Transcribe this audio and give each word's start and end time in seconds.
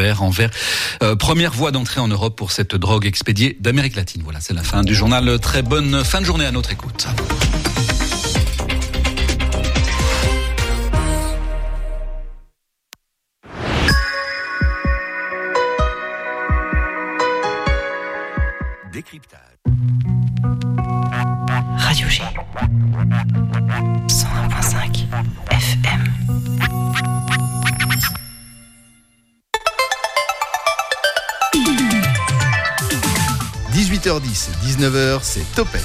verre 0.00 0.22
en 0.22 0.30
verre. 0.30 0.50
Euh, 1.02 1.14
première 1.14 1.52
voie 1.52 1.72
d'entrée 1.72 2.00
en 2.00 2.08
Europe 2.08 2.36
pour 2.36 2.52
cette 2.52 2.74
drogue 2.74 3.06
expédiée 3.06 3.56
d'Amérique 3.60 3.96
latine. 3.96 4.22
Voilà, 4.24 4.40
c'est 4.40 4.54
la 4.54 4.62
fin 4.62 4.82
du 4.82 4.94
journal. 4.94 5.38
Très 5.40 5.62
bonne 5.62 6.04
fin 6.04 6.20
de 6.20 6.26
journée 6.26 6.46
à 6.46 6.52
notre 6.52 6.72
écoute. 6.72 7.06
19h, 34.80 35.18
c'est 35.22 35.44
Topette, 35.54 35.84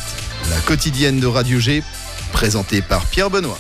la 0.50 0.58
quotidienne 0.62 1.20
de 1.20 1.28
Radio 1.28 1.60
G, 1.60 1.84
présentée 2.32 2.82
par 2.82 3.06
Pierre 3.08 3.30
Benoît. 3.30 3.60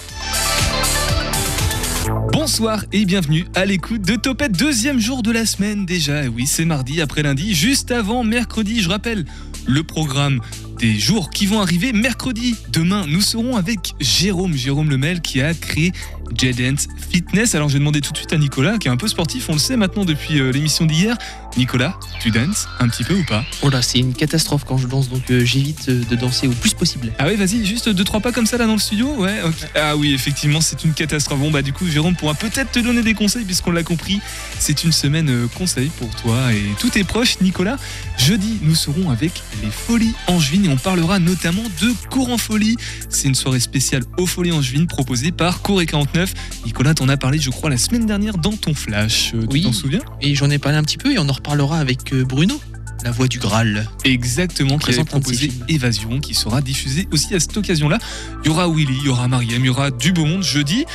Bonsoir 2.32 2.86
et 2.94 3.04
bienvenue 3.04 3.46
à 3.54 3.66
l'écoute 3.66 4.02
de 4.02 4.16
Topette, 4.16 4.54
deuxième 4.54 4.98
jour 4.98 5.24
de 5.24 5.32
la 5.32 5.46
semaine 5.46 5.86
déjà. 5.86 6.22
Oui, 6.28 6.48
c'est 6.48 6.64
mardi 6.64 7.02
après 7.02 7.22
lundi, 7.22 7.54
juste 7.54 7.92
avant 7.92 8.24
mercredi. 8.24 8.82
Je 8.82 8.88
rappelle 8.88 9.26
le 9.66 9.84
programme 9.84 10.40
des 10.80 11.00
jours 11.00 11.30
qui 11.30 11.46
vont 11.46 11.62
arriver. 11.62 11.94
Mercredi, 11.94 12.56
demain, 12.72 13.06
nous 13.08 13.22
serons 13.22 13.56
avec 13.56 13.94
Jérôme, 14.00 14.56
Jérôme 14.56 14.90
Lemel 14.90 15.22
qui 15.22 15.42
a 15.42 15.54
créé 15.54 15.92
J-Dance 16.36 16.88
Fitness. 17.10 17.56
Alors, 17.56 17.70
je 17.70 17.74
vais 17.74 17.80
demander 17.80 18.02
tout 18.02 18.12
de 18.12 18.18
suite 18.18 18.34
à 18.34 18.38
Nicolas, 18.38 18.78
qui 18.78 18.88
est 18.88 18.92
un 18.92 18.98
peu 18.98 19.08
sportif, 19.08 19.48
on 19.50 19.54
le 19.54 19.60
sait 19.60 19.78
maintenant 19.78 20.06
depuis 20.06 20.40
euh, 20.40 20.52
l'émission 20.52 20.86
d'hier. 20.86 21.18
Nicolas, 21.58 21.98
tu 22.20 22.32
danses 22.32 22.68
un 22.80 22.90
petit 22.90 23.04
peu 23.04 23.14
ou 23.14 23.24
pas? 23.24 23.46
Oh 23.62 23.70
là, 23.70 23.82
c'est 23.82 24.00
une 24.00 24.14
catastrophe 24.14 24.66
quand 24.66 24.78
je 24.78 24.88
danse, 24.88 25.08
donc 25.10 25.30
euh, 25.32 25.46
j'évite 25.46 25.88
euh, 25.88 26.04
de 26.10 26.16
danser 26.16 26.48
au 26.48 26.52
plus 26.52 26.74
possible. 26.74 27.14
Ah 27.18 27.28
oui, 27.28 27.36
vas-y, 27.36 27.66
juste 27.66 27.88
deux 27.88 28.04
trois 28.04 28.20
pas 28.20 28.34
comme 28.34 28.46
ça 28.46 28.58
là 28.58 28.66
dans 28.66 28.74
le 28.74 28.80
studio, 28.80 29.08
ouais. 29.16 29.42
ok. 29.44 29.54
Ah 29.76 29.96
oui, 29.96 30.14
effectivement, 30.14 30.60
c'est 30.60 30.84
une 30.84 30.94
catastrophe. 30.94 31.40
Bon 31.40 31.52
bah 31.52 31.62
du 31.62 31.72
coup, 31.72 31.88
Jérôme 31.88 32.16
pourra 32.16 32.34
peut-être 32.34 32.72
te 32.72 32.80
donner 32.80 33.04
des 33.04 33.14
conseils 33.14 33.46
puisqu'on 33.46 33.72
l'a 33.72 33.84
compris. 33.84 34.20
C'est 34.60 34.84
une 34.84 34.92
semaine 34.92 35.48
conseil 35.56 35.90
pour 35.98 36.10
toi 36.16 36.52
et 36.52 36.64
tous 36.80 36.90
tes 36.90 37.04
proches, 37.04 37.40
Nicolas. 37.40 37.78
Jeudi, 38.18 38.58
nous 38.62 38.76
serons 38.76 39.10
avec 39.10 39.32
les 39.64 39.70
Folies 39.72 40.14
Angevines 40.28 40.65
et 40.66 40.70
on 40.70 40.78
parlera 40.78 41.20
notamment 41.20 41.62
de 41.82 41.94
Cours 42.10 42.30
en 42.30 42.38
Folie. 42.38 42.76
C'est 43.10 43.28
une 43.28 43.36
soirée 43.36 43.60
spéciale 43.60 44.04
aux 44.18 44.26
Folies 44.26 44.52
Angevines 44.52 44.88
proposée 44.88 45.32
par 45.32 45.62
et 45.80 45.86
49. 45.86 46.34
Nicolas, 46.66 46.94
t'en 46.96 47.08
as 47.08 47.18
parlé, 47.18 47.38
je 47.40 47.52
crois, 47.52 47.70
la 47.70 47.78
semaine 47.78 48.06
dernière 48.06 48.38
dans 48.38 48.54
ton 48.54 48.74
flash. 48.74 49.34
Euh, 49.36 49.46
Oui. 49.52 49.62
Tu 49.62 49.68
t'en 49.68 49.74
souviens? 49.74 50.00
Et 50.22 50.34
j'en 50.34 50.50
ai 50.50 50.58
parlé 50.58 50.78
un 50.78 50.84
petit 50.84 50.98
peu 50.98 51.14
et 51.14 51.20
on 51.20 51.30
en 51.30 51.34
reparlera 51.34 51.78
avec 51.80 52.14
euh, 52.14 52.24
Bruno, 52.24 52.60
la 53.04 53.12
voix 53.12 53.28
du 53.28 53.38
Graal. 53.38 53.88
Exactement, 54.06 54.80
qui 54.80 54.92
avait 54.92 55.04
proposé. 55.04 55.52
Évasion, 55.68 56.20
qui 56.20 56.34
sera 56.34 56.62
diffusé 56.62 57.08
aussi 57.12 57.36
à 57.36 57.40
cette 57.40 57.56
occasion-là. 57.56 58.00
Il 58.44 58.48
y 58.48 58.50
aura 58.50 58.68
Willy, 58.68 58.96
il 59.02 59.06
y 59.06 59.10
aura 59.10 59.28
Mariam, 59.28 59.62
il 59.62 59.68
y 59.68 59.70
aura 59.70 59.92
du 59.92 60.14
beau 60.14 60.26
monde 60.26 60.44
jeudi. 60.44 60.86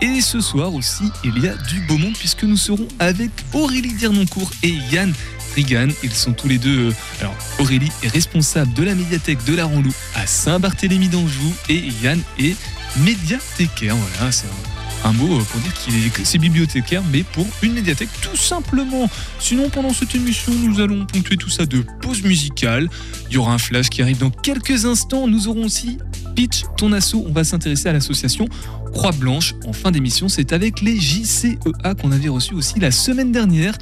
Et 0.00 0.20
ce 0.22 0.40
soir 0.40 0.74
aussi, 0.74 1.04
il 1.22 1.38
y 1.38 1.46
a 1.46 1.54
du 1.54 1.80
beau 1.82 1.98
monde 1.98 2.14
puisque 2.18 2.42
nous 2.42 2.56
serons 2.56 2.88
avec 2.98 3.30
Aurélie 3.52 3.94
Dernoncourt 3.94 4.50
et 4.64 4.74
Yann 4.90 5.12
Rigan. 5.54 5.88
Ils 6.02 6.12
sont 6.12 6.32
tous 6.32 6.48
les 6.48 6.58
deux. 6.58 6.88
euh, 6.88 6.92
alors, 7.20 7.34
Aurélie 7.58 7.90
est 8.02 8.08
responsable 8.08 8.72
de 8.74 8.82
la 8.82 8.94
médiathèque 8.94 9.44
de 9.44 9.54
la 9.54 9.64
Ranlou 9.64 9.92
à 10.14 10.26
Saint-Barthélemy 10.26 11.08
d'Anjou 11.08 11.52
et 11.68 11.82
Yann 12.02 12.20
est 12.38 12.56
médiathécaire. 12.98 13.96
Voilà, 13.96 14.32
c'est 14.32 14.46
un, 15.04 15.12
mot 15.12 15.38
euh, 15.38 15.42
pour 15.44 15.60
dire 15.60 15.74
qu'il 15.74 15.94
est 15.94 16.24
c'est 16.24 16.38
bibliothécaire, 16.38 17.02
mais 17.12 17.22
pour 17.22 17.46
une 17.62 17.72
médiathèque 17.74 18.10
tout 18.20 18.36
simplement. 18.36 19.08
Sinon, 19.38 19.68
pendant 19.70 19.92
cette 19.92 20.14
émission, 20.14 20.52
nous 20.52 20.80
allons 20.80 21.06
ponctuer 21.06 21.36
tout 21.36 21.50
ça 21.50 21.66
de 21.66 21.84
pause 22.02 22.22
musicale. 22.22 22.88
Il 23.28 23.34
y 23.34 23.36
aura 23.38 23.52
un 23.52 23.58
flash 23.58 23.88
qui 23.88 24.02
arrive 24.02 24.18
dans 24.18 24.30
quelques 24.30 24.84
instants. 24.84 25.26
Nous 25.26 25.48
aurons 25.48 25.64
aussi 25.64 25.98
Pitch, 26.34 26.64
ton 26.76 26.92
assaut. 26.92 27.24
On 27.28 27.32
va 27.32 27.44
s'intéresser 27.44 27.88
à 27.88 27.92
l'association 27.92 28.48
Croix 28.92 29.12
Blanche. 29.12 29.54
En 29.66 29.72
fin 29.72 29.90
d'émission, 29.90 30.28
c'est 30.28 30.52
avec 30.52 30.80
les 30.80 30.98
JCEA 30.98 31.94
qu'on 32.00 32.12
avait 32.12 32.28
reçus 32.28 32.54
aussi 32.54 32.78
la 32.80 32.90
semaine 32.90 33.32
dernière. 33.32 33.76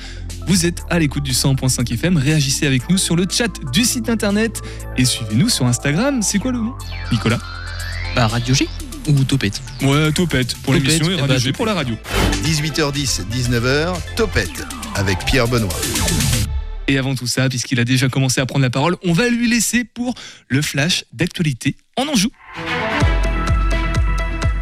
Vous 0.49 0.65
êtes 0.65 0.83
à 0.89 0.99
l'écoute 0.99 1.25
du 1.25 1.33
100.5 1.33 1.93
FM. 1.93 2.17
Réagissez 2.17 2.67
avec 2.67 2.89
nous 2.89 2.97
sur 2.97 3.17
le 3.17 3.27
chat 3.31 3.53
du 3.71 3.85
site 3.85 4.09
internet 4.09 4.63
et 4.97 5.05
suivez-nous 5.05 5.51
sur 5.51 5.67
Instagram. 5.67 6.23
C'est 6.23 6.39
quoi 6.39 6.53
le 6.53 6.59
nom? 6.59 6.75
Nicolas? 7.13 7.39
Bah, 8.17 8.29
Radio 8.29 8.55
G 8.55 8.67
ou 9.09 9.25
Topette 9.25 9.61
Ouais, 9.83 10.11
Topette 10.11 10.55
pour 10.63 10.73
l'émission 10.73 11.05
et 11.11 11.17
eh 11.19 11.21
Radio 11.21 11.35
bah, 11.35 11.39
G 11.39 11.53
pour 11.53 11.67
la 11.67 11.75
radio. 11.75 11.97
18h10, 12.45 13.27
19h, 13.31 13.95
Topette, 14.17 14.65
avec 14.95 15.19
Pierre 15.27 15.49
Benoît. 15.49 15.69
Et 16.89 16.97
avant 16.97 17.15
tout 17.15 17.27
ça, 17.27 17.51
puisqu'il 17.51 17.79
a 17.79 17.85
déjà 17.85 18.09
commencé 18.09 18.41
à 18.41 18.47
prendre 18.47 18.63
la 18.63 18.71
parole, 18.71 18.97
on 19.05 19.13
va 19.13 19.29
lui 19.29 19.51
laisser 19.51 19.85
pour 19.85 20.15
le 20.49 20.63
flash 20.63 21.05
d'actualité 21.13 21.77
en 21.99 22.09
Anjou. 22.09 22.31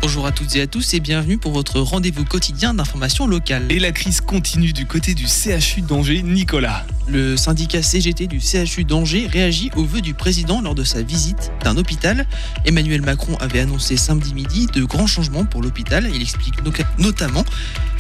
Bonjour 0.07 0.27
à 0.27 0.31
toutes 0.31 0.55
et 0.55 0.61
à 0.61 0.69
tous 0.69 0.95
et 0.95 1.01
bienvenue 1.01 1.37
pour 1.37 1.51
votre 1.51 1.81
rendez-vous 1.81 2.25
quotidien 2.25 2.75
d'information 2.75 3.27
locale. 3.27 3.65
Et 3.71 3.81
la 3.81 3.91
crise 3.91 4.21
continue 4.21 4.73
du 4.73 4.87
côté 4.87 5.15
du 5.15 5.27
CHU 5.27 5.81
d'Angers, 5.81 6.23
Nicolas. 6.23 6.87
Le 7.09 7.37
syndicat 7.37 7.83
CGT 7.83 8.29
du 8.29 8.39
CHU 8.39 8.85
d'Angers 8.85 9.27
réagit 9.27 9.73
au 9.75 9.83
vœu 9.85 10.01
du 10.01 10.15
président 10.15 10.63
lors 10.63 10.77
de 10.77 10.85
sa 10.85 11.03
visite 11.03 11.51
d'un 11.65 11.77
hôpital. 11.77 12.25
Emmanuel 12.65 13.03
Macron 13.03 13.35
avait 13.41 13.59
annoncé 13.59 13.97
samedi 13.97 14.33
midi 14.33 14.69
de 14.73 14.85
grands 14.85 15.09
changements 15.09 15.45
pour 15.45 15.61
l'hôpital. 15.61 16.09
Il 16.15 16.23
explique 16.23 16.63
no- 16.65 16.71
notamment 16.99 17.45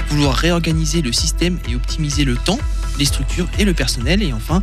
vouloir 0.08 0.36
réorganiser 0.36 1.02
le 1.02 1.10
système 1.12 1.58
et 1.68 1.74
optimiser 1.74 2.22
le 2.24 2.36
temps, 2.36 2.60
les 3.00 3.04
structures 3.04 3.48
et 3.58 3.64
le 3.64 3.74
personnel. 3.74 4.22
Et 4.22 4.32
enfin, 4.32 4.62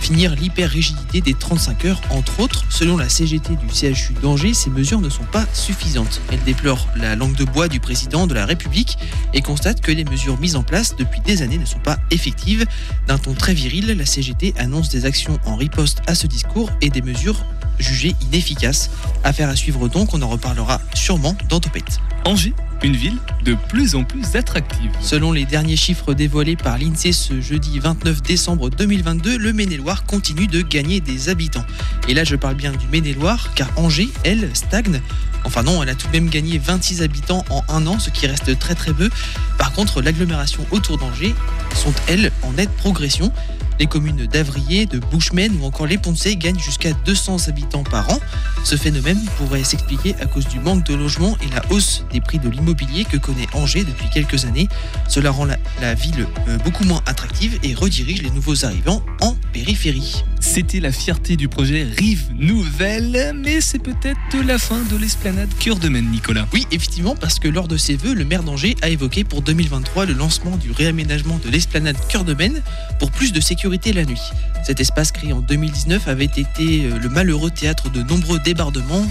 finir 0.00 0.34
l'hyper-rigidité 0.34 1.20
des 1.20 1.34
35 1.34 1.84
heures, 1.84 2.00
entre 2.10 2.40
autres. 2.40 2.64
Selon 2.70 2.96
la 2.96 3.08
CGT 3.08 3.56
du 3.56 3.68
CHU 3.68 4.14
d'Angers, 4.22 4.54
ces 4.54 4.70
mesures 4.70 5.00
ne 5.00 5.08
sont 5.08 5.24
pas 5.24 5.46
suffisantes. 5.52 6.20
Elle 6.32 6.42
déplore 6.44 6.88
la 6.96 7.16
langue 7.16 7.34
de 7.34 7.44
bois 7.44 7.68
du 7.68 7.80
président 7.80 8.26
de 8.26 8.34
la 8.34 8.46
République 8.46 8.98
et 9.34 9.42
constate 9.42 9.80
que 9.80 9.92
les 9.92 10.04
mesures 10.04 10.38
mises 10.38 10.56
en 10.56 10.62
place 10.62 10.96
depuis 10.96 11.20
des 11.20 11.42
années 11.42 11.58
ne 11.58 11.66
sont 11.66 11.78
pas 11.80 11.98
effectives. 12.10 12.64
D'un 13.06 13.18
ton 13.18 13.34
très 13.34 13.54
viril, 13.54 13.86
la 13.86 14.06
CGT 14.06 14.54
annonce 14.58 14.88
des 14.88 15.04
actions 15.04 15.38
en 15.44 15.56
riposte 15.56 16.02
à 16.06 16.14
ce 16.14 16.26
discours 16.26 16.70
et 16.80 16.90
des 16.90 17.02
mesures 17.02 17.44
jugées 17.78 18.14
inefficaces. 18.20 18.90
Affaire 19.24 19.48
à 19.48 19.56
suivre 19.56 19.88
donc, 19.88 20.14
on 20.14 20.22
en 20.22 20.28
reparlera 20.28 20.80
sûrement 20.94 21.36
dans 21.48 21.60
Topette. 21.60 22.00
Angers, 22.24 22.54
une 22.82 22.96
ville 22.96 23.16
de 23.44 23.56
plus 23.68 23.94
en 23.94 24.04
plus 24.04 24.36
attractive. 24.36 24.90
Selon 25.00 25.32
les 25.32 25.44
derniers 25.44 25.76
chiffres 25.76 26.14
dévoilés 26.14 26.56
par 26.56 26.78
l'INSEE 26.78 27.12
ce 27.12 27.40
jeudi 27.40 27.78
29 27.78 28.22
décembre 28.22 28.70
2022, 28.70 29.38
le 29.38 29.52
Maine-et-Loire 29.52 30.04
continue 30.04 30.46
de 30.46 30.62
gagner 30.62 31.00
des 31.00 31.28
habitants. 31.28 31.64
Et 32.08 32.14
là, 32.14 32.24
je 32.24 32.36
parle 32.36 32.54
bien 32.54 32.72
du 32.72 32.86
Maine-et-Loire, 32.88 33.54
car 33.54 33.68
Angers, 33.76 34.08
elle, 34.24 34.50
stagne. 34.54 35.00
Enfin 35.44 35.62
non, 35.62 35.82
elle 35.82 35.88
a 35.88 35.94
tout 35.94 36.06
de 36.08 36.12
même 36.12 36.28
gagné 36.28 36.58
26 36.58 37.02
habitants 37.02 37.44
en 37.50 37.62
un 37.68 37.86
an, 37.86 37.98
ce 37.98 38.10
qui 38.10 38.26
reste 38.26 38.58
très 38.58 38.74
très 38.74 38.92
peu. 38.92 39.08
Par 39.56 39.72
contre, 39.72 40.02
l'agglomération 40.02 40.66
autour 40.70 40.98
d'Angers 40.98 41.34
sont, 41.74 41.94
elles, 42.08 42.32
en 42.42 42.52
nette 42.52 42.70
progression. 42.76 43.32
Les 43.78 43.86
communes 43.86 44.26
d'Avrier, 44.26 44.86
de 44.86 44.98
Bouchemen 44.98 45.56
ou 45.60 45.64
encore 45.64 45.86
les 45.86 45.98
Poncé 45.98 46.34
gagnent 46.36 46.58
jusqu'à 46.58 46.92
200 47.04 47.48
habitants 47.48 47.84
par 47.84 48.10
an. 48.10 48.18
Ce 48.64 48.74
phénomène 48.76 49.20
pourrait 49.36 49.62
s'expliquer 49.62 50.16
à 50.20 50.26
cause 50.26 50.48
du 50.48 50.58
manque 50.58 50.84
de 50.84 50.94
logements 50.94 51.36
et 51.46 51.54
la 51.54 51.62
hausse 51.70 52.04
des 52.12 52.20
prix 52.20 52.40
de 52.40 52.48
l'immobilier 52.48 53.04
que 53.04 53.16
connaît 53.16 53.46
Angers 53.52 53.84
depuis 53.84 54.08
quelques 54.10 54.44
années. 54.46 54.68
Cela 55.08 55.30
rend 55.30 55.44
la, 55.44 55.56
la 55.80 55.94
ville 55.94 56.26
euh, 56.48 56.58
beaucoup 56.58 56.84
moins 56.84 57.02
attractive 57.06 57.58
et 57.62 57.74
redirige 57.74 58.22
les 58.22 58.30
nouveaux 58.30 58.64
arrivants 58.64 59.02
en 59.20 59.36
périphérie. 59.52 60.24
C'était 60.40 60.80
la 60.80 60.92
fierté 60.92 61.36
du 61.36 61.48
projet 61.48 61.84
Rive 61.96 62.30
Nouvelle, 62.36 63.32
mais 63.36 63.60
c'est 63.60 63.78
peut-être 63.78 64.18
la 64.44 64.58
fin 64.58 64.80
de 64.90 64.96
l'esplanade 64.96 65.48
Cœur 65.58 65.76
de 65.76 65.88
Maine, 65.88 66.10
Nicolas. 66.10 66.46
Oui, 66.52 66.66
effectivement, 66.72 67.14
parce 67.14 67.38
que 67.38 67.48
lors 67.48 67.68
de 67.68 67.76
ses 67.76 67.96
vœux, 67.96 68.14
le 68.14 68.24
maire 68.24 68.42
d'Angers 68.42 68.76
a 68.82 68.88
évoqué 68.88 69.24
pour 69.24 69.42
2023 69.42 70.06
le 70.06 70.14
lancement 70.14 70.56
du 70.56 70.72
réaménagement 70.72 71.38
de 71.44 71.48
l'esplanade 71.48 71.96
Cœur 72.08 72.24
de 72.24 72.34
Maine 72.34 72.62
pour 72.98 73.10
plus 73.10 73.32
de 73.32 73.40
sécurité 73.40 73.67
la 73.68 74.04
nuit. 74.04 74.20
Cet 74.64 74.80
espace 74.80 75.12
créé 75.12 75.32
en 75.32 75.40
2019 75.40 76.08
avait 76.08 76.24
été 76.24 76.86
euh, 76.86 76.98
le 76.98 77.08
malheureux 77.08 77.50
théâtre 77.50 77.90
de 77.90 78.02
nombreux 78.02 78.38
débordements, 78.38 79.06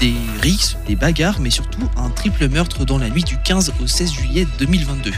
des 0.00 0.12
rixes, 0.42 0.76
des 0.86 0.96
bagarres, 0.96 1.40
mais 1.40 1.50
surtout 1.50 1.88
un 1.96 2.10
triple 2.10 2.48
meurtre 2.48 2.84
dans 2.84 2.98
la 2.98 3.08
nuit 3.08 3.24
du 3.24 3.38
15 3.38 3.72
au 3.82 3.86
16 3.86 4.12
juillet 4.12 4.46
2022. 4.58 5.12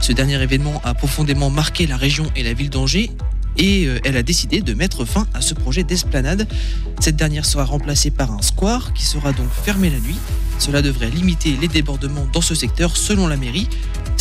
Ce 0.00 0.12
dernier 0.12 0.42
événement 0.42 0.80
a 0.84 0.92
profondément 0.94 1.50
marqué 1.50 1.86
la 1.86 1.96
région 1.96 2.26
et 2.34 2.42
la 2.42 2.52
ville 2.52 2.70
d'Angers 2.70 3.10
et 3.58 3.86
euh, 3.86 4.00
elle 4.04 4.16
a 4.16 4.22
décidé 4.22 4.60
de 4.60 4.74
mettre 4.74 5.04
fin 5.04 5.26
à 5.34 5.40
ce 5.40 5.54
projet 5.54 5.84
d'esplanade. 5.84 6.48
Cette 7.00 7.16
dernière 7.16 7.44
sera 7.44 7.64
remplacée 7.64 8.10
par 8.10 8.32
un 8.32 8.42
square 8.42 8.92
qui 8.92 9.04
sera 9.04 9.32
donc 9.32 9.48
fermé 9.50 9.88
la 9.90 10.00
nuit. 10.00 10.18
Cela 10.58 10.82
devrait 10.82 11.10
limiter 11.10 11.56
les 11.60 11.68
débordements 11.68 12.26
dans 12.32 12.40
ce 12.40 12.54
secteur 12.54 12.96
selon 12.96 13.26
la 13.26 13.36
mairie. 13.36 13.68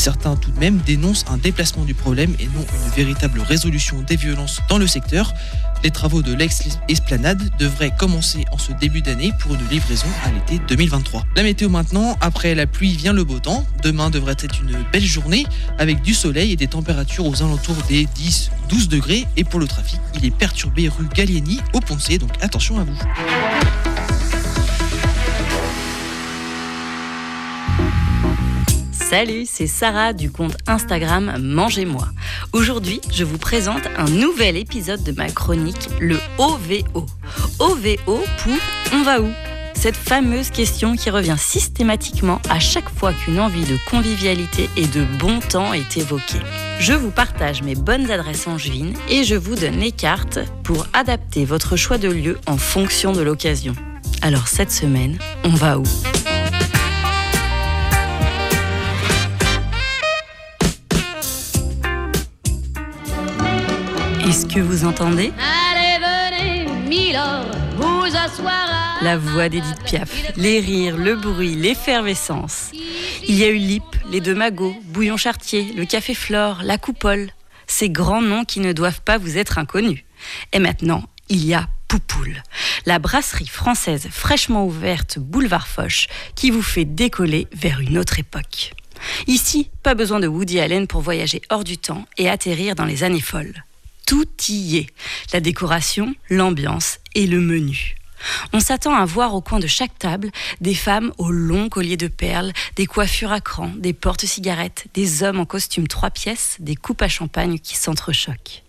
Certains 0.01 0.36
tout 0.36 0.50
de 0.50 0.59
même 0.59 0.80
dénoncent 0.80 1.25
un 1.30 1.38
déplacement 1.38 1.86
du 1.86 1.94
problème 1.94 2.33
et 2.39 2.45
non 2.45 2.65
une 2.74 2.92
véritable 2.95 3.39
résolution 3.39 4.01
des 4.01 4.15
violences 4.15 4.59
dans 4.68 4.80
le 4.80 4.88
secteur. 4.88 5.31
Les 5.83 5.92
travaux 5.92 6.24
de 6.24 6.33
l'ex-esplanade 6.33 7.51
devraient 7.59 7.94
commencer 7.95 8.44
en 8.51 8.57
ce 8.57 8.71
début 8.71 9.03
d'année 9.03 9.31
pour 9.38 9.53
une 9.53 9.68
livraison 9.68 10.07
à 10.25 10.31
l'été 10.31 10.59
2023. 10.68 11.27
La 11.36 11.44
météo 11.44 11.69
maintenant, 11.69 12.18
après 12.19 12.56
la 12.56 12.65
pluie 12.65 12.95
vient 12.95 13.13
le 13.13 13.24
beau 13.24 13.38
temps. 13.38 13.63
Demain 13.83 14.09
devrait 14.09 14.38
être 14.39 14.63
une 14.63 14.75
belle 14.92 15.06
journée 15.06 15.45
avec 15.77 16.01
du 16.01 16.15
soleil 16.15 16.51
et 16.51 16.56
des 16.56 16.65
températures 16.65 17.27
aux 17.27 17.44
alentours 17.44 17.77
des 17.88 18.06
10-12 18.06 18.88
degrés. 18.88 19.27
Et 19.38 19.44
pour 19.44 19.59
le 19.59 19.68
trafic, 19.68 20.00
il 20.15 20.25
est 20.25 20.36
perturbé 20.36 20.89
rue 20.89 21.09
Gallieni 21.13 21.59
au 21.74 21.80
Poncé, 21.80 22.18
donc 22.18 22.31
attention 22.42 22.80
à 22.80 22.86
vous. 22.86 22.98
Salut, 29.11 29.45
c'est 29.45 29.67
Sarah 29.67 30.13
du 30.13 30.31
compte 30.31 30.55
Instagram 30.67 31.35
Mangez-moi. 31.37 32.07
Aujourd'hui, 32.53 33.01
je 33.11 33.25
vous 33.25 33.37
présente 33.37 33.81
un 33.97 34.05
nouvel 34.05 34.55
épisode 34.55 35.03
de 35.03 35.11
ma 35.11 35.29
chronique, 35.29 35.89
le 35.99 36.17
OVO. 36.37 37.05
OVO 37.59 38.23
pour 38.37 38.57
On 38.93 39.03
va 39.03 39.19
où? 39.19 39.27
Cette 39.73 39.97
fameuse 39.97 40.49
question 40.49 40.95
qui 40.95 41.09
revient 41.09 41.35
systématiquement 41.37 42.39
à 42.49 42.61
chaque 42.61 42.89
fois 42.89 43.11
qu'une 43.11 43.41
envie 43.41 43.65
de 43.65 43.75
convivialité 43.89 44.69
et 44.77 44.87
de 44.87 45.03
bon 45.19 45.41
temps 45.41 45.73
est 45.73 45.97
évoquée. 45.97 46.39
Je 46.79 46.93
vous 46.93 47.11
partage 47.11 47.63
mes 47.63 47.75
bonnes 47.75 48.09
adresses 48.11 48.47
en 48.47 48.57
juin 48.57 48.93
et 49.09 49.25
je 49.25 49.35
vous 49.35 49.55
donne 49.55 49.77
les 49.77 49.91
cartes 49.91 50.39
pour 50.63 50.87
adapter 50.93 51.43
votre 51.43 51.75
choix 51.75 51.97
de 51.97 52.07
lieu 52.07 52.39
en 52.47 52.55
fonction 52.55 53.11
de 53.11 53.21
l'occasion. 53.21 53.75
Alors 54.21 54.47
cette 54.47 54.71
semaine, 54.71 55.17
on 55.43 55.49
va 55.49 55.79
où? 55.79 55.83
Est-ce 64.27 64.45
que 64.45 64.59
vous 64.59 64.85
entendez 64.85 65.33
Allez, 65.39 65.97
venez, 66.00 66.71
Milord, 66.88 67.45
vous 67.75 68.06
asseoir 68.15 69.00
à 69.00 69.03
La 69.03 69.18
voix 69.18 69.50
d'Edith 69.50 69.81
Piaf, 69.83 70.09
les 70.38 70.59
rires, 70.59 70.95
le 70.95 71.15
bruit, 71.15 71.56
l'effervescence. 71.56 72.69
Il 73.27 73.35
y 73.35 73.44
a 73.44 73.50
eu 73.50 73.57
Lip, 73.57 73.83
les 74.12 74.21
deux 74.21 74.35
magots, 74.35 74.75
Bouillon 74.85 75.18
Chartier, 75.18 75.73
le 75.75 75.85
Café 75.85 76.13
Flore, 76.13 76.62
la 76.63 76.77
Coupole. 76.77 77.31
Ces 77.65 77.89
grands 77.89 78.21
noms 78.21 78.45
qui 78.45 78.59
ne 78.59 78.73
doivent 78.73 79.01
pas 79.01 79.18
vous 79.18 79.38
être 79.38 79.57
inconnus. 79.57 80.03
Et 80.53 80.59
maintenant, 80.59 81.03
il 81.27 81.44
y 81.44 81.56
a 81.56 81.67
Poupoule, 81.88 82.41
la 82.85 83.00
brasserie 83.00 83.47
française 83.47 84.07
fraîchement 84.12 84.65
ouverte 84.65 85.19
boulevard 85.19 85.67
Foch 85.67 86.07
qui 86.35 86.51
vous 86.51 86.62
fait 86.62 86.85
décoller 86.85 87.47
vers 87.53 87.81
une 87.81 87.97
autre 87.97 88.19
époque. 88.19 88.74
Ici, 89.27 89.69
pas 89.83 89.95
besoin 89.95 90.19
de 90.19 90.27
Woody 90.27 90.59
Allen 90.59 90.88
pour 90.88 91.01
voyager 91.01 91.41
hors 91.50 91.63
du 91.63 91.77
temps 91.77 92.06
et 92.17 92.29
atterrir 92.29 92.75
dans 92.75 92.85
les 92.85 93.03
années 93.03 93.19
folles. 93.19 93.63
Tout 94.11 94.27
y 94.49 94.75
est. 94.75 94.87
La 95.31 95.39
décoration, 95.39 96.13
l'ambiance 96.29 96.99
et 97.15 97.27
le 97.27 97.39
menu. 97.39 97.95
On 98.51 98.59
s'attend 98.59 98.93
à 98.93 99.05
voir 99.05 99.33
au 99.33 99.39
coin 99.39 99.59
de 99.59 99.67
chaque 99.67 99.97
table 99.97 100.31
des 100.59 100.75
femmes 100.75 101.13
aux 101.17 101.31
longs 101.31 101.69
colliers 101.69 101.95
de 101.95 102.09
perles, 102.09 102.51
des 102.75 102.87
coiffures 102.87 103.31
à 103.31 103.39
cran, 103.39 103.71
des 103.77 103.93
porte-cigarettes, 103.93 104.87
des 104.95 105.23
hommes 105.23 105.39
en 105.39 105.45
costume 105.45 105.87
trois 105.87 106.09
pièces, 106.09 106.57
des 106.59 106.75
coupes 106.75 107.01
à 107.01 107.07
champagne 107.07 107.57
qui 107.57 107.77
s'entrechoquent. 107.77 108.63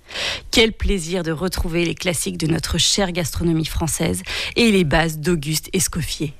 Quel 0.52 0.72
plaisir 0.72 1.24
de 1.24 1.32
retrouver 1.32 1.84
les 1.84 1.96
classiques 1.96 2.38
de 2.38 2.46
notre 2.46 2.78
chère 2.78 3.10
gastronomie 3.10 3.66
française 3.66 4.22
et 4.54 4.70
les 4.70 4.84
bases 4.84 5.18
d'Auguste 5.18 5.70
Escoffier. 5.72 6.34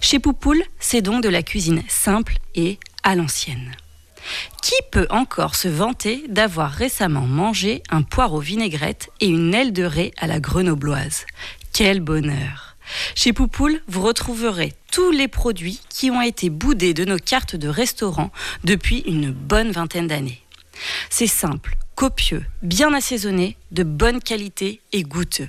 Chez 0.00 0.18
Poupoule, 0.18 0.64
c'est 0.80 1.00
donc 1.00 1.22
de 1.22 1.28
la 1.28 1.44
cuisine 1.44 1.84
simple 1.86 2.38
et 2.56 2.80
à 3.04 3.14
l'ancienne. 3.14 3.76
Qui 4.62 4.74
peut 4.90 5.06
encore 5.10 5.54
se 5.54 5.68
vanter 5.68 6.24
d'avoir 6.28 6.72
récemment 6.72 7.26
mangé 7.26 7.82
un 7.90 8.02
poireau 8.02 8.40
vinaigrette 8.40 9.10
et 9.20 9.28
une 9.28 9.54
aile 9.54 9.72
de 9.72 9.84
raie 9.84 10.12
à 10.18 10.26
la 10.26 10.40
grenobloise? 10.40 11.26
Quel 11.72 12.00
bonheur 12.00 12.76
Chez 13.14 13.32
Poupoule, 13.32 13.80
vous 13.86 14.02
retrouverez 14.02 14.72
tous 14.90 15.10
les 15.10 15.28
produits 15.28 15.80
qui 15.88 16.10
ont 16.10 16.22
été 16.22 16.50
boudés 16.50 16.94
de 16.94 17.04
nos 17.04 17.18
cartes 17.18 17.56
de 17.56 17.68
restaurant 17.68 18.30
depuis 18.64 19.00
une 19.06 19.30
bonne 19.30 19.70
vingtaine 19.70 20.06
d'années. 20.06 20.42
C'est 21.10 21.26
simple, 21.26 21.76
copieux, 21.94 22.44
bien 22.62 22.92
assaisonné, 22.94 23.56
de 23.72 23.82
bonne 23.82 24.20
qualité 24.20 24.80
et 24.92 25.02
goûteux. 25.02 25.48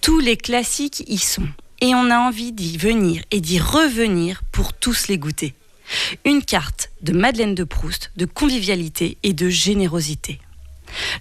Tous 0.00 0.20
les 0.20 0.36
classiques 0.36 1.04
y 1.06 1.18
sont 1.18 1.48
et 1.80 1.94
on 1.94 2.10
a 2.10 2.18
envie 2.18 2.52
d'y 2.52 2.78
venir 2.78 3.22
et 3.30 3.40
d'y 3.40 3.58
revenir 3.58 4.42
pour 4.52 4.72
tous 4.72 5.08
les 5.08 5.18
goûter. 5.18 5.54
Une 6.24 6.42
carte 6.42 6.90
de 7.02 7.12
Madeleine 7.12 7.54
de 7.54 7.64
Proust, 7.64 8.10
de 8.16 8.26
convivialité 8.26 9.18
et 9.22 9.32
de 9.32 9.48
générosité. 9.48 10.40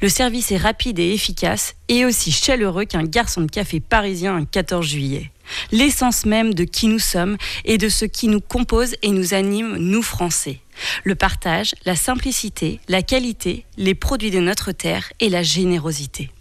Le 0.01 0.09
service 0.09 0.51
est 0.51 0.57
rapide 0.57 0.99
et 0.99 1.13
efficace 1.13 1.75
et 1.87 2.05
aussi 2.05 2.31
chaleureux 2.31 2.85
qu'un 2.85 3.03
garçon 3.03 3.41
de 3.41 3.49
café 3.49 3.79
parisien 3.79 4.35
un 4.35 4.45
14 4.45 4.85
juillet. 4.85 5.31
L'essence 5.71 6.25
même 6.25 6.53
de 6.53 6.63
qui 6.63 6.87
nous 6.87 6.99
sommes 6.99 7.37
et 7.65 7.77
de 7.77 7.89
ce 7.89 8.05
qui 8.05 8.27
nous 8.27 8.41
compose 8.41 8.95
et 9.01 9.09
nous 9.09 9.33
anime, 9.33 9.75
nous 9.77 10.01
Français. 10.01 10.59
Le 11.03 11.15
partage, 11.15 11.75
la 11.85 11.95
simplicité, 11.95 12.79
la 12.87 13.01
qualité, 13.01 13.65
les 13.77 13.95
produits 13.95 14.31
de 14.31 14.39
notre 14.39 14.71
terre 14.71 15.11
et 15.19 15.29
la 15.29 15.43
générosité. 15.43 16.31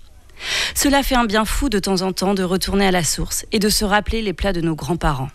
Cela 0.74 1.02
fait 1.02 1.16
un 1.16 1.26
bien 1.26 1.44
fou 1.44 1.68
de 1.68 1.78
temps 1.78 2.02
en 2.02 2.12
temps 2.12 2.34
de 2.34 2.42
retourner 2.42 2.86
à 2.86 2.90
la 2.90 3.04
source 3.04 3.44
et 3.52 3.58
de 3.58 3.68
se 3.68 3.84
rappeler 3.84 4.22
les 4.22 4.32
plats 4.32 4.52
de 4.52 4.60
nos 4.60 4.74
grands-parents. 4.74 5.30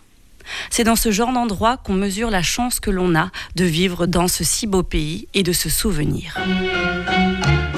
C'est 0.69 0.83
dans 0.83 0.95
ce 0.95 1.11
genre 1.11 1.31
d'endroit 1.31 1.77
qu'on 1.77 1.93
mesure 1.93 2.29
la 2.29 2.41
chance 2.41 2.79
que 2.79 2.91
l'on 2.91 3.15
a 3.15 3.29
de 3.55 3.65
vivre 3.65 4.05
dans 4.05 4.27
ce 4.27 4.43
si 4.43 4.67
beau 4.67 4.83
pays 4.83 5.27
et 5.33 5.43
de 5.43 5.53
se 5.53 5.69
souvenir. 5.69 6.37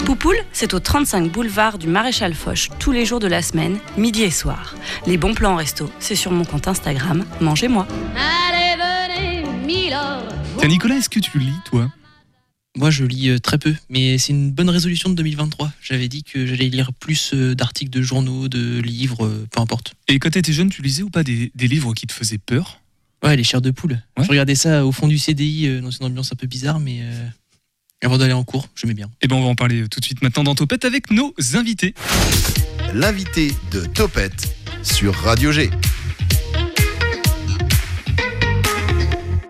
Poupoule, 0.05 0.37
c'est 0.53 0.73
au 0.73 0.79
35 0.79 1.31
boulevard 1.31 1.77
du 1.77 1.87
Maréchal 1.87 2.33
Foch 2.33 2.69
tous 2.79 2.91
les 2.91 3.05
jours 3.05 3.19
de 3.19 3.27
la 3.27 3.41
semaine, 3.41 3.77
midi 3.97 4.23
et 4.23 4.31
soir. 4.31 4.75
Les 5.05 5.17
bons 5.17 5.33
plans 5.33 5.53
en 5.53 5.55
resto, 5.57 5.89
c'est 5.99 6.15
sur 6.15 6.31
mon 6.31 6.45
compte 6.45 6.67
Instagram, 6.67 7.25
mangez-moi. 7.41 7.85
Allez, 8.15 8.81
venez, 8.81 9.43
Milord. 9.65 10.23
Tiens, 10.59 10.69
Nicolas, 10.69 10.95
est-ce 10.95 11.09
que 11.09 11.19
tu 11.19 11.37
lis, 11.39 11.59
toi? 11.65 11.87
Moi, 12.77 12.91
je 12.91 13.03
lis 13.05 13.29
euh, 13.29 13.39
très 13.39 13.57
peu, 13.57 13.73
mais 13.89 14.19
c'est 14.19 14.33
une 14.33 14.51
bonne 14.51 14.69
résolution 14.69 15.09
de 15.09 15.15
2023. 15.15 15.71
J'avais 15.81 16.07
dit 16.07 16.23
que 16.23 16.45
j'allais 16.45 16.69
lire 16.69 16.93
plus 16.93 17.33
euh, 17.33 17.55
d'articles 17.55 17.89
de 17.89 18.03
journaux, 18.03 18.47
de 18.49 18.79
livres, 18.79 19.25
euh, 19.25 19.47
peu 19.49 19.59
importe. 19.59 19.95
Et 20.07 20.19
quand 20.19 20.29
tu 20.29 20.37
étais 20.37 20.53
jeune, 20.53 20.69
tu 20.69 20.83
lisais 20.83 21.01
ou 21.01 21.09
pas 21.09 21.23
des, 21.23 21.51
des 21.55 21.67
livres 21.67 21.95
qui 21.95 22.05
te 22.05 22.13
faisaient 22.13 22.37
peur? 22.37 22.79
Ouais, 23.23 23.35
les 23.35 23.43
chairs 23.43 23.63
de 23.63 23.71
poule. 23.71 23.99
Ouais. 24.15 24.23
Je 24.23 24.29
regardais 24.29 24.53
ça 24.53 24.85
au 24.85 24.91
fond 24.91 25.07
du 25.07 25.17
CDI 25.17 25.81
dans 25.81 25.89
une 25.89 26.05
ambiance 26.05 26.31
un 26.31 26.35
peu 26.35 26.45
bizarre, 26.45 26.79
mais 26.79 26.99
euh, 27.01 27.27
avant 28.03 28.19
d'aller 28.19 28.33
en 28.33 28.43
cours, 28.43 28.69
j'aimais 28.75 28.93
bien. 28.93 29.09
Eh 29.23 29.27
ben, 29.27 29.37
on 29.37 29.41
va 29.41 29.47
en 29.47 29.55
parler 29.55 29.87
tout 29.89 29.99
de 29.99 30.05
suite 30.05 30.21
maintenant 30.21 30.43
dans 30.43 30.53
Topette 30.53 30.85
avec 30.85 31.09
nos 31.09 31.33
invités. 31.55 31.95
L'invité 32.93 33.53
de 33.71 33.87
Topette 33.87 34.55
sur 34.83 35.15
Radio 35.15 35.51
G. 35.51 35.71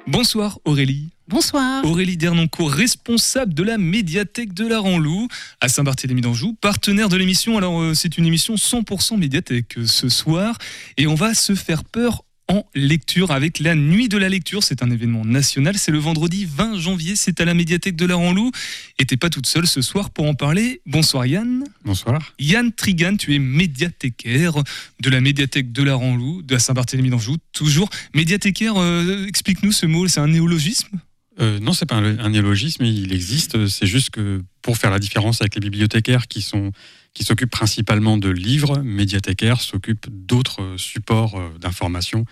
Bonsoir 0.07 0.59
Aurélie. 0.63 1.09
Bonsoir. 1.29 1.83
Aurélie 1.83 2.15
Dernoncourt, 2.15 2.71
responsable 2.71 3.53
de 3.53 3.61
la 3.61 3.77
médiathèque 3.77 4.53
de 4.53 4.65
la 4.65 4.79
Ranlou 4.79 5.27
à 5.59 5.67
Saint-Barthélemy 5.67 6.21
d'Anjou, 6.21 6.53
partenaire 6.53 7.09
de 7.09 7.17
l'émission. 7.17 7.57
Alors, 7.57 7.81
euh, 7.81 7.93
c'est 7.93 8.17
une 8.17 8.25
émission 8.25 8.55
100% 8.55 9.17
médiathèque 9.17 9.77
euh, 9.77 9.85
ce 9.85 10.07
soir 10.07 10.57
et 10.95 11.05
on 11.05 11.15
va 11.15 11.33
se 11.33 11.53
faire 11.53 11.83
peur 11.83 12.23
en 12.47 12.63
lecture 12.73 13.31
avec 13.31 13.59
la 13.59 13.75
nuit 13.75 14.07
de 14.07 14.17
la 14.17 14.29
lecture. 14.29 14.63
C'est 14.63 14.81
un 14.83 14.89
événement 14.89 15.25
national. 15.25 15.77
C'est 15.77 15.91
le 15.91 15.97
vendredi 15.97 16.45
20 16.45 16.79
janvier. 16.79 17.17
C'est 17.17 17.41
à 17.41 17.45
la 17.45 17.53
médiathèque 17.53 17.97
de 17.97 18.05
la 18.05 18.15
Ranlou. 18.15 18.51
Et 18.97 19.05
t'es 19.05 19.17
pas 19.17 19.29
toute 19.29 19.47
seule 19.47 19.67
ce 19.67 19.81
soir 19.81 20.11
pour 20.11 20.25
en 20.27 20.33
parler. 20.33 20.81
Bonsoir 20.85 21.25
Yann. 21.25 21.65
Bonsoir. 21.83 22.33
Yann 22.39 22.71
Trigan, 22.71 23.17
tu 23.17 23.35
es 23.35 23.39
médiathécaire 23.39 24.53
de 25.01 25.09
la 25.09 25.19
médiathèque 25.19 25.73
de 25.73 25.83
la 25.83 25.95
Ranlou, 25.95 26.41
de 26.41 26.53
la 26.53 26.59
Saint-Barthélemy 26.59 27.09
d'Anjou, 27.09 27.35
toujours. 27.51 27.89
Médiathécaire, 28.15 28.77
euh, 28.77 29.25
explique-nous 29.27 29.73
ce 29.73 29.85
mot, 29.85 30.07
c'est 30.07 30.21
un 30.21 30.27
néologisme? 30.27 31.01
Euh, 31.39 31.59
non, 31.59 31.73
c'est 31.73 31.85
pas 31.85 31.95
un, 31.95 32.19
un 32.19 32.29
néologisme, 32.29 32.83
il 32.85 33.13
existe. 33.13 33.67
C'est 33.67 33.87
juste 33.87 34.09
que 34.09 34.43
pour 34.61 34.77
faire 34.77 34.91
la 34.91 34.99
différence 34.99 35.41
avec 35.41 35.55
les 35.55 35.61
bibliothécaires 35.61 36.27
qui 36.27 36.41
sont 36.41 36.71
qui 37.17 37.23
s'occupent 37.23 37.49
principalement 37.49 38.19
de 38.19 38.29
livres, 38.29 38.77
médiathécaires 38.83 39.59
s'occupent 39.59 40.05
d'autres 40.07 40.61
euh, 40.61 40.77
supports 40.77 41.39
euh, 41.39 41.49
d'information 41.59 42.25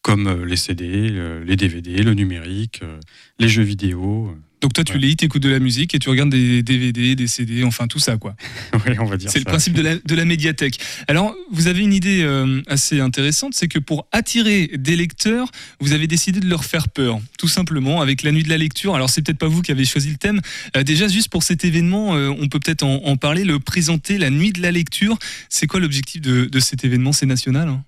comme 0.00 0.28
euh, 0.28 0.46
les 0.46 0.56
CD, 0.56 1.10
les 1.44 1.56
DVD, 1.56 2.02
le 2.02 2.14
numérique, 2.14 2.80
les 3.38 3.48
jeux 3.48 3.62
vidéo. 3.62 4.34
Donc 4.60 4.72
toi, 4.74 4.84
tu 4.84 4.92
Ouais. 4.94 4.98
lis, 4.98 5.16
tu 5.16 5.24
écoutes 5.24 5.42
de 5.42 5.48
la 5.48 5.58
musique 5.58 5.94
et 5.94 5.98
tu 5.98 6.08
regardes 6.10 6.30
des 6.30 6.62
DVD, 6.62 7.14
des 7.16 7.26
CD, 7.26 7.64
enfin 7.64 7.86
tout 7.86 7.98
ça, 7.98 8.16
quoi. 8.18 8.34
oui, 8.86 8.92
on 8.98 9.06
va 9.06 9.16
dire 9.16 9.30
C'est 9.30 9.38
le 9.38 9.44
principe 9.44 9.72
de 9.72 9.82
la, 9.82 9.96
de 9.96 10.14
la 10.14 10.24
médiathèque. 10.24 10.78
Alors, 11.08 11.34
vous 11.50 11.66
avez 11.66 11.80
une 11.80 11.94
idée 11.94 12.22
euh, 12.22 12.60
assez 12.66 13.00
intéressante, 13.00 13.54
c'est 13.54 13.68
que 13.68 13.78
pour 13.78 14.06
attirer 14.12 14.70
des 14.76 14.96
lecteurs, 14.96 15.50
vous 15.80 15.92
avez 15.92 16.06
décidé 16.06 16.40
de 16.40 16.48
leur 16.48 16.64
faire 16.64 16.88
peur, 16.88 17.20
tout 17.38 17.48
simplement, 17.48 18.00
avec 18.02 18.22
la 18.22 18.32
nuit 18.32 18.42
de 18.42 18.50
la 18.50 18.58
lecture. 18.58 18.94
Alors, 18.94 19.08
c'est 19.08 19.22
peut-être 19.22 19.38
pas 19.38 19.48
vous 19.48 19.62
qui 19.62 19.72
avez 19.72 19.84
choisi 19.84 20.10
le 20.10 20.16
thème. 20.16 20.40
Euh, 20.76 20.82
déjà, 20.82 21.08
juste 21.08 21.28
pour 21.30 21.42
cet 21.42 21.64
événement, 21.64 22.14
euh, 22.14 22.28
on 22.28 22.48
peut 22.48 22.60
peut-être 22.60 22.82
en, 22.82 22.96
en 23.06 23.16
parler, 23.16 23.44
le 23.44 23.58
présenter, 23.60 24.18
la 24.18 24.30
nuit 24.30 24.52
de 24.52 24.60
la 24.60 24.70
lecture. 24.72 25.18
C'est 25.48 25.66
quoi 25.66 25.80
l'objectif 25.80 26.20
de, 26.20 26.44
de 26.44 26.60
cet 26.60 26.84
événement? 26.84 27.12
C'est 27.12 27.26
national 27.26 27.68
hein? 27.68 27.82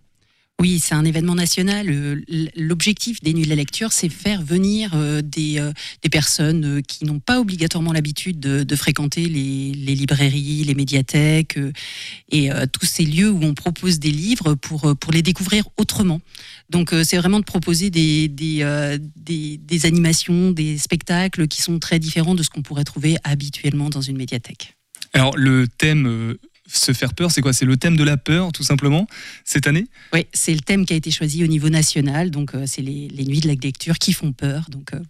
Oui, 0.63 0.79
c'est 0.79 0.95
un 0.95 1.05
événement 1.05 1.35
national. 1.35 1.91
Euh, 1.91 2.21
L'objectif 2.57 3.21
des 3.21 3.35
Nuits 3.35 3.43
de 3.43 3.49
la 3.49 3.57
Lecture, 3.57 3.91
c'est 3.91 4.09
faire 4.09 4.41
venir 4.43 4.93
euh, 4.95 5.21
des, 5.21 5.59
euh, 5.59 5.73
des 6.03 6.09
personnes 6.09 6.83
qui 6.87 7.05
n'ont 7.05 7.19
pas 7.19 7.41
obligatoirement 7.41 7.93
l'habitude 7.93 8.39
de, 8.39 8.77
fréquenter 8.77 9.29
les, 9.29 9.73
librairies, 9.73 10.63
les 10.63 10.75
médiathèques 10.77 11.59
et 12.31 12.49
tous 12.73 12.87
ces 12.87 13.05
lieux 13.05 13.31
où 13.31 13.43
on 13.43 13.55
propose 13.55 13.99
des 13.99 14.13
livres 14.13 14.55
pour, 14.55 14.95
les 15.13 15.23
découvrir 15.23 15.69
autrement. 15.77 16.21
Donc 16.71 16.95
c'est 17.05 17.19
vraiment 17.19 17.39
de 17.39 17.45
proposer 17.45 17.91
des, 17.91 18.63
animations, 19.85 20.53
des 20.53 20.79
spectacles 20.79 21.49
qui 21.49 21.61
sont 21.61 21.79
très 21.79 21.99
différents 21.99 22.35
de 22.35 22.43
ce 22.43 22.51
qu'on 22.51 22.63
pourrait 22.63 22.85
trouver 22.85 23.17
habituellement 23.25 23.91
dans 23.91 24.01
une 24.01 24.17
médiathèque. 24.17 24.75
Alors 25.13 25.37
le 25.37 25.67
thème 25.69 26.37
se 26.73 26.93
faire 26.93 27.15
peur, 27.15 27.31
c'est 27.31 27.41
quoi? 27.41 27.53
C'est 27.53 27.65
le 27.65 27.77
thème 27.77 27.97
de 27.97 28.05
la 28.05 28.17
peur, 28.17 28.53
tout 28.53 28.63
simplement, 28.63 29.07
cette 29.45 29.67
année? 29.67 29.87
Oui, 30.13 30.27
c'est 30.33 30.55
le 30.55 30.61
thème 30.61 30.87
qui 30.87 30.95
a 30.95 30.97
été 30.97 31.11
choisi 31.11 31.45
au 31.45 31.47
niveau 31.47 31.69
national. 31.69 32.31
Donc, 32.31 32.55
euh, 32.55 32.65
c'est 32.67 32.83
les, 32.83 33.09
les 33.09 33.25
nuits 33.25 33.41
de 33.41 33.49
la 33.49 33.55
lecture 33.55 33.99
qui 33.99 34.13
font 34.13 34.33
peur. 34.33 34.67
Donc, 34.71 34.95
euh, 34.95 35.01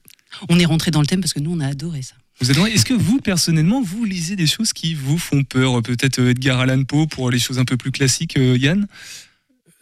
on 0.48 0.58
est 0.58 0.64
rentré 0.64 0.90
dans 0.90 1.00
le 1.00 1.06
thème 1.06 1.20
parce 1.20 1.32
que 1.32 1.40
nous, 1.40 1.52
on 1.52 1.60
a 1.60 1.68
adoré 1.68 2.02
ça. 2.02 2.14
Vous 2.40 2.50
adorez? 2.50 2.72
Est-ce 2.72 2.84
que 2.84 2.94
vous, 2.94 3.20
personnellement, 3.20 3.82
vous 3.82 4.04
lisez 4.04 4.34
des 4.36 4.46
choses 4.46 4.72
qui 4.72 4.94
vous 4.94 5.18
font 5.18 5.44
peur? 5.44 5.80
Peut-être 5.82 6.18
euh, 6.18 6.30
Edgar 6.30 6.60
Allan 6.60 6.82
Poe 6.84 7.06
pour 7.06 7.30
les 7.30 7.38
choses 7.38 7.58
un 7.58 7.64
peu 7.64 7.76
plus 7.76 7.92
classiques, 7.92 8.36
Yann? 8.36 8.86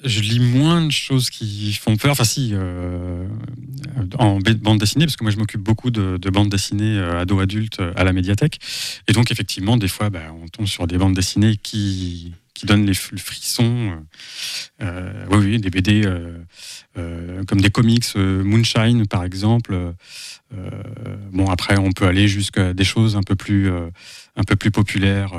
Je 0.03 0.21
lis 0.21 0.41
moins 0.41 0.85
de 0.85 0.91
choses 0.91 1.29
qui 1.29 1.73
font 1.75 1.97
peur. 1.97 2.13
Enfin, 2.13 2.25
si, 2.25 2.51
euh, 2.53 3.27
en 4.19 4.39
bande 4.39 4.79
dessinée, 4.79 5.05
parce 5.05 5.17
que 5.17 5.25
moi, 5.25 5.31
je 5.31 5.37
m'occupe 5.37 5.61
beaucoup 5.61 5.91
de, 5.91 6.17
de 6.17 6.31
bandes 6.31 6.49
dessinées 6.49 6.99
euh, 6.99 7.21
ados-adultes 7.21 7.81
euh, 7.81 7.93
à 7.97 8.05
la 8.05 8.13
médiathèque. 8.13 8.59
Et 9.09 9.13
donc, 9.13 9.31
effectivement, 9.31 9.77
des 9.77 9.89
fois, 9.89 10.09
bah, 10.09 10.35
on 10.43 10.49
tombe 10.49 10.67
sur 10.67 10.87
des 10.87 10.97
bandes 10.97 11.15
dessinées 11.15 11.57
qui, 11.57 12.33
qui 12.55 12.67
donnent 12.67 12.87
les 12.87 12.93
le 13.13 13.19
frisson. 13.19 14.03
Euh, 14.83 15.27
oui, 15.31 15.39
oui, 15.39 15.59
des 15.59 15.71
BD 15.71 16.03
euh, 16.05 16.39
euh, 16.99 17.45
comme 17.45 17.61
des 17.61 17.71
comics, 17.71 18.05
euh, 18.17 18.43
Moonshine, 18.43 19.07
par 19.07 19.25
exemple. 19.25 19.75
Euh, 19.75 20.71
bon, 21.33 21.49
après, 21.49 21.79
on 21.79 21.93
peut 21.93 22.07
aller 22.07 22.29
jusqu'à 22.29 22.75
des 22.75 22.85
choses 22.85 23.17
un 23.17 23.23
peu 23.23 23.35
plus, 23.35 23.71
euh, 23.71 23.89
un 24.37 24.45
peu 24.45 24.57
plus 24.57 24.71
populaires. 24.71 25.33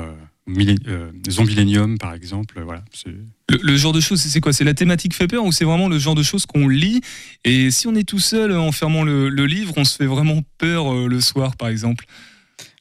Euh, 0.48 1.12
Zombilenium, 1.30 1.98
par 1.98 2.14
exemple. 2.14 2.60
Voilà, 2.64 2.84
le, 3.06 3.58
le 3.62 3.76
genre 3.76 3.92
de 3.92 4.00
choses, 4.00 4.20
c'est 4.20 4.40
quoi? 4.40 4.52
C'est 4.52 4.64
la 4.64 4.74
thématique 4.74 5.14
fait 5.14 5.28
peur 5.28 5.44
ou 5.44 5.52
c'est 5.52 5.64
vraiment 5.64 5.88
le 5.88 5.98
genre 5.98 6.16
de 6.16 6.22
choses 6.22 6.46
qu'on 6.46 6.68
lit? 6.68 7.00
Et 7.44 7.70
si 7.70 7.86
on 7.86 7.94
est 7.94 8.06
tout 8.06 8.18
seul 8.18 8.50
euh, 8.50 8.60
en 8.60 8.72
fermant 8.72 9.04
le, 9.04 9.28
le 9.28 9.46
livre, 9.46 9.72
on 9.76 9.84
se 9.84 9.96
fait 9.96 10.06
vraiment 10.06 10.42
peur 10.58 10.92
euh, 10.92 11.06
le 11.06 11.20
soir, 11.20 11.56
par 11.56 11.68
exemple? 11.68 12.06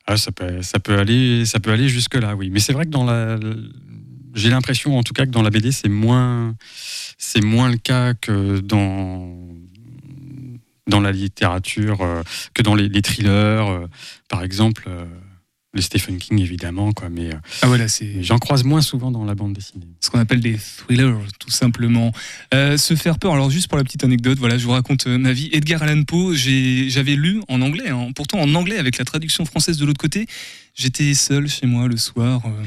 Ah, 0.07 0.17
ça 0.17 0.31
peut, 0.31 0.61
ça 0.63 0.79
peut 0.79 0.97
aller, 0.97 1.45
ça 1.45 1.59
peut 1.59 1.71
aller 1.71 1.87
jusque 1.87 2.15
là, 2.15 2.35
oui. 2.35 2.49
Mais 2.49 2.59
c'est 2.59 2.73
vrai 2.73 2.85
que 2.85 2.89
dans 2.89 3.05
la, 3.05 3.39
j'ai 4.33 4.49
l'impression, 4.49 4.97
en 4.97 5.03
tout 5.03 5.13
cas, 5.13 5.25
que 5.25 5.31
dans 5.31 5.43
la 5.43 5.51
BD, 5.51 5.71
c'est 5.71 5.89
moins, 5.89 6.55
c'est 7.19 7.43
moins 7.43 7.69
le 7.69 7.77
cas 7.77 8.15
que 8.15 8.59
dans 8.59 9.37
dans 10.87 10.99
la 10.99 11.11
littérature, 11.11 12.01
euh, 12.01 12.23
que 12.53 12.63
dans 12.63 12.75
les, 12.75 12.89
les 12.89 13.01
thrillers, 13.01 13.29
euh, 13.69 13.87
par 14.29 14.43
exemple, 14.43 14.89
les 15.73 15.81
Stephen 15.81 16.17
King, 16.17 16.39
évidemment, 16.39 16.91
quoi. 16.91 17.09
Mais 17.09 17.33
euh, 17.33 17.37
Ah 17.61 17.67
voilà, 17.67 17.87
c'est 17.87 18.21
j'en 18.23 18.37
croise 18.39 18.63
moins 18.63 18.81
souvent 18.81 19.09
dans 19.11 19.23
la 19.23 19.35
bande 19.35 19.53
dessinée. 19.53 19.87
ce 20.01 20.09
qu'on 20.09 20.19
appelle 20.19 20.41
des 20.41 20.57
thrillers, 20.57 21.15
tout 21.39 21.49
simplement. 21.49 22.11
Euh, 22.53 22.77
se 22.77 22.95
faire 22.95 23.17
peur, 23.19 23.33
alors 23.33 23.49
juste 23.49 23.67
pour 23.69 23.77
la 23.77 23.83
petite 23.83 24.03
anecdote, 24.03 24.37
voilà, 24.37 24.57
je 24.57 24.65
vous 24.65 24.71
raconte 24.71 25.07
euh, 25.07 25.17
ma 25.17 25.31
vie. 25.31 25.49
Edgar 25.53 25.81
Allan 25.83 26.03
Poe, 26.03 26.33
j'avais 26.35 27.15
lu 27.15 27.41
en 27.47 27.61
anglais, 27.61 27.89
hein, 27.89 28.09
pourtant 28.15 28.39
en 28.39 28.53
anglais 28.55 28.77
avec 28.77 28.97
la 28.97 29.05
traduction 29.05 29.45
française 29.45 29.77
de 29.77 29.85
l'autre 29.85 30.01
côté. 30.01 30.27
J'étais 30.75 31.13
seul 31.13 31.47
chez 31.47 31.67
moi 31.67 31.87
le 31.87 31.97
soir, 31.97 32.41
euh, 32.45 32.63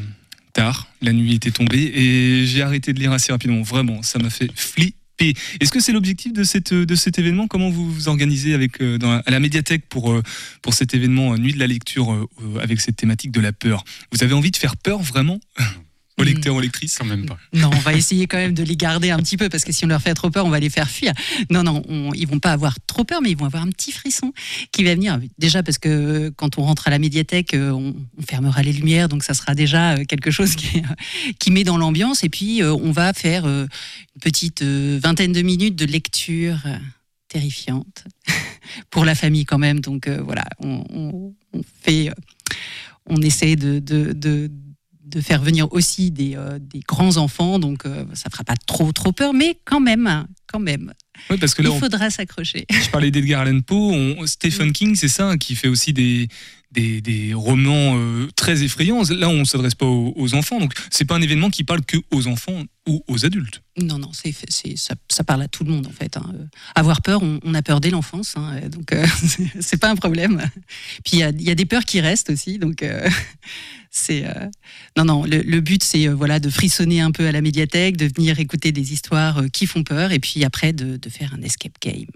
tard, 0.54 0.88
la 1.02 1.12
nuit 1.12 1.34
était 1.34 1.50
tombée, 1.50 1.92
et 1.94 2.46
j'ai 2.46 2.62
arrêté 2.62 2.92
de 2.94 3.00
lire 3.00 3.12
assez 3.12 3.32
rapidement. 3.32 3.62
Vraiment, 3.62 4.02
ça 4.02 4.18
m'a 4.18 4.30
fait 4.30 4.50
flipper. 4.54 4.94
Est-ce 5.20 5.70
que 5.70 5.80
c'est 5.80 5.92
l'objectif 5.92 6.32
de, 6.32 6.84
de 6.84 6.94
cet 6.94 7.18
événement? 7.18 7.46
Comment 7.46 7.70
vous 7.70 7.90
vous 7.90 8.08
organisez 8.08 8.54
euh, 8.80 8.98
à 9.26 9.30
la 9.30 9.40
médiathèque 9.40 9.88
pour, 9.88 10.12
euh, 10.12 10.22
cet 10.70 10.94
événement 10.94 11.32
euh, 11.32 11.36
Nuit 11.36 11.52
de 11.52 11.58
la 11.58 11.66
lecture 11.66 12.12
euh, 12.12 12.28
euh, 12.42 12.58
avec 12.60 12.80
cette 12.80 12.96
thématique 12.96 13.30
de 13.30 13.40
la 13.40 13.52
peur? 13.52 13.84
Vous 14.12 14.22
avez 14.22 14.34
envie 14.34 14.50
de 14.50 14.56
faire 14.56 14.76
peur 14.76 15.00
vraiment? 15.00 15.38
aux 16.18 16.60
lectrices 16.60 16.98
Quand 16.98 17.04
même 17.04 17.26
pas. 17.26 17.38
Non, 17.52 17.70
on 17.72 17.78
va 17.78 17.94
essayer 17.94 18.26
quand 18.26 18.36
même 18.36 18.54
de 18.54 18.62
les 18.62 18.76
garder 18.76 19.10
un 19.10 19.18
petit 19.18 19.36
peu 19.36 19.48
parce 19.48 19.64
que 19.64 19.72
si 19.72 19.84
on 19.84 19.88
leur 19.88 20.00
fait 20.00 20.14
trop 20.14 20.30
peur, 20.30 20.46
on 20.46 20.50
va 20.50 20.60
les 20.60 20.70
faire 20.70 20.88
fuir. 20.88 21.12
Non, 21.50 21.62
non, 21.62 21.82
on, 21.88 22.12
ils 22.14 22.26
vont 22.26 22.38
pas 22.38 22.52
avoir 22.52 22.76
trop 22.86 23.04
peur, 23.04 23.20
mais 23.20 23.30
ils 23.30 23.36
vont 23.36 23.46
avoir 23.46 23.62
un 23.62 23.70
petit 23.70 23.92
frisson 23.92 24.32
qui 24.72 24.84
va 24.84 24.94
venir. 24.94 25.20
Déjà 25.38 25.62
parce 25.62 25.78
que 25.78 26.30
quand 26.36 26.58
on 26.58 26.62
rentre 26.62 26.88
à 26.88 26.90
la 26.90 26.98
médiathèque, 26.98 27.54
euh, 27.54 27.70
on, 27.72 27.94
fermera 28.26 28.62
les 28.62 28.72
lumières, 28.72 29.08
donc 29.08 29.22
ça 29.22 29.34
sera 29.34 29.54
déjà 29.54 29.94
euh, 29.94 30.04
quelque 30.04 30.30
chose 30.30 30.54
qui, 30.56 31.50
met 31.50 31.64
dans 31.64 31.76
l'ambiance. 31.76 32.24
Et 32.24 32.28
puis 32.28 32.62
euh, 32.62 32.72
on 32.72 32.90
va 32.90 33.12
faire 33.12 33.44
euh, 33.44 33.66
une 34.14 34.20
petite 34.20 34.62
euh, 34.62 34.98
vingtaine 35.02 35.32
de 35.32 35.42
minutes 35.42 35.76
de 35.76 35.84
lecture 35.84 36.58
euh, 36.66 36.76
terrifiante 37.34 38.04
pour 38.90 39.04
la 39.04 39.14
famille 39.14 39.44
quand 39.44 39.58
même. 39.58 39.80
Donc 39.80 40.06
euh, 40.06 40.22
voilà, 40.22 40.44
on, 40.60 41.34
fait, 41.82 42.08
euh, 42.08 42.14
on 43.06 43.20
essaie 43.22 43.56
de, 43.56 43.80
de 45.14 45.20
faire 45.20 45.40
venir 45.40 45.72
aussi 45.72 46.10
des, 46.10 46.34
euh, 46.36 46.58
des 46.60 46.80
grands 46.80 47.16
enfants, 47.16 47.58
donc 47.58 47.86
euh, 47.86 48.04
ça 48.14 48.28
fera 48.30 48.42
pas 48.44 48.56
trop 48.66 48.92
trop 48.92 49.12
peur, 49.12 49.32
mais 49.32 49.56
quand 49.64 49.80
même, 49.80 50.06
hein, 50.06 50.26
quand 50.46 50.58
même, 50.58 50.92
Oui, 51.30 51.36
parce 51.38 51.54
que 51.54 51.62
là, 51.62 51.68
il 51.70 51.72
on 51.76 51.78
faudra 51.78 52.10
s'accrocher. 52.10 52.66
Je 52.70 52.90
parlais 52.90 53.10
d'Edgar 53.10 53.42
Allan 53.42 53.60
Poe, 53.60 53.92
on- 53.92 54.26
Stephen 54.26 54.72
King, 54.72 54.96
c'est 54.96 55.08
ça, 55.08 55.36
qui 55.36 55.54
fait 55.54 55.68
aussi 55.68 55.92
des, 55.92 56.28
des, 56.74 57.00
des 57.00 57.32
romans 57.34 57.96
euh, 57.96 58.28
très 58.36 58.62
effrayants. 58.64 59.02
Là, 59.10 59.28
on 59.28 59.38
ne 59.40 59.44
s'adresse 59.44 59.74
pas 59.74 59.86
aux, 59.86 60.34
enfants, 60.34 60.58
donc 60.58 60.72
c'est 60.90 61.04
pas 61.04 61.14
un 61.14 61.22
événement 61.22 61.48
qui 61.50 61.64
parle 61.64 61.84
que 61.84 61.96
aux 62.10 62.26
enfants 62.26 62.64
ou 62.88 63.02
aux 63.08 63.24
adultes. 63.24 63.62
Non, 63.80 63.98
non, 63.98 64.10
c'est, 64.12 64.34
c'est, 64.48 64.74
ça, 64.76 65.24
parle 65.24 65.42
à 65.42 65.48
tout 65.48 65.64
le 65.64 65.70
monde 65.70 65.86
en 65.86 65.90
fait. 65.92 66.16
hein. 66.16 66.32
Euh, 66.34 66.44
Avoir 66.74 67.00
peur, 67.00 67.22
on, 67.22 67.54
a 67.54 67.62
peur 67.62 67.80
dès 67.80 67.90
l'enfance, 67.90 68.34
hein, 68.36 68.60
euh, 68.62 68.68
donc 68.68 68.92
pas 69.80 69.90
un 69.90 69.96
problème. 69.96 70.42
Puis 71.04 71.18
il 71.18 71.40
y 71.40 71.44
y 71.44 71.50
a 71.50 71.54
des 71.54 71.66
peurs 71.66 71.84
qui 71.84 72.00
restent 72.00 72.30
aussi, 72.30 72.58
donc 72.58 72.84
c'est 73.90 74.24
non, 74.96 75.04
non. 75.04 75.24
Le, 75.24 75.42
le 75.42 75.60
but 75.60 75.82
c'est 75.82 76.08
voilà 76.08 76.40
de 76.40 76.50
frissonner 76.50 77.00
un 77.00 77.10
peu 77.10 77.26
à 77.26 77.32
la 77.32 77.40
médiathèque, 77.40 77.96
de 77.96 78.06
venir 78.06 78.38
écouter 78.40 78.72
des 78.72 78.92
histoires 78.92 79.42
qui 79.52 79.66
font 79.66 79.84
peur, 79.84 80.12
et 80.12 80.18
puis 80.18 80.44
après 80.44 80.72
de, 80.72 80.96
de 80.96 81.08
faire 81.10 81.34
un 81.34 81.42
escape 81.42 81.76
game. 81.80 82.06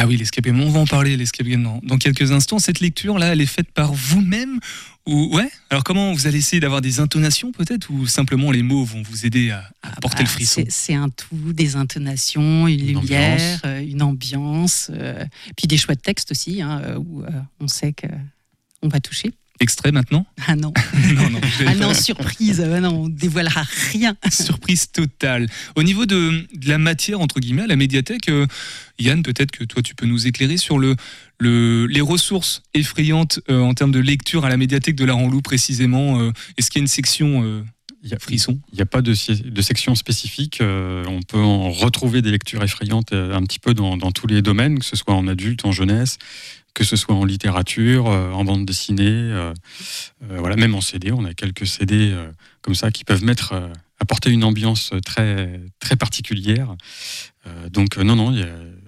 Ah 0.00 0.06
oui, 0.06 0.16
l'escape 0.16 0.44
game, 0.44 0.60
on 0.60 0.70
va 0.70 0.78
en 0.78 0.86
parler, 0.86 1.16
l'escape 1.16 1.46
game, 1.48 1.62
dans, 1.64 1.80
dans 1.82 1.98
quelques 1.98 2.30
instants. 2.30 2.60
Cette 2.60 2.78
lecture-là, 2.78 3.32
elle 3.32 3.40
est 3.40 3.46
faite 3.46 3.72
par 3.72 3.92
vous-même 3.92 4.60
ou 5.06 5.34
Ouais? 5.34 5.50
Alors 5.70 5.82
comment 5.82 6.12
vous 6.12 6.26
allez 6.28 6.38
essayer 6.38 6.60
d'avoir 6.60 6.80
des 6.82 7.00
intonations 7.00 7.50
peut-être? 7.50 7.90
Ou 7.90 8.06
simplement 8.06 8.52
les 8.52 8.62
mots 8.62 8.84
vont 8.84 9.02
vous 9.02 9.26
aider 9.26 9.50
à, 9.50 9.58
à 9.82 9.90
Ah 9.94 10.00
porter 10.00 10.18
bah, 10.18 10.22
le 10.24 10.28
frisson? 10.28 10.62
c'est, 10.68 10.94
un 10.94 11.08
tout, 11.08 11.52
des 11.52 11.74
intonations, 11.74 12.68
une, 12.68 12.78
Une 12.90 13.00
lumière, 13.00 13.32
ambiance. 13.34 13.60
euh, 13.64 13.80
une 13.80 14.02
ambiance, 14.02 14.90
euh, 14.94 15.24
puis 15.56 15.66
des 15.66 15.78
choix 15.78 15.94
de 15.96 16.00
texte 16.00 16.30
aussi, 16.30 16.62
hein, 16.62 16.80
euh, 16.84 16.98
où 16.98 17.22
euh, 17.24 17.28
on 17.58 17.66
sait 17.66 17.92
que 17.92 18.06
on 18.82 18.88
va 18.88 19.00
toucher. 19.00 19.32
Extrait 19.60 19.90
maintenant? 19.92 20.24
Ah 20.46 20.54
non, 20.56 20.72
Non, 21.14 21.40
ah 21.66 21.74
non, 21.74 21.94
surprise, 21.94 22.60
ah 22.60 22.80
non, 22.80 23.04
on 23.04 23.08
dévoilera 23.08 23.62
rien. 23.92 24.16
Surprise 24.30 24.90
totale. 24.92 25.48
Au 25.74 25.82
niveau 25.82 26.06
de, 26.06 26.46
de 26.54 26.68
la 26.68 26.78
matière, 26.78 27.20
entre 27.20 27.40
guillemets, 27.40 27.62
à 27.62 27.66
la 27.66 27.76
médiathèque, 27.76 28.28
euh, 28.28 28.46
Yann, 28.98 29.22
peut-être 29.22 29.50
que 29.50 29.64
toi, 29.64 29.82
tu 29.82 29.94
peux 29.94 30.06
nous 30.06 30.26
éclairer 30.26 30.56
sur 30.58 30.78
le, 30.78 30.94
le, 31.40 31.86
les 31.86 32.00
ressources 32.00 32.62
effrayantes 32.74 33.40
euh, 33.50 33.60
en 33.60 33.74
termes 33.74 33.92
de 33.92 33.98
lecture 34.00 34.44
à 34.44 34.48
la 34.48 34.56
médiathèque 34.56 34.96
de 34.96 35.04
la 35.04 35.14
Ranlou, 35.14 35.40
précisément. 35.42 36.20
euh, 36.20 36.30
Est-ce 36.56 36.70
qu'il 36.70 36.78
y 36.80 36.82
a 36.82 36.84
une 36.84 36.88
section 36.88 37.42
euh, 37.44 37.62
Il 38.04 38.10
y 38.10 38.14
a, 38.14 38.18
frisson? 38.18 38.60
Il 38.72 38.76
n'y 38.76 38.82
a 38.82 38.86
pas 38.86 39.02
de, 39.02 39.12
section 39.14 39.94
spécifique. 39.96 40.60
euh, 40.60 41.04
on 41.08 41.22
peut 41.22 41.38
en 41.42 41.70
retrouver 41.72 42.22
des 42.22 42.30
lectures 42.30 42.62
effrayantes 42.62 43.12
euh, 43.12 43.34
un 43.34 43.42
petit 43.42 43.58
peu 43.58 43.74
dans, 43.74 43.96
dans 43.96 44.12
tous 44.12 44.26
les 44.28 44.40
domaines, 44.42 44.78
que 44.78 44.84
ce 44.84 44.94
soit 44.96 45.14
en 45.14 45.26
adulte, 45.26 45.64
en 45.64 45.72
jeunesse, 45.72 46.18
que 46.78 46.84
ce 46.84 46.94
soit 46.94 47.16
en 47.16 47.24
littérature, 47.24 48.06
euh, 48.06 48.30
en 48.30 48.44
bande 48.44 48.64
dessinée, 48.64 49.02
euh, 49.08 49.52
euh, 50.30 50.36
voilà, 50.38 50.54
même 50.54 50.76
en 50.76 50.80
CD. 50.80 51.10
On 51.10 51.24
a 51.24 51.34
quelques 51.34 51.66
CD 51.66 52.14
comme 52.62 52.76
ça 52.76 52.92
qui 52.92 53.02
peuvent 53.02 53.24
mettre, 53.24 53.52
apporter 53.98 54.30
une 54.30 54.44
ambiance 54.44 54.92
très, 55.04 55.60
très 55.80 55.96
particulière. 55.96 56.76
Donc 57.70 57.96
non, 57.96 58.14
non, 58.14 58.32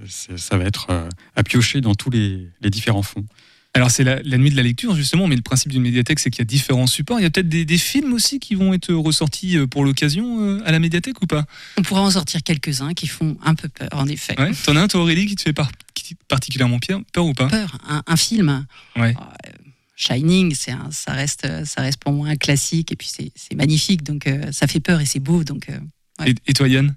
ça 0.06 0.56
va 0.56 0.64
être 0.64 1.08
à 1.34 1.42
piocher 1.42 1.80
dans 1.80 1.94
tous 1.94 2.10
les, 2.10 2.46
les 2.60 2.70
différents 2.70 3.02
fonds. 3.02 3.24
Alors, 3.72 3.90
c'est 3.90 4.02
la, 4.02 4.20
la 4.24 4.36
nuit 4.36 4.50
de 4.50 4.56
la 4.56 4.64
lecture, 4.64 4.96
justement, 4.96 5.28
mais 5.28 5.36
le 5.36 5.42
principe 5.42 5.70
d'une 5.70 5.82
médiathèque, 5.82 6.18
c'est 6.18 6.28
qu'il 6.30 6.40
y 6.40 6.42
a 6.42 6.44
différents 6.44 6.88
supports. 6.88 7.20
Il 7.20 7.22
y 7.22 7.26
a 7.26 7.30
peut-être 7.30 7.48
des, 7.48 7.64
des 7.64 7.78
films 7.78 8.12
aussi 8.12 8.40
qui 8.40 8.56
vont 8.56 8.74
être 8.74 8.92
ressortis 8.92 9.56
euh, 9.56 9.68
pour 9.68 9.84
l'occasion 9.84 10.40
euh, 10.40 10.60
à 10.66 10.72
la 10.72 10.80
médiathèque 10.80 11.22
ou 11.22 11.26
pas? 11.26 11.44
On 11.78 11.82
pourra 11.82 12.00
en 12.02 12.10
sortir 12.10 12.42
quelques-uns 12.42 12.94
qui 12.94 13.06
font 13.06 13.36
un 13.44 13.54
peu 13.54 13.68
peur, 13.68 13.88
en 13.92 14.08
effet. 14.08 14.34
Ouais. 14.40 14.50
T'en 14.64 14.74
as 14.74 14.80
un, 14.82 14.88
toi, 14.88 15.02
Aurélie, 15.02 15.26
qui 15.26 15.36
te 15.36 15.42
fait 15.42 15.52
par- 15.52 15.70
qui- 15.94 16.16
particulièrement 16.26 16.80
peur, 16.80 17.00
peur 17.12 17.26
ou 17.26 17.32
pas? 17.32 17.46
Peur, 17.46 17.78
un, 17.88 18.02
un 18.06 18.16
film. 18.16 18.66
Ouais. 18.96 19.14
Euh, 19.46 19.50
Shining, 19.94 20.54
c'est 20.54 20.72
un- 20.72 20.90
ça 20.90 21.12
reste, 21.12 21.46
ça 21.64 21.82
reste 21.82 22.00
pour 22.00 22.12
moi 22.12 22.28
un 22.28 22.36
classique 22.36 22.90
et 22.90 22.96
puis 22.96 23.08
c'est, 23.14 23.30
c'est 23.36 23.54
magnifique, 23.54 24.02
donc 24.02 24.26
euh, 24.26 24.50
ça 24.50 24.66
fait 24.66 24.80
peur 24.80 25.00
et 25.00 25.06
c'est 25.06 25.20
beau, 25.20 25.44
donc. 25.44 25.68
euh, 25.68 25.78
Ouais. 26.18 26.30
et, 26.30 26.34
et 26.48 26.52
toi, 26.54 26.66
Yann? 26.68 26.94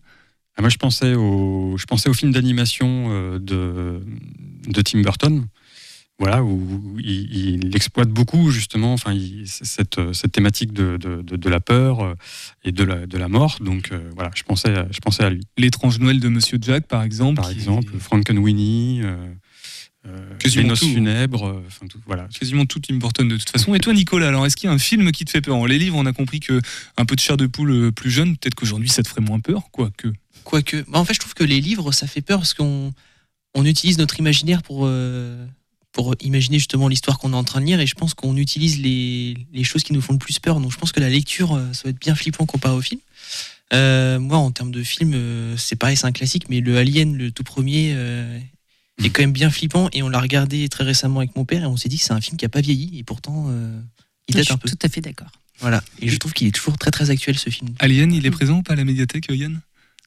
Ah, 0.58 0.62
moi, 0.62 0.70
je 0.70 0.78
pensais 0.78 1.14
au, 1.14 1.76
je 1.78 1.86
pensais 1.86 2.10
au 2.10 2.14
film 2.14 2.32
d'animation 2.32 3.08
euh, 3.12 3.40
de, 3.40 4.02
de 4.68 4.82
Tim 4.82 5.02
Burton. 5.02 5.48
Voilà, 6.24 6.44
où 6.44 6.96
il, 7.00 7.64
il 7.66 7.76
exploite 7.76 8.10
beaucoup 8.10 8.50
justement 8.50 8.94
enfin, 8.94 9.12
il- 9.14 9.44
cette, 9.48 10.00
cette 10.14 10.32
thématique 10.32 10.72
de, 10.72 10.98
de, 10.98 11.22
de- 11.22 11.36
de 11.36 11.50
la 11.50 11.60
peur 11.60 12.02
euh, 12.02 12.14
et 12.64 12.72
de 12.72 12.84
la, 12.84 13.06
de 13.06 13.18
la 13.18 13.28
mort. 13.28 13.58
Donc 13.60 13.92
euh, 13.92 14.10
voilà, 14.16 14.32
je 14.34 14.44
pensais, 14.44 14.74
à- 14.76 14.88
je 14.92 15.00
pensais 15.00 15.24
à 15.24 15.30
lui. 15.30 15.42
L'étrange 15.58 16.00
Noël 16.00 16.20
de 16.20 16.30
Monsieur 16.30 16.58
Jack, 16.62 16.88
par 16.88 17.04
exemple. 17.04 17.42
Par 17.42 17.50
exemple, 17.52 17.94
Frankenweenie, 18.00 19.02
euh, 19.04 19.16
euh, 20.06 20.38
Quasiment 20.38 20.64
Les 20.64 20.70
Noces 20.70 20.80
tout. 20.82 20.94
funèbres, 20.94 21.46
euh, 21.48 21.64
enfin 21.68 21.88
tout, 21.88 22.00
voilà. 22.06 22.28
quasiment 22.38 22.66
tout 22.66 22.80
Tim 22.80 22.96
Burton 22.96 23.28
de 23.28 23.38
toute 23.38 23.50
façon. 23.50 23.74
Et 23.76 23.80
toi, 23.80 23.94
Nicolas, 23.94 24.28
alors 24.30 24.46
est-ce 24.46 24.56
qu'il 24.58 24.68
y 24.68 24.72
a 24.72 24.74
un 24.74 24.78
film 24.80 25.12
qui 25.12 25.24
te 25.26 25.30
fait 25.32 25.42
peur? 25.42 25.66
Les 25.68 25.80
livres, 25.80 25.98
on 25.98 26.06
a 26.06 26.14
compris 26.14 26.40
que 26.40 26.62
un 26.98 27.06
peu 27.06 27.16
de 27.16 27.22
chair 27.22 27.38
de 27.38 27.48
poule 27.48 27.92
plus 27.92 28.12
jeune, 28.12 28.36
peut-être 28.38 28.56
qu'aujourd'hui 28.56 28.90
ça 28.90 29.02
te 29.04 29.08
ferait 29.08 29.22
moins 29.22 29.40
peur, 29.40 29.64
quoique. 29.72 30.08
Quoique. 30.44 30.78
Bah, 30.90 31.00
en 31.00 31.06
fait, 31.06 31.14
je 31.14 31.20
trouve 31.20 31.34
que 31.34 31.44
les 31.46 31.62
livres, 31.62 31.92
ça 31.94 32.06
fait 32.08 32.22
peur 32.22 32.40
parce 32.40 32.54
qu'on 32.54 32.94
on 33.56 33.66
utilise 33.66 33.98
notre 33.98 34.20
imaginaire 34.20 34.62
pour, 34.64 34.82
euh, 34.88 35.46
pour 35.94 36.16
imaginer 36.22 36.58
justement 36.58 36.88
l'histoire 36.90 37.18
qu'on 37.20 37.32
est 37.34 37.36
en 37.38 37.44
train 37.46 37.62
de 37.62 37.66
lire 37.66 37.80
et 37.80 37.88
je 37.88 37.96
pense 37.96 38.14
qu'on 38.14 38.36
utilise 38.36 38.80
les, 38.82 39.38
les 39.54 39.64
choses 39.64 39.84
qui 39.84 39.94
nous 39.94 40.02
font 40.02 40.14
le 40.14 40.20
plus 40.20 40.40
peur. 40.40 40.60
Donc 40.60 40.72
je 40.72 40.78
pense 40.78 40.92
que 40.92 41.00
la 41.00 41.10
lecture, 41.10 41.54
euh, 41.54 41.72
ça 41.72 41.84
va 41.86 41.92
être 41.92 42.00
bien 42.00 42.16
flippant 42.16 42.46
comparé 42.46 42.76
au 42.76 42.82
film. 42.82 43.00
Euh, 43.74 44.20
moi, 44.20 44.38
en 44.38 44.52
termes 44.52 44.72
de 44.72 44.84
film, 44.84 45.14
euh, 45.14 45.56
c'est 45.58 45.76
pareil, 45.78 45.96
c'est 45.96 46.06
un 46.06 46.12
classique, 46.12 46.50
mais 46.50 46.60
le 46.60 46.78
Alien, 46.78 47.16
le 47.16 47.32
tout 47.32 47.44
premier, 47.44 47.94
euh, 47.96 48.40
est 49.04 49.10
quand 49.10 49.22
même 49.24 49.32
bien 49.32 49.50
flippant 49.50 49.90
et 49.94 50.04
on 50.04 50.10
l'a 50.10 50.20
regardé 50.20 50.68
très 50.70 50.84
récemment 50.84 51.20
avec 51.20 51.36
mon 51.36 51.46
père 51.46 51.64
et 51.64 51.68
on 51.68 51.78
s'est 51.78 51.90
dit 51.90 51.98
que 51.98 52.04
c'est 52.04 52.14
un 52.14 52.22
film 52.22 52.38
qui 52.38 52.46
a 52.46 52.50
pas 52.50 52.62
vieilli 52.62 53.00
et 53.00 53.04
pourtant 53.04 53.48
euh, 53.50 53.80
il 54.28 54.34
Je 54.34 54.38
date 54.38 54.46
suis 54.46 54.54
un 54.54 54.58
peu. 54.58 54.70
tout 54.70 54.78
à 54.82 54.90
fait 54.90 55.02
d'accord. 55.02 55.32
Voilà. 55.60 55.84
Et 56.02 56.10
je 56.10 56.18
trouve 56.18 56.34
qu'il 56.34 56.48
est 56.48 56.52
toujours 56.52 56.78
très 56.78 56.92
très 56.92 57.10
actuel 57.10 57.38
ce 57.38 57.50
film. 57.50 57.70
Alien, 57.80 58.12
il 58.14 58.26
est 58.26 58.32
présent 58.32 58.58
ou 58.58 58.64
pas 58.64 58.74
à 58.74 58.76
la 58.76 58.84
médiathèque, 58.84 59.28
Yann? 59.30 59.62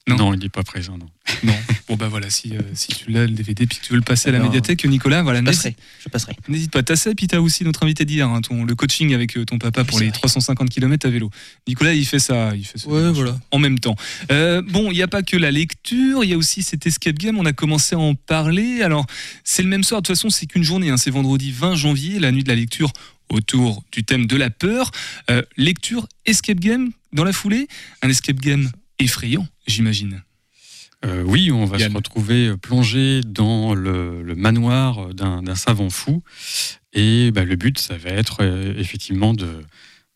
Non. 0.08 0.16
Non, 0.16 0.34
il 0.34 0.38
n'est 0.40 0.48
pas 0.48 0.62
présent. 0.62 0.96
Non. 0.96 1.08
Non. 1.42 1.54
bon 1.88 1.96
bah 1.96 2.06
voilà, 2.08 2.30
si, 2.30 2.56
euh, 2.56 2.60
si 2.74 2.88
tu 2.88 3.10
l'as 3.10 3.24
le 3.26 3.32
DVD 3.32 3.66
puis 3.66 3.78
que 3.78 3.84
tu 3.84 3.90
veux 3.92 3.98
le 3.98 4.04
passer 4.04 4.28
à 4.28 4.32
la 4.32 4.38
Alors, 4.38 4.48
médiathèque, 4.50 4.84
Nicolas, 4.84 5.22
voilà, 5.24 5.40
Je 5.40 5.44
n'hésite 5.44 5.62
passerai. 5.62 5.76
Je 6.04 6.08
passerai. 6.08 6.36
n'hésite 6.48 6.70
pas. 6.70 6.82
T'as 6.84 6.94
ça, 6.94 7.10
et 7.10 7.14
puis 7.16 7.26
t'as 7.26 7.40
aussi 7.40 7.64
notre 7.64 7.82
invité 7.82 8.04
d'hier, 8.04 8.28
hein, 8.28 8.40
ton, 8.40 8.64
le 8.64 8.74
coaching 8.76 9.12
avec 9.14 9.36
euh, 9.36 9.44
ton 9.44 9.58
papa 9.58 9.82
pour 9.84 9.98
les 9.98 10.06
vrai. 10.06 10.12
350 10.18 10.70
km 10.70 11.06
à 11.06 11.10
vélo. 11.10 11.30
Nicolas, 11.66 11.92
il 11.94 12.04
fait 12.06 12.20
ça, 12.20 12.52
il 12.54 12.64
fait 12.64 12.78
ça 12.78 12.88
Ouais, 12.88 13.10
voilà. 13.10 13.36
en 13.50 13.58
même 13.58 13.80
temps. 13.80 13.96
Euh, 14.30 14.62
bon, 14.62 14.92
il 14.92 14.94
n'y 14.94 15.02
a 15.02 15.08
pas 15.08 15.22
que 15.24 15.36
la 15.36 15.50
lecture, 15.50 16.22
il 16.22 16.30
y 16.30 16.34
a 16.34 16.36
aussi 16.36 16.62
cet 16.62 16.86
escape 16.86 17.18
game. 17.18 17.36
On 17.38 17.44
a 17.46 17.52
commencé 17.52 17.96
à 17.96 17.98
en 17.98 18.14
parler. 18.14 18.82
Alors, 18.82 19.06
c'est 19.42 19.62
le 19.64 19.68
même 19.68 19.82
soir. 19.82 20.02
De 20.02 20.06
toute 20.06 20.14
façon, 20.16 20.30
c'est 20.30 20.46
qu'une 20.46 20.62
journée. 20.62 20.90
hein. 20.90 20.96
C'est 20.96 21.10
vendredi 21.10 21.50
20 21.50 21.74
janvier, 21.74 22.20
la 22.20 22.30
nuit 22.30 22.44
de 22.44 22.48
la 22.48 22.54
lecture 22.54 22.92
autour 23.28 23.82
du 23.90 24.04
thème 24.04 24.26
de 24.26 24.36
la 24.36 24.50
peur. 24.50 24.92
Euh, 25.30 25.42
lecture, 25.56 26.06
escape 26.26 26.60
game 26.60 26.92
dans 27.12 27.24
la 27.24 27.32
foulée. 27.32 27.66
Un 28.02 28.08
escape 28.08 28.36
game 28.40 28.70
effrayant, 28.98 29.46
j'imagine. 29.66 30.22
Euh, 31.04 31.22
oui, 31.24 31.50
on 31.52 31.66
va 31.66 31.76
Yann. 31.78 31.90
se 31.92 31.96
retrouver 31.96 32.56
plongé 32.56 33.20
dans 33.24 33.74
le, 33.74 34.22
le 34.22 34.34
manoir 34.34 35.14
d'un 35.14 35.42
d'un 35.42 35.54
savant 35.54 35.90
fou. 35.90 36.22
Et 36.94 37.30
bah, 37.30 37.44
le 37.44 37.56
but, 37.56 37.78
ça 37.78 37.96
va 37.98 38.10
être 38.10 38.38
euh, 38.40 38.72
effectivement 38.78 39.34
de, 39.34 39.60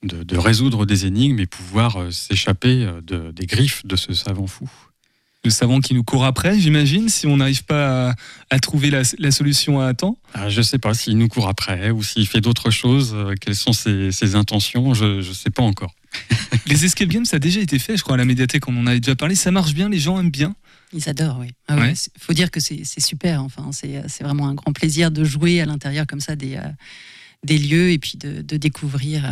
de, 0.03 0.23
de 0.23 0.39
résoudre 0.39 0.87
des 0.87 1.05
énigmes 1.05 1.39
et 1.39 1.47
pouvoir 1.47 1.97
euh, 1.97 2.11
s'échapper 2.11 2.85
euh, 2.85 3.01
de- 3.03 3.31
des 3.33 3.45
griffes 3.47 3.85
de 3.85 3.95
ce 3.97 4.15
savant 4.15 4.47
fou. 4.47 4.71
Le 5.43 5.51
savant 5.51 5.81
qui 5.81 5.95
nous 5.95 6.05
court 6.05 6.27
après, 6.27 6.59
j'imagine, 6.61 7.09
si 7.09 7.27
on 7.27 7.39
n'arrive 7.39 7.65
pas 7.65 8.11
à, 8.11 8.15
à 8.51 8.59
trouver 8.59 8.91
la, 8.91 9.01
la 9.19 9.31
solution 9.31 9.81
à 9.81 9.95
temps. 9.95 10.19
Ah, 10.35 10.51
je 10.51 10.59
ne 10.59 10.63
sais 10.63 10.79
pas 10.79 10.93
s'il 10.93 11.17
nous 11.17 11.29
court 11.29 11.49
après 11.49 11.91
ou 11.91 12.03
s'il 12.03 12.27
fait 12.27 12.43
d'autres 12.43 12.71
choses, 12.71 13.13
euh, 13.15 13.35
quelles 13.41 13.55
sont 13.57 13.73
ses, 13.73 14.13
ses 14.13 14.35
intentions, 14.35 14.93
je 14.93 15.05
ne 15.07 15.23
sais 15.23 15.49
pas 15.49 15.63
encore. 15.63 15.95
Les 16.67 16.85
escape 16.85 17.09
games, 17.09 17.25
ça 17.25 17.37
a 17.37 17.39
déjà 17.39 17.61
été 17.61 17.79
fait, 17.79 17.97
je 17.97 18.03
crois, 18.03 18.17
à 18.17 18.19
la 18.19 18.27
médiathèque, 18.27 18.69
on 18.69 18.77
en 18.77 18.87
avait 18.87 19.01
déjà 19.01 19.17
parlé. 19.17 19.35
Ça 19.35 19.51
marche 19.51 19.73
bien, 19.73 19.89
les 19.89 19.99
gens 19.99 20.21
aiment 20.21 20.31
bien. 20.31 20.55
Ils 20.93 21.09
adorent, 21.09 21.39
oui. 21.39 21.49
Ah 21.69 21.77
Ouais. 21.77 21.81
ouais, 21.83 21.95
c'est- 21.95 22.11
faut 22.19 22.35
dire 22.35 22.51
que 22.51 22.61
c'est 22.61 22.85
super. 23.01 23.43
Enfin, 23.43 23.71
c'est 23.73 24.03
c'est 24.09 24.25
vraiment 24.25 24.47
un 24.49 24.55
grand 24.55 24.73
plaisir 24.75 25.11
de 25.11 25.25
jouer 25.25 25.63
à 25.63 25.65
l'intérieur 25.65 26.07
comme 26.07 26.21
ça 26.21 26.37
des, 26.37 26.57
euh, 26.57 26.69
des 27.47 27.57
lieux 27.57 27.93
et 27.93 27.99
puis 27.99 28.19
de, 28.19 28.43
de 28.43 28.57
découvrir 28.59 29.25
euh, 29.25 29.31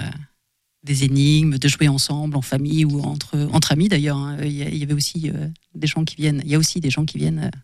des 0.89 1.05
énigmes, 1.05 1.59
de 1.59 1.69
jouer 1.69 1.87
ensemble, 1.89 2.37
en 2.37 2.43
famille 2.43 2.85
ou 2.85 3.01
entre, 3.03 3.39
entre 3.53 3.71
amis 3.73 3.89
d'ailleurs. 3.89 4.17
hein. 4.17 4.39
Il 4.43 4.53
y, 4.53 4.83
avait 4.83 4.95
aussi 4.95 5.31
euh, 5.31 5.47
des 5.75 5.87
gens 5.87 6.05
qui 6.05 6.17
viennent. 6.17 6.43
Il 6.45 6.51
y 6.51 6.55
a 6.55 6.59
aussi 6.59 6.81
des 6.81 6.91
gens 6.91 7.05
qui 7.05 7.19
viennent 7.19 7.45
euh, 7.55 7.59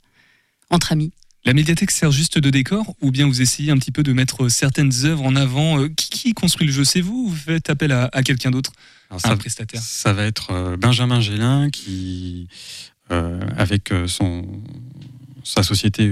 entre 0.70 0.92
amis. 0.92 1.10
La 1.46 1.52
médiathèque 1.52 1.90
sert 1.90 2.10
juste 2.12 2.38
de 2.38 2.48
décor 2.50 2.94
ou 3.02 3.10
bien 3.10 3.26
vous 3.26 3.42
essayez 3.42 3.70
un 3.70 3.76
petit 3.78 3.90
peu 3.92 4.02
de 4.02 4.12
mettre 4.14 4.48
certaines 4.48 4.92
œuvres 5.04 5.24
en 5.24 5.36
avant 5.36 5.78
Euh, 5.80 5.88
Qui, 5.88 6.08
qui 6.10 6.32
construit 6.34 6.66
le 6.66 6.72
jeu? 6.72 6.84
C'est 6.84 7.00
vous 7.02 7.24
ou 7.26 7.28
vous 7.30 7.36
faites 7.36 7.68
appel 7.68 7.92
à, 7.92 8.08
à 8.12 8.22
quelqu'un 8.22 8.50
d'autre 8.50 8.72
Alors, 9.10 9.20
Un 9.24 9.28
ça, 9.30 9.36
prestataire? 9.36 9.82
ça 9.82 10.12
va 10.12 10.24
être 10.24 10.50
euh, 10.52 10.76
Benjamin 10.78 11.20
Gélin 11.20 11.68
qui, 11.70 12.48
euh, 13.10 13.40
avec 13.56 13.92
euh, 13.92 14.06
son, 14.06 14.46
sa 15.42 15.62
société 15.62 16.08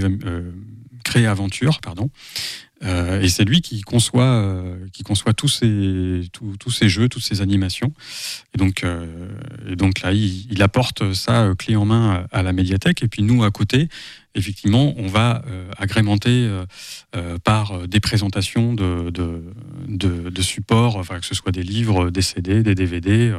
Créer 1.03 1.27
Aventure, 1.27 1.79
pardon, 1.81 2.09
euh, 2.83 3.21
et 3.21 3.29
c'est 3.29 3.45
lui 3.45 3.61
qui 3.61 3.81
conçoit, 3.81 4.23
euh, 4.23 4.75
qui 4.91 5.03
conçoit 5.03 5.33
tous 5.33 5.47
ces, 5.47 6.27
tous, 6.31 6.71
ces 6.71 6.89
jeux, 6.89 7.07
toutes 7.07 7.23
ces 7.23 7.41
animations. 7.41 7.93
Et 8.53 8.57
donc, 8.57 8.83
euh, 8.83 9.05
donc 9.75 10.01
là, 10.01 10.11
il, 10.11 10.61
apporte 10.61 11.13
ça 11.13 11.51
clé 11.57 11.75
en 11.75 11.85
main 11.85 12.25
à, 12.31 12.43
la 12.43 12.53
médiathèque. 12.53 13.03
Et 13.03 13.07
puis 13.07 13.21
nous, 13.21 13.43
à 13.43 13.51
côté, 13.51 13.89
effectivement, 14.35 14.93
on 14.97 15.07
va 15.07 15.43
agrémenter 15.77 16.49
par 17.43 17.85
des 17.87 17.99
présentations 17.99 18.73
de, 18.73 19.09
de, 19.09 19.43
de, 20.29 20.41
supports, 20.41 21.05
que 21.05 21.25
ce 21.25 21.35
soit 21.35 21.51
des 21.51 21.63
livres, 21.63 22.09
des 22.11 22.21
CD, 22.21 22.63
des 22.63 22.75
DVD, 22.75 23.35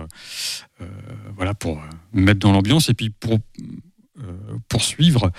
voilà, 1.34 1.54
pour 1.54 1.82
mettre 2.12 2.40
dans 2.40 2.52
l'ambiance 2.52 2.90
et 2.90 2.94
puis 2.94 3.08
pour 3.08 3.38
poursuivre 4.68 5.32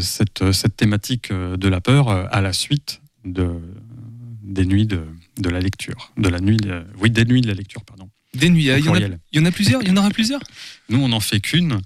cette, 0.00 0.52
cette 0.52 0.76
thématique 0.76 1.30
euh, 1.30 1.56
de 1.56 1.68
la 1.68 1.80
peur 1.80 2.08
euh, 2.08 2.26
à 2.30 2.40
la 2.40 2.52
suite 2.52 3.00
de, 3.24 3.48
des 4.42 4.66
nuits 4.66 4.86
de, 4.86 5.04
de 5.38 5.48
la 5.48 5.60
lecture, 5.60 6.12
de 6.16 6.28
la 6.28 6.40
nuit, 6.40 6.56
de- 6.58 6.84
oui, 7.00 7.10
des 7.10 7.24
nuits 7.24 7.40
de 7.40 7.48
la 7.48 7.54
lecture, 7.54 7.84
pardon. 7.84 8.08
Des 8.34 8.50
nuits, 8.50 8.70
ah, 8.70 8.78
il 8.78 8.84
y, 8.84 8.88
en 8.88 8.94
a, 8.94 8.98
il 9.00 9.18
y 9.32 9.38
en 9.40 9.44
a 9.44 9.50
plusieurs 9.52 9.80
Il 9.82 9.88
y 9.88 9.90
en 9.92 9.96
aura 9.96 10.10
plusieurs? 10.10 10.40
Nous, 10.88 10.98
on 11.00 11.08
n'en 11.08 11.20
fait 11.20 11.40
qu'une. 11.40 11.80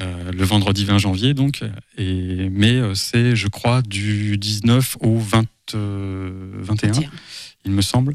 euh, 0.00 0.30
le 0.32 0.44
vendredi 0.44 0.84
20 0.84 0.98
janvier, 0.98 1.32
donc, 1.32 1.62
et, 1.96 2.48
mais 2.50 2.72
euh, 2.74 2.94
c'est, 2.94 3.34
je 3.36 3.48
crois, 3.48 3.80
du 3.82 4.36
19 4.36 4.98
au 5.00 5.18
20, 5.18 5.46
euh, 5.74 6.50
21, 6.58 6.90
Tiens. 6.90 7.10
il 7.64 7.70
me 7.72 7.80
semble, 7.82 8.14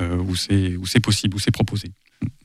euh, 0.00 0.16
où 0.16 0.34
c'est 0.34 0.74
où 0.76 0.84
c'est 0.86 1.00
possible, 1.00 1.36
où 1.36 1.38
c'est 1.38 1.52
proposé. 1.52 1.92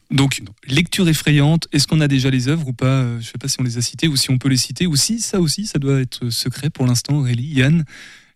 Donc, 0.09 0.41
lecture 0.67 1.07
effrayante, 1.09 1.67
est-ce 1.73 1.85
qu'on 1.87 1.99
a 1.99 2.07
déjà 2.07 2.29
les 2.29 2.47
œuvres 2.47 2.67
ou 2.67 2.73
pas 2.73 2.85
Euh, 3.01 3.11
Je 3.13 3.27
ne 3.27 3.31
sais 3.31 3.37
pas 3.39 3.47
si 3.49 3.57
on 3.59 3.63
les 3.63 3.77
a 3.77 3.81
citées 3.81 4.07
ou 4.07 4.15
si 4.15 4.29
on 4.29 4.37
peut 4.37 4.47
les 4.49 4.55
citer, 4.57 4.87
ou 4.87 4.95
si 4.95 5.19
ça 5.19 5.39
aussi, 5.41 5.65
ça 5.65 5.79
doit 5.79 5.99
être 5.99 6.29
secret 6.29 6.69
pour 6.69 6.85
l'instant, 6.87 7.15
Aurélie, 7.15 7.53
Yann, 7.53 7.83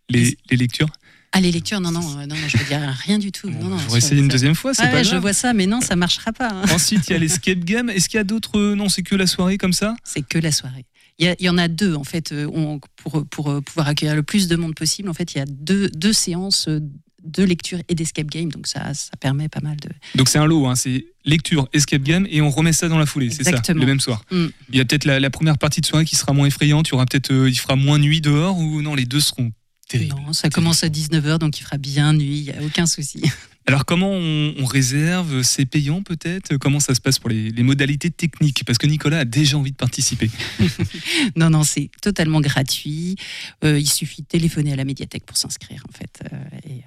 les, 0.10 0.38
les 0.50 0.58
lectures? 0.58 0.90
Ah, 1.32 1.40
les 1.40 1.52
lectures, 1.54 1.80
non, 1.80 1.92
non, 1.92 2.20
euh, 2.20 2.26
non, 2.26 2.36
je 2.46 2.58
veux 2.58 2.66
dire 2.66 2.82
rien 3.06 3.18
du 3.18 3.32
tout. 3.32 3.50
Bon, 3.50 3.64
non, 3.64 3.70
non, 3.70 3.78
Je 3.78 3.90
vais 3.90 3.98
essayer 4.00 4.20
une 4.20 4.26
ça- 4.28 4.34
deuxième 4.34 4.54
fois, 4.56 4.74
c'est 4.74 4.82
Ah 4.84 4.88
pas 4.90 4.98
ouais, 4.98 5.04
je 5.06 5.12
grave. 5.12 5.22
vois 5.22 5.32
ça, 5.34 5.54
mais 5.54 5.66
non, 5.66 5.80
ça 5.80 5.96
marchera 5.96 6.34
pas. 6.34 6.50
hein. 6.52 6.64
Ensuite, 6.72 7.08
il 7.08 7.14
y 7.14 7.16
a 7.16 7.20
l'escape 7.20 7.60
game. 7.60 7.90
Est-ce 7.90 8.10
qu'il 8.10 8.18
y 8.18 8.20
a 8.20 8.26
d'autres 8.26 8.60
euh, 8.60 8.76
Non, 8.76 8.90
c'est 8.90 9.02
que 9.02 9.16
la 9.16 9.26
soirée 9.28 9.58
comme 9.58 9.72
ça? 9.72 9.96
C'est 10.04 10.24
que 10.24 10.38
la 10.40 10.52
soirée. 10.52 10.86
Il 11.20 11.34
y, 11.40 11.50
en 11.50 11.58
a 11.58 11.68
deux, 11.70 11.94
en 11.96 12.04
fait, 12.04 12.34
euh, 12.34 12.50
on- 12.54 12.82
pour, 12.98 13.26
pour 13.30 13.50
euh, 13.52 13.62
pouvoir 13.62 13.88
accueillir 13.88 14.16
le 14.16 14.24
plus 14.24 14.50
de 14.50 14.56
monde 14.58 14.76
possible. 14.76 15.08
En 15.08 15.14
fait, 15.14 15.34
il 15.34 15.38
y 15.38 15.42
a 15.42 15.46
deux, 15.46 15.88
deux 15.90 16.12
séances 16.14 16.68
euh, 16.68 16.82
de 17.24 17.44
lecture 17.44 17.80
et 17.88 17.96
d'escape 17.96 18.28
game, 18.28 18.52
donc 18.52 18.68
ça, 18.68 18.94
ça 18.94 19.12
permet 19.20 19.50
pas 19.50 19.62
mal 19.62 19.78
de. 19.78 19.90
Donc 20.16 20.30
c'est 20.30 20.40
un 20.40 20.46
lot, 20.46 20.68
hein, 20.68 20.76
c'est 20.76 21.06
lecture, 21.26 21.68
escape 21.74 22.02
game, 22.02 22.28
et 22.30 22.42
on 22.42 22.50
remet 22.50 22.74
ça 22.74 22.88
dans 22.88 22.98
la 22.98 23.06
foulée, 23.06 23.30
c'est 23.30 23.44
ça, 23.44 23.62
le 23.74 23.86
même 23.86 24.00
soir. 24.00 24.24
Mm. 24.32 24.46
Il 24.70 24.78
y 24.78 24.82
a 24.82 24.86
peut-être 24.86 25.06
la, 25.06 25.20
la 25.20 25.30
première 25.30 25.58
partie 25.58 25.82
de 25.82 25.86
soirée 25.86 26.06
qui 26.06 26.16
sera 26.16 26.34
moins 26.34 26.48
effrayante, 26.48 26.88
il 26.88 26.92
y 26.92 26.94
aura 26.96 27.06
peut-être, 27.06 27.32
euh, 27.32 27.50
il 27.50 27.56
fera 27.56 27.76
moins 27.76 28.00
nuit 28.00 28.22
dehors, 28.22 28.58
ou 28.58 28.82
non, 28.82 28.96
les 28.96 29.06
deux 29.06 29.20
seront 29.20 29.52
terribles. 29.88 30.16
Non, 30.16 30.34
ça 30.34 30.50
commence 30.50 30.84
à 30.84 30.88
19h, 30.88 31.38
donc 31.38 31.60
il 31.60 31.64
fera 31.64 31.78
bien 31.78 32.14
nuit, 32.14 32.40
il 32.40 32.44
n'y 32.44 32.52
a 32.52 32.64
aucun 32.64 32.86
souci. 32.86 33.22
Alors 33.67 33.86
comment 33.86 34.12
on, 34.12 34.56
on 34.58 34.65
réserve 34.65 35.43
C'est 35.43 35.65
payant 35.65 36.02
peut-être? 36.02 36.58
Comment 36.58 36.80
ça 36.80 36.95
se 36.95 37.02
passe 37.02 37.19
pour 37.19 37.30
les, 37.30 37.52
les 37.52 37.63
modalités 37.63 38.10
techniques? 38.10 38.63
Parce 38.65 38.78
que 38.78 38.88
Nicolas 38.88 39.19
a 39.19 39.26
déjà 39.26 39.58
envie 39.58 39.71
de 39.71 39.76
participer. 39.78 40.30
non, 41.36 41.50
non, 41.52 41.63
c'est 41.63 41.89
totalement 42.02 42.41
gratuit. 42.41 43.15
Euh, 43.63 43.80
il 43.80 43.89
suffit 43.89 44.24
de 44.24 44.28
téléphoner 44.28 44.74
à 44.74 44.76
la 44.76 44.84
médiathèque 44.84 45.26
pour 45.26 45.38
s'inscrire, 45.38 45.84
en 45.88 45.91
fait. 45.95 46.24
euh, 46.34 46.38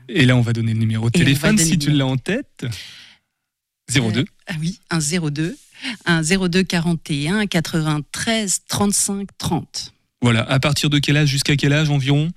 et, 0.09 0.23
Et 0.23 0.27
là, 0.27 0.37
on 0.37 0.41
va 0.41 0.53
donner 0.53 0.73
le 0.75 0.81
numéro 0.81 1.11
de 1.11 1.19
téléphone 1.19 1.57
si 1.59 1.79
tu 1.79 1.91
l'as 1.93 2.07
en 2.07 2.17
tête. 2.17 2.67
02. 3.93 4.21
Euh, 4.21 4.25
ah 4.49 4.55
oui, 4.61 4.81
un 4.91 4.99
02, 4.99 5.57
un 6.07 6.23
02 6.23 6.63
41 6.65 7.47
93 7.47 8.63
35 8.67 9.29
30. 9.39 9.93
Voilà, 10.23 10.43
à 10.43 10.59
partir 10.59 10.91
de 10.91 10.99
quel 10.99 11.17
âge 11.19 11.29
jusqu'à 11.29 11.55
quel 11.57 11.73
âge 11.73 11.91
environ? 11.91 12.31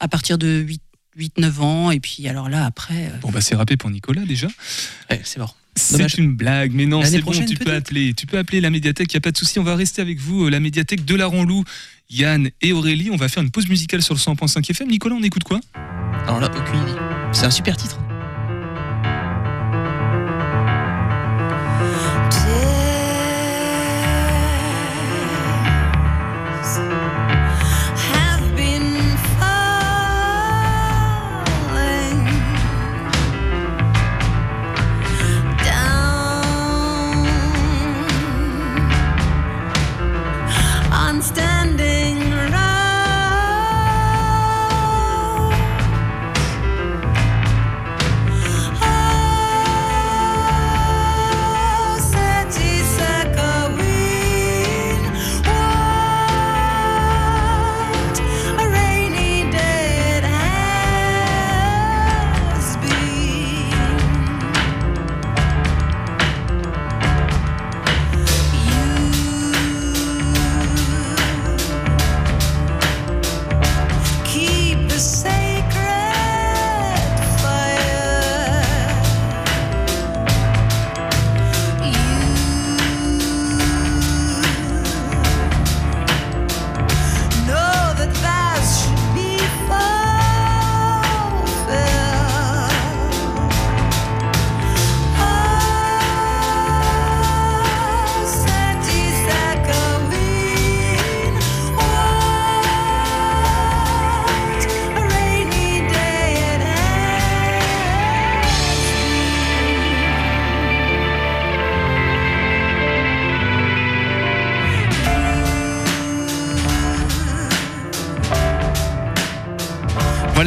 À 0.00 0.08
partir 0.08 0.38
de 0.38 0.60
8, 0.60 0.80
8 1.18 1.38
9 1.38 1.60
ans, 1.62 1.90
et 1.90 2.00
puis 2.00 2.26
alors 2.28 2.48
là, 2.48 2.64
après. 2.64 3.06
euh, 3.06 3.18
Bon 3.20 3.30
bah 3.30 3.40
c'est 3.40 3.54
râpé 3.56 3.76
pour 3.76 3.90
Nicolas 3.90 4.24
déjà. 4.24 4.46
Ouais, 5.10 5.20
c'est 5.24 5.38
mort. 5.38 5.56
C'est 5.76 6.18
une 6.18 6.34
blague, 6.34 6.72
mais 6.74 6.86
non, 6.86 7.02
c'est 7.04 7.20
bon, 7.20 7.30
tu 7.30 7.56
peux 7.56 7.72
appeler. 7.72 8.12
Tu 8.14 8.26
peux 8.26 8.38
appeler 8.38 8.60
la 8.60 8.70
médiathèque, 8.70 9.12
il 9.12 9.16
n'y 9.16 9.18
a 9.18 9.20
pas 9.20 9.30
de 9.30 9.36
souci. 9.36 9.58
On 9.60 9.64
va 9.64 9.76
rester 9.76 10.02
avec 10.02 10.18
vous, 10.18 10.46
euh, 10.46 10.50
la 10.50 10.58
médiathèque 10.58 11.04
de 11.04 11.14
la 11.14 11.26
Ranlou, 11.26 11.62
Yann 12.10 12.50
et 12.62 12.72
Aurélie. 12.72 13.10
On 13.12 13.16
va 13.16 13.28
faire 13.28 13.42
une 13.44 13.50
pause 13.50 13.68
musicale 13.68 14.02
sur 14.02 14.14
le 14.14 14.18
100.5 14.18 14.68
FM. 14.70 14.88
Nicolas, 14.88 15.14
on 15.14 15.22
écoute 15.22 15.44
quoi? 15.44 15.60
Alors 16.26 16.40
là, 16.40 16.48
aucune 16.56 16.80
idée. 16.82 16.98
C'est 17.32 17.44
un 17.46 17.50
super 17.50 17.76
titre. 17.76 17.98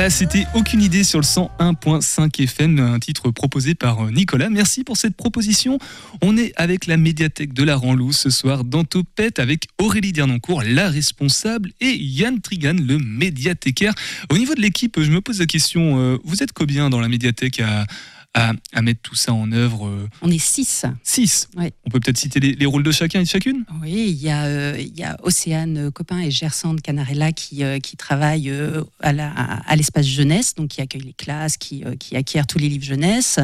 C'était 0.09 0.47
aucune 0.55 0.81
idée 0.81 1.03
sur 1.03 1.19
le 1.19 1.23
101.5 1.23 2.41
FM, 2.41 2.79
un 2.79 2.97
titre 2.97 3.29
proposé 3.29 3.75
par 3.75 4.05
euh, 4.05 4.11
Nicolas. 4.11 4.49
Merci 4.49 4.83
pour 4.83 4.97
cette 4.97 5.15
proposition. 5.15 5.77
On 6.23 6.37
est 6.37 6.53
avec 6.55 6.87
la 6.87 6.97
médiathèque 6.97 7.53
de 7.53 7.63
la 7.63 7.75
Ranlou 7.75 8.11
ce 8.11 8.31
soir 8.31 8.63
dans 8.63 8.83
Topette 8.83 9.37
avec 9.37 9.67
Aurélie 9.77 10.11
Dernancourt, 10.11 10.63
la 10.65 10.89
responsable, 10.89 11.71
et 11.81 11.95
Yann 11.95 12.41
Trigan, 12.41 12.75
le 12.81 12.97
médiathécaire. 12.97 13.93
Au 14.31 14.37
niveau 14.37 14.55
de 14.55 14.61
l'équipe, 14.61 14.99
je 14.99 15.11
me 15.11 15.21
pose 15.21 15.39
la 15.39 15.45
question, 15.45 15.99
euh, 15.99 16.17
vous 16.23 16.41
êtes 16.41 16.51
combien 16.51 16.89
dans 16.89 16.99
la 16.99 17.07
médiathèque 17.07 17.59
à, 17.59 17.85
à, 18.33 18.53
à 18.73 18.81
mettre 18.81 19.01
tout 19.01 19.15
ça 19.15 19.33
en 19.33 19.51
œuvre 19.51 19.87
euh, 19.87 20.09
On 20.21 20.31
est 20.31 20.37
six. 20.37 20.85
Six. 21.03 21.49
Ouais. 21.57 21.73
On 21.85 21.89
peut 21.89 21.99
peut-être 21.99 22.17
citer 22.17 22.39
les, 22.39 22.53
les 22.53 22.65
rôles 22.65 22.83
de 22.83 22.91
chacun 22.91 23.19
et 23.19 23.23
de 23.23 23.27
chacune? 23.27 23.65
Oui, 23.81 24.07
il 24.09 24.21
y 24.21 24.29
a, 24.29 24.45
euh, 24.45 24.75
il 24.79 24.97
y 24.97 25.03
a 25.03 25.17
Océane 25.23 25.91
Copain 25.91 26.19
et 26.19 26.31
Gersande 26.31 26.81
Canarella 26.81 27.33
qui, 27.33 27.63
euh, 27.63 27.79
qui 27.79 27.97
travaillent 27.97 28.49
euh, 28.49 28.83
à, 29.01 29.75
l'espace 29.75 30.07
jeunesse, 30.07 30.55
donc 30.55 30.69
qui 30.69 30.81
accueillent 30.81 31.01
les 31.01 31.13
classes, 31.13 31.57
qui, 31.57 31.83
qui 31.99 32.15
acquièrent 32.15 32.47
tous 32.47 32.59
les 32.59 32.69
livres 32.69 32.85
jeunesse. 32.85 33.39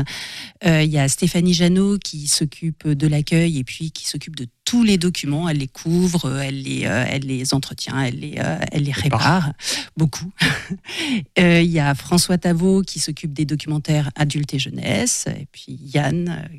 Il 0.63 0.89
y 0.89 0.97
a 0.97 1.07
Stéphanie 1.07 1.53
Janot 1.53 1.97
qui 1.97 2.27
s'occupe 2.27 2.87
de 2.87 3.07
l'accueil 3.07 3.57
et 3.57 3.63
puis 3.63 3.91
qui 3.91 4.07
s'occupe 4.07 4.35
de 4.35 4.47
tous 4.67 4.83
les 4.83 4.97
documents. 4.97 5.47
Elle 5.47 5.59
les 5.59 5.67
couvre, 5.67 6.25
euh, 6.25 6.41
elle 6.41 6.61
les, 6.61 6.85
euh, 6.85 7.05
elle 7.09 7.21
les 7.21 7.53
entretient, 7.53 8.01
elle 8.01 8.19
les, 8.19 8.35
euh, 8.37 8.59
elle 8.73 8.83
les 8.83 8.91
répare. 8.91 9.53
Beaucoup. 9.95 10.29
Il 11.37 11.71
y 11.71 11.79
a 11.79 11.95
François 11.95 12.37
Tavot 12.37 12.81
qui 12.81 12.99
s'occupe 12.99 13.31
des 13.31 13.45
documentaires 13.45 14.11
adultes 14.15 14.53
et 14.53 14.59
jeunesse. 14.59 15.25
Et 15.39 15.47
puis 15.51 15.79
Yann 15.93 16.49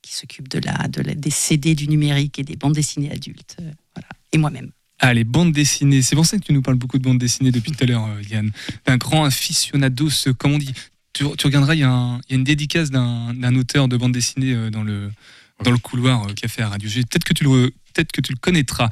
qui 0.00 0.14
s'occupe 0.14 0.48
de 0.48 0.60
la, 0.60 0.86
de 0.86 1.02
la, 1.02 1.16
des 1.16 1.30
CD 1.30 1.74
du 1.74 1.88
numérique 1.88 2.38
et 2.38 2.44
des 2.44 2.54
bandes 2.54 2.74
dessinées 2.74 3.10
adultes. 3.10 3.56
voilà. 3.96 4.08
Et 4.32 4.38
moi-même. 4.38 4.70
Ah, 5.00 5.12
les 5.12 5.24
bandes 5.24 5.52
dessinées. 5.52 6.02
C'est 6.02 6.14
pour 6.14 6.24
ça 6.24 6.38
que 6.38 6.44
tu 6.44 6.52
nous 6.52 6.62
parles 6.62 6.76
beaucoup 6.76 6.98
de 6.98 7.02
bandes 7.02 7.18
dessinées 7.18 7.50
depuis 7.50 7.72
tout 7.72 7.82
à 7.82 7.86
l'heure, 7.86 8.08
Yann. 8.30 8.52
Un 8.86 8.96
grand 8.96 9.24
aficionados, 9.24 10.30
comme 10.38 10.52
on 10.52 10.58
dit. 10.58 10.72
Tu, 11.12 11.24
tu 11.36 11.46
regarderas, 11.46 11.74
il 11.74 11.80
y, 11.80 11.82
a 11.82 12.20
y 12.30 12.34
une 12.34 12.44
dédicace 12.44 12.90
d'un 12.90 13.34
d'un 13.34 13.56
auteur 13.56 13.88
de 13.88 13.96
bande 13.96 14.12
dessinée 14.12 14.70
dans 14.70 14.84
le, 14.84 15.10
dans 15.64 15.70
le 15.70 15.78
couloir 15.78 16.26
euh, 16.26 16.48
fait 16.48 16.62
à 16.62 16.68
Radio. 16.68 16.88
Peut-être 16.90 17.24
que, 17.24 17.34
tu 17.34 17.44
le- 17.44 17.70
peut-être 17.92 18.12
que 18.12 18.20
tu 18.20 18.32
le 18.32 18.38
connaîtras. 18.38 18.88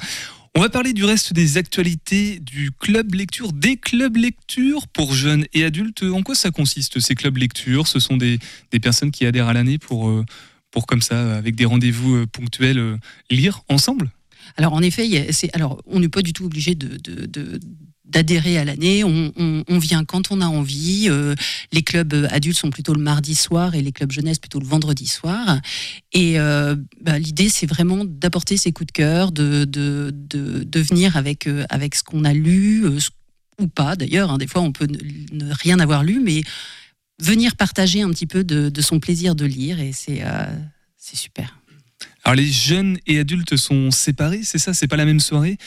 On 0.57 0.61
va 0.61 0.69
parler 0.69 0.93
du 0.93 1.03
reste 1.03 1.33
des 1.33 1.57
actualités 1.57 2.39
du 2.39 2.71
club 2.71 3.13
lecture, 3.13 3.51
des 3.51 3.75
clubs 3.75 4.15
lecture 4.15 4.87
pour 4.87 5.13
jeunes 5.13 5.45
et 5.53 5.65
adultes. 5.65 6.03
En 6.03 6.23
quoi 6.23 6.33
ça 6.33 6.49
consiste 6.49 6.99
ces 7.01 7.13
clubs 7.13 7.35
lecture? 7.37 7.87
Ce 7.87 7.99
sont 7.99 8.15
des, 8.15 8.39
des 8.71 8.79
personnes 8.79 9.11
qui 9.11 9.25
adhèrent 9.25 9.49
à 9.49 9.53
l'année 9.53 9.77
pour, 9.77 10.07
euh, 10.09 10.23
pour 10.71 10.87
comme 10.87 11.01
ça, 11.01 11.35
avec 11.35 11.55
des 11.55 11.65
rendez-vous 11.65 12.15
euh, 12.15 12.25
ponctuels, 12.25 12.97
lire 13.29 13.63
ensemble? 13.67 14.11
Alors 14.57 14.73
en 14.73 14.81
effet, 14.81 15.29
alors, 15.53 15.81
on 15.85 15.99
n'est 15.99 16.09
pas 16.09 16.21
du 16.21 16.33
tout 16.33 16.45
obligé 16.45 16.75
d'adhérer 18.05 18.57
à 18.57 18.65
l'année. 18.65 19.03
On, 19.03 19.79
vient 19.79 20.05
quand 20.05 20.31
on 20.31 20.41
a 20.41 20.45
envie. 20.45 21.07
Euh, 21.09 21.35
les 21.71 21.81
clubs 21.81 22.13
euh, 22.13 22.27
adultes 22.31 22.57
sont 22.57 22.69
plutôt 22.69 22.93
le 22.93 23.01
mardi 23.01 23.35
soir 23.35 23.75
et 23.75 23.81
les 23.81 23.91
clubs 23.91 24.11
jeunesse 24.11 24.39
plutôt 24.39 24.59
le 24.59 24.65
vendredi 24.65 25.07
soir. 25.07 25.59
Et 26.13 26.39
euh, 26.39 26.75
bah, 27.01 27.19
l'idée, 27.19 27.49
c'est 27.49 27.65
vraiment 27.65 28.05
d'apporter 28.05 28.57
ses 28.57 28.71
coups 28.71 28.87
de 28.87 28.91
cœur, 28.91 29.31
de, 29.31 29.67
venir 30.75 31.17
avec, 31.17 31.49
avec 31.69 31.95
ce 31.95 32.03
qu'on 32.03 32.23
a 32.23 32.33
lu, 32.33 32.85
ou 33.59 33.67
pas 33.67 33.95
d'ailleurs. 33.95 34.31
hein. 34.31 34.37
Des 34.37 34.47
fois, 34.47 34.61
on 34.61 34.71
peut 34.71 34.87
ne, 34.87 35.53
rien 35.53 35.79
avoir 35.79 36.03
lu, 36.03 36.21
mais 36.23 36.43
venir 37.21 37.55
partager 37.55 38.01
un 38.01 38.09
petit 38.09 38.27
peu 38.27 38.43
de, 38.43 38.69
de 38.69 38.81
son 38.81 38.99
plaisir 38.99 39.35
de 39.35 39.45
lire. 39.45 39.79
Et 39.79 39.91
c'est, 39.93 40.23
c'est 40.97 41.17
super. 41.17 41.59
Alors 42.25 42.35
les 42.35 42.47
jeunes 42.47 42.97
et 43.05 43.19
adultes 43.19 43.55
sont 43.55 43.91
séparés, 43.91 44.41
c'est 44.43 44.57
ça 44.57 44.73
C'est 44.73 44.87
pas 44.87 44.97
la 44.97 45.05
même 45.05 45.19
soirée? 45.19 45.57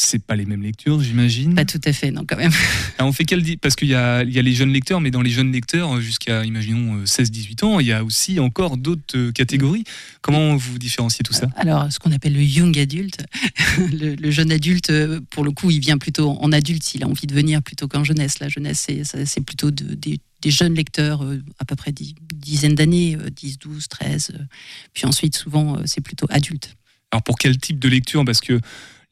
C'est 0.00 0.22
pas 0.22 0.36
les 0.36 0.46
mêmes 0.46 0.62
lectures, 0.62 1.00
j'imagine? 1.02 1.54
Pas 1.56 1.64
tout 1.64 1.80
à 1.84 1.92
fait, 1.92 2.10
non, 2.12 2.24
quand 2.24 2.36
même. 2.36 2.52
Alors, 2.98 3.08
on 3.08 3.12
fait 3.12 3.24
quel 3.24 3.42
Parce 3.58 3.74
qu'il 3.74 3.88
y 3.88 3.94
a, 3.96 4.22
il 4.22 4.30
y 4.32 4.38
a 4.38 4.42
les 4.42 4.52
jeunes 4.54 4.72
lecteurs, 4.72 5.00
mais 5.00 5.10
dans 5.10 5.22
les 5.22 5.30
jeunes 5.30 5.50
lecteurs, 5.50 5.96
euh, 5.96 6.00
jusqu'à, 6.00 6.44
imaginons, 6.44 6.98
euh, 7.00 7.04
16-18 7.04 7.64
ans, 7.64 7.80
il 7.80 7.86
y 7.88 7.92
a 7.92 8.04
aussi 8.04 8.38
encore 8.38 8.76
d'autres 8.76 9.16
euh, 9.16 9.32
catégories. 9.32 9.82
Comment 10.20 10.54
vous 10.56 10.78
différenciez 10.78 11.24
tout 11.24 11.32
ça? 11.32 11.48
Alors, 11.56 11.90
ce 11.92 11.98
qu'on 11.98 12.12
appelle 12.12 12.34
le 12.34 12.42
young 12.44 12.78
adulte, 12.78 13.24
le, 13.92 14.14
le 14.14 14.30
jeune 14.30 14.52
adulte, 14.52 14.90
euh, 14.90 15.20
pour 15.30 15.42
le 15.44 15.50
coup, 15.50 15.70
il 15.72 15.80
vient 15.80 15.98
plutôt 15.98 16.30
en 16.30 16.52
adulte 16.52 16.84
s'il 16.84 17.02
a 17.02 17.08
envie 17.08 17.26
de 17.26 17.34
venir 17.34 17.60
plutôt 17.62 17.88
qu'en 17.88 18.04
jeunesse. 18.04 18.38
La 18.38 18.48
jeunesse, 18.48 18.86
c'est 19.24 19.40
plutôt 19.44 19.72
de- 19.72 19.94
des, 19.94 20.20
des 20.40 20.50
jeunes 20.50 20.74
lecteurs, 20.74 21.22
euh, 21.24 21.42
à 21.58 21.64
peu 21.64 21.76
près 21.76 21.92
dix, 21.92 22.14
dizaine 22.34 22.74
d'années, 22.74 23.16
euh, 23.16 23.30
10, 23.30 23.58
12, 23.58 23.88
13. 23.88 24.30
euh, 24.34 24.44
Puis 24.94 25.06
ensuite, 25.06 25.36
souvent, 25.36 25.76
euh, 25.76 25.82
c'est 25.86 26.00
plutôt 26.00 26.26
adulte. 26.30 26.76
Alors 27.10 27.22
pour 27.22 27.36
quel 27.38 27.56
type 27.58 27.78
de 27.78 27.88
lecture? 27.88 28.24
Parce 28.24 28.40
que 28.40 28.60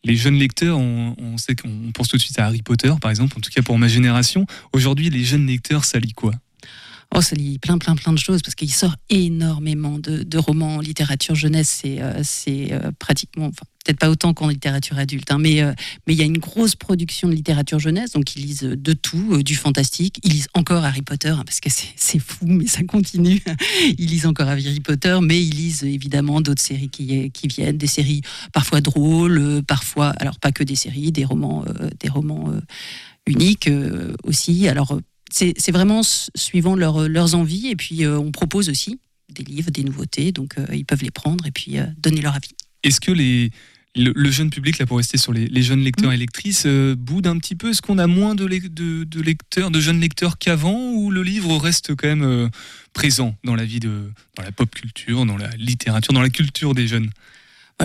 les 0.05 0.17
jeunes 0.17 0.39
lecteurs, 0.39 0.79
on, 0.79 1.15
on 1.19 1.37
sait 1.39 1.57
qu'on 1.57 1.91
pense 1.93 2.09
tout 2.09 2.17
de 2.17 2.23
suite 2.23 2.39
à 2.39 2.47
Harry 2.47 2.63
Potter, 2.63 2.93
par 3.01 3.11
exemple, 3.11 3.37
en 3.37 3.41
tout 3.41 3.51
cas 3.51 3.63
pour 3.63 3.79
ma 3.79 3.89
génération. 3.89 4.47
Aujourd'hui, 4.73 5.11
les 5.11 5.25
jeunes 5.25 5.47
lecteurs, 5.47 5.85
ça 5.85 5.99
lit 5.99 6.13
quoi? 6.13 6.33
Oh, 7.15 7.21
ça 7.21 7.37
lit 7.37 7.59
plein, 7.59 7.79
plein, 7.79 7.95
plein 7.95 8.13
de 8.13 8.19
choses 8.19 8.43
parce 8.43 8.55
qu'il 8.55 8.73
sort 8.73 8.97
énormément 9.11 9.99
de, 9.99 10.23
de 10.23 10.39
romans 10.39 10.77
en 10.77 10.81
littérature 10.81 11.35
jeunesse. 11.35 11.81
C'est, 11.83 12.03
euh, 12.03 12.21
c'est 12.23 12.73
euh, 12.73 12.91
pratiquement, 12.99 13.47
enfin, 13.47 13.67
peut-être 13.87 13.99
pas 14.01 14.11
autant 14.11 14.35
qu'en 14.35 14.49
littérature 14.49 14.99
adulte, 14.99 15.31
hein, 15.31 15.39
mais 15.39 15.63
euh, 15.63 15.73
mais 16.07 16.15
il 16.15 16.19
y 16.19 16.23
a 16.23 16.25
une 16.25 16.39
grosse 16.39 16.75
production 16.75 17.29
de 17.29 17.35
littérature 17.35 17.79
jeunesse. 17.79 18.13
Donc, 18.13 18.35
ils 18.35 18.43
lisent 18.43 18.63
de 18.63 18.93
tout, 18.93 19.35
euh, 19.35 19.43
du 19.43 19.55
fantastique. 19.55 20.19
Ils 20.25 20.33
lisent 20.33 20.49
encore 20.55 20.85
Harry 20.85 21.03
Potter 21.03 21.29
hein, 21.29 21.43
parce 21.47 21.61
que 21.61 21.71
c'est, 21.71 22.19
fou, 22.27 22.47
mais 22.47 22.67
ça 22.67 22.83
continue. 22.83 23.43
Ils 23.99 24.07
lisent 24.07 24.27
encore 24.27 24.49
Harry 24.49 24.81
Potter, 24.81 25.19
mais 25.23 25.41
ils 25.43 25.55
lisent 25.55 25.85
évidemment 25.85 26.41
d'autres 26.41 26.63
séries 26.63 26.89
qui, 26.89 27.31
qui 27.31 27.47
viennent, 27.47 27.79
des 27.79 27.87
séries 27.87 28.23
parfois 28.53 28.81
drôles, 28.81 29.39
euh, 29.39 29.63
parfois, 29.63 30.09
alors 30.19 30.39
pas 30.41 30.51
que 30.51 30.65
des 30.65 30.75
séries, 30.77 31.13
des 31.13 31.25
romans, 31.25 31.65
des 32.01 32.09
romans 32.09 32.53
uniques 33.27 33.71
aussi. 34.25 34.69
Alors, 34.69 34.99
c'est 35.31 35.71
vraiment 35.71 36.03
suivant 36.03 36.75
leur- 36.75 37.09
leurs 37.09 37.35
envies. 37.35 37.69
Et 37.69 37.77
puis, 37.77 38.07
on 38.07 38.33
propose 38.33 38.69
aussi 38.69 38.99
des 39.33 39.45
livres, 39.45 39.71
des 39.71 39.85
nouveautés. 39.85 40.33
Donc, 40.33 40.57
ils 40.73 40.85
peuvent 40.85 41.03
les 41.03 41.11
prendre 41.11 41.47
et 41.47 41.51
puis 41.51 41.77
donner 41.99 42.21
leur 42.21 42.35
avis. 42.35 42.55
Est-ce 42.83 43.01
que 43.01 43.13
les, 43.13 43.51
le, 43.97 44.13
le 44.15 44.31
jeune 44.31 44.51
public, 44.51 44.79
là 44.79 44.87
pour 44.87 44.99
rester 44.99 45.19
sur 45.19 45.33
les, 45.33 45.47
les 45.47 45.63
jeunes 45.63 45.83
lecteurs 45.83 46.13
et 46.13 46.17
lectrices, 46.17 46.65
euh, 46.67 46.95
boude 46.95 47.27
un 47.27 47.39
petit 47.39 47.55
peu. 47.55 47.71
Est-ce 47.71 47.83
qu'on 47.83 47.99
a 47.99 48.07
moins 48.07 48.35
de, 48.35 48.47
lec- 48.47 48.73
de, 48.73 49.05
de 49.05 49.21
lecteurs, 49.21 49.71
de 49.71 49.81
jeunes 49.81 50.01
lecteurs 50.01 50.39
qu'avant 50.39 50.93
Ou 50.93 51.11
le 51.11 51.23
livre 51.23 51.57
reste 51.57 51.95
quand 51.97 52.09
même 52.09 52.23
euh, 52.23 52.49
présent 52.93 53.37
dans 53.43 53.57
la 53.57 53.65
vie, 53.65 53.81
de, 53.81 54.13
dans 54.37 54.43
la 54.43 54.53
pop 54.53 54.71
culture, 54.71 55.27
dans 55.27 55.37
la 55.37 55.51
littérature, 55.57 56.13
dans 56.13 56.23
la 56.23 56.31
culture 56.31 56.75
des 56.75 56.87
jeunes? 56.87 57.11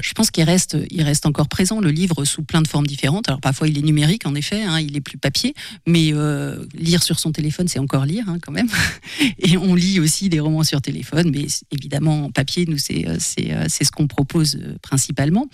Je 0.01 0.13
pense 0.13 0.31
qu'il 0.31 0.43
reste, 0.45 0.77
il 0.89 1.03
reste 1.03 1.25
encore 1.25 1.49
présent, 1.49 1.81
le 1.81 1.91
livre, 1.91 2.23
sous 2.23 2.43
plein 2.43 2.61
de 2.61 2.67
formes 2.67 2.87
différentes. 2.87 3.27
Alors, 3.27 3.41
parfois, 3.41 3.67
il 3.67 3.77
est 3.77 3.81
numérique, 3.81 4.25
en 4.25 4.35
effet, 4.35 4.63
hein, 4.63 4.79
il 4.79 4.95
est 4.95 5.01
plus 5.01 5.17
papier, 5.17 5.53
mais 5.85 6.13
euh, 6.13 6.63
lire 6.73 7.03
sur 7.03 7.19
son 7.19 7.33
téléphone, 7.33 7.67
c'est 7.67 7.79
encore 7.79 8.05
lire, 8.05 8.23
hein, 8.29 8.37
quand 8.41 8.53
même. 8.53 8.69
Et 9.39 9.57
on 9.57 9.75
lit 9.75 9.99
aussi 9.99 10.29
des 10.29 10.39
romans 10.39 10.63
sur 10.63 10.81
téléphone, 10.81 11.29
mais 11.29 11.45
évidemment, 11.71 12.25
en 12.25 12.31
papier, 12.31 12.65
nous, 12.67 12.77
c'est 12.77 13.05
euh, 13.05 13.17
euh, 13.39 13.65
c'est 13.67 13.83
ce 13.83 13.91
qu'on 13.91 14.07
propose 14.07 14.59
principalement. 14.81 15.47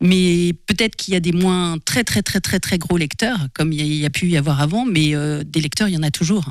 Mais 0.00 0.52
peut-être 0.66 0.96
qu'il 0.96 1.14
y 1.14 1.16
a 1.16 1.20
des 1.20 1.32
moins 1.32 1.78
très, 1.78 2.02
très, 2.02 2.22
très, 2.22 2.40
très, 2.40 2.58
très 2.58 2.78
gros 2.78 2.96
lecteurs, 2.96 3.46
comme 3.54 3.72
il 3.72 3.94
y 3.94 4.04
a, 4.04 4.10
pu 4.10 4.28
y 4.28 4.36
avoir 4.36 4.60
avant, 4.60 4.84
mais 4.84 5.14
des 5.44 5.60
lecteurs, 5.60 5.88
il 5.88 5.94
y 5.94 5.96
en 5.96 6.02
a 6.02 6.10
toujours. 6.10 6.50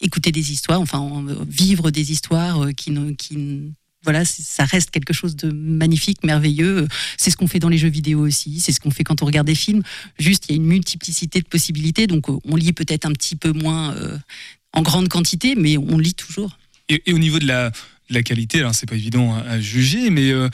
Écouter 0.00 0.32
des 0.32 0.52
histoires, 0.52 0.80
enfin, 0.80 1.24
vivre 1.48 1.90
des 1.90 2.12
histoires 2.12 2.68
qui, 2.76 2.92
qui 3.16 3.72
voilà, 4.04 4.24
ça 4.24 4.64
reste 4.64 4.90
quelque 4.90 5.12
chose 5.12 5.36
de 5.36 5.50
magnifique, 5.50 6.24
merveilleux. 6.24 6.86
C'est 7.16 7.30
ce 7.30 7.36
qu'on 7.36 7.48
fait 7.48 7.58
dans 7.58 7.68
les 7.68 7.78
jeux 7.78 7.88
vidéo 7.88 8.20
aussi, 8.20 8.60
c'est 8.60 8.72
ce 8.72 8.80
qu'on 8.80 8.90
fait 8.90 9.04
quand 9.04 9.22
on 9.22 9.26
regarde 9.26 9.46
des 9.46 9.54
films. 9.54 9.82
Juste, 10.18 10.44
il 10.48 10.52
y 10.52 10.54
a 10.54 10.56
une 10.56 10.66
multiplicité 10.66 11.40
de 11.40 11.46
possibilités, 11.46 12.06
donc 12.06 12.30
euh, 12.30 12.38
on 12.44 12.56
lit 12.56 12.72
peut-être 12.72 13.06
un 13.06 13.12
petit 13.12 13.36
peu 13.36 13.52
moins 13.52 13.94
euh, 13.96 14.16
en 14.72 14.82
grande 14.82 15.08
quantité, 15.08 15.54
mais 15.56 15.76
on 15.78 15.98
lit 15.98 16.14
toujours. 16.14 16.58
Et, 16.88 17.02
au 17.12 17.18
niveau 17.18 17.38
de 17.38 17.46
la, 17.46 17.72
qualité, 18.22 18.60
alors 18.60 18.74
c'est 18.74 18.88
pas 18.88 18.96
évident 18.96 19.34
à, 19.34 19.40
à 19.40 19.60
juger, 19.60 20.10
mais 20.10 20.30
euh, 20.30 20.48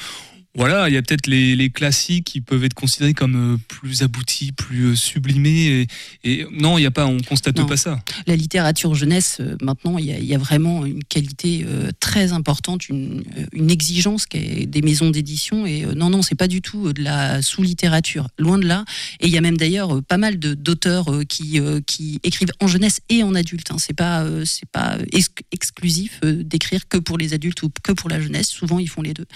voilà, 0.56 0.88
il 0.88 0.94
y 0.94 0.96
a 0.96 1.02
peut-être 1.02 1.26
les, 1.26 1.56
les 1.56 1.70
classiques 1.70 2.24
qui 2.24 2.40
peuvent 2.40 2.62
être 2.62 2.74
considérés 2.74 3.12
comme 3.12 3.54
euh, 3.54 3.56
plus 3.68 4.02
aboutis, 4.02 4.52
plus 4.52 4.84
euh, 4.92 4.94
sublimés. 4.94 5.86
Et, 6.22 6.40
et 6.40 6.46
non, 6.52 6.78
il 6.78 6.82
y 6.82 6.86
a 6.86 6.92
pas, 6.92 7.06
on 7.06 7.18
constate 7.20 7.58
Non. 7.58 7.66
pas 7.66 7.76
ça. 7.76 8.00
La 8.26 8.36
littérature 8.36 8.94
jeunesse, 8.94 9.38
euh, 9.40 9.56
maintenant, 9.60 9.98
il 9.98 10.04
y, 10.06 10.12
a, 10.12 10.18
il 10.18 10.24
y 10.24 10.34
a 10.34 10.38
vraiment 10.38 10.86
une 10.86 11.02
qualité 11.02 11.64
euh, 11.66 11.90
très 11.98 12.32
importante, 12.32 12.88
une, 12.88 13.24
une 13.52 13.70
exigence 13.70 14.26
qui 14.26 14.36
est 14.36 14.66
des 14.66 14.80
maisons 14.80 15.10
d'édition. 15.10 15.66
Et 15.66 15.84
euh, 15.84 15.94
non, 15.94 16.08
non, 16.10 16.22
c'est 16.22 16.36
pas 16.36 16.46
du 16.48 16.62
tout 16.62 16.92
de 16.92 17.02
la 17.02 17.42
sous-littérature, 17.42 18.28
loin 18.38 18.58
de 18.58 18.66
là. 18.66 18.84
Et 19.20 19.26
il 19.26 19.32
y 19.32 19.38
a 19.38 19.40
même 19.40 19.56
d'ailleurs 19.56 20.02
pas 20.04 20.18
mal 20.18 20.38
d'auteurs 20.38 21.06
qui, 21.28 21.58
euh, 21.58 21.80
qui 21.84 22.20
écrivent 22.22 22.52
en 22.60 22.68
jeunesse 22.68 23.00
et 23.08 23.24
en 23.24 23.34
adulte. 23.34 23.72
Hein. 23.72 23.76
C'est 23.78 23.92
pas, 23.92 24.24
c'est 24.44 24.68
pas 24.70 24.98
ex- 25.12 25.30
exclusif 25.50 26.20
d'écrire 26.22 26.86
que 26.88 26.98
pour 26.98 27.18
les 27.18 27.34
adultes 27.34 27.62
ou 27.64 27.70
que 27.82 27.90
pour 27.92 28.08
la 28.08 28.20
jeunesse. 28.20 28.48
Souvent, 28.48 28.78
ils 28.78 28.88
font 28.88 29.02
les 29.02 29.14
deux. 29.14 29.26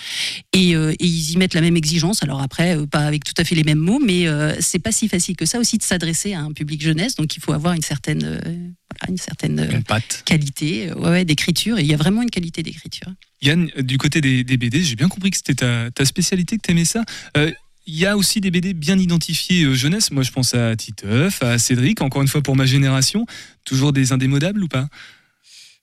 Et, 0.52 0.70
et 0.72 1.08
ils 1.09 1.33
y 1.33 1.37
mettent 1.37 1.55
la 1.55 1.61
même 1.61 1.77
exigence. 1.77 2.23
Alors 2.23 2.40
après, 2.40 2.77
euh, 2.77 2.87
pas 2.87 3.01
avec 3.01 3.25
tout 3.25 3.35
à 3.37 3.44
fait 3.44 3.55
les 3.55 3.64
mêmes 3.64 3.79
mots, 3.79 4.01
mais 4.05 4.29
euh, 4.29 4.55
c'est 4.61 4.79
pas 4.79 4.92
si 4.92 5.09
facile 5.09 5.37
que 5.37 5.47
ça 5.47 5.59
aussi 5.59 5.79
de 5.79 5.83
s'adresser 5.83 6.35
à 6.35 6.40
un 6.40 6.53
public 6.53 6.83
jeunesse. 6.83 7.14
Donc 7.16 7.37
il 7.37 7.42
faut 7.42 7.53
avoir 7.53 7.75
une 7.75 7.83
certaine, 7.83 8.25
euh, 8.25 8.38
voilà, 8.40 9.11
une 9.11 9.16
certaine 9.16 9.68
Une 9.71 10.01
qualité 10.25 10.92
ouais, 10.92 11.25
d'écriture. 11.25 11.79
Et 11.79 11.83
il 11.83 11.88
y 11.88 11.94
a 11.94 11.97
vraiment 11.97 12.23
une 12.23 12.31
qualité 12.31 12.62
d'écriture. 12.62 13.09
Yann, 13.42 13.71
du 13.79 13.99
côté 13.99 14.21
des, 14.21 14.44
des 14.44 14.57
BD, 14.57 14.83
j'ai 14.83 14.97
bien 14.97 15.09
compris 15.09 15.31
que 15.31 15.37
c'était 15.37 15.55
ta, 15.55 15.90
ta 15.90 16.05
spécialité, 16.05 16.57
que 16.57 16.62
tu 16.62 16.71
aimais 16.71 16.85
ça. 16.85 17.05
Euh, 17.37 17.51
il 17.87 17.97
y 17.97 18.05
a 18.05 18.18
aussi 18.18 18.40
des 18.42 18.51
BD 18.51 18.75
bien 18.75 18.99
identifiés 18.99 19.75
jeunesse. 19.75 20.11
Moi, 20.11 20.23
je 20.23 20.31
pense 20.31 20.53
à 20.53 20.77
Titeuf, 20.77 21.42
à 21.42 21.59
Cédric, 21.59 22.03
encore 22.03 22.21
une 22.21 22.29
fois 22.29 22.42
pour 22.42 22.55
ma 22.55 22.66
génération. 22.66 23.25
Toujours 23.64 23.94
des 23.94 24.12
indémodables 24.12 24.62
ou 24.62 24.68
pas? 24.68 24.88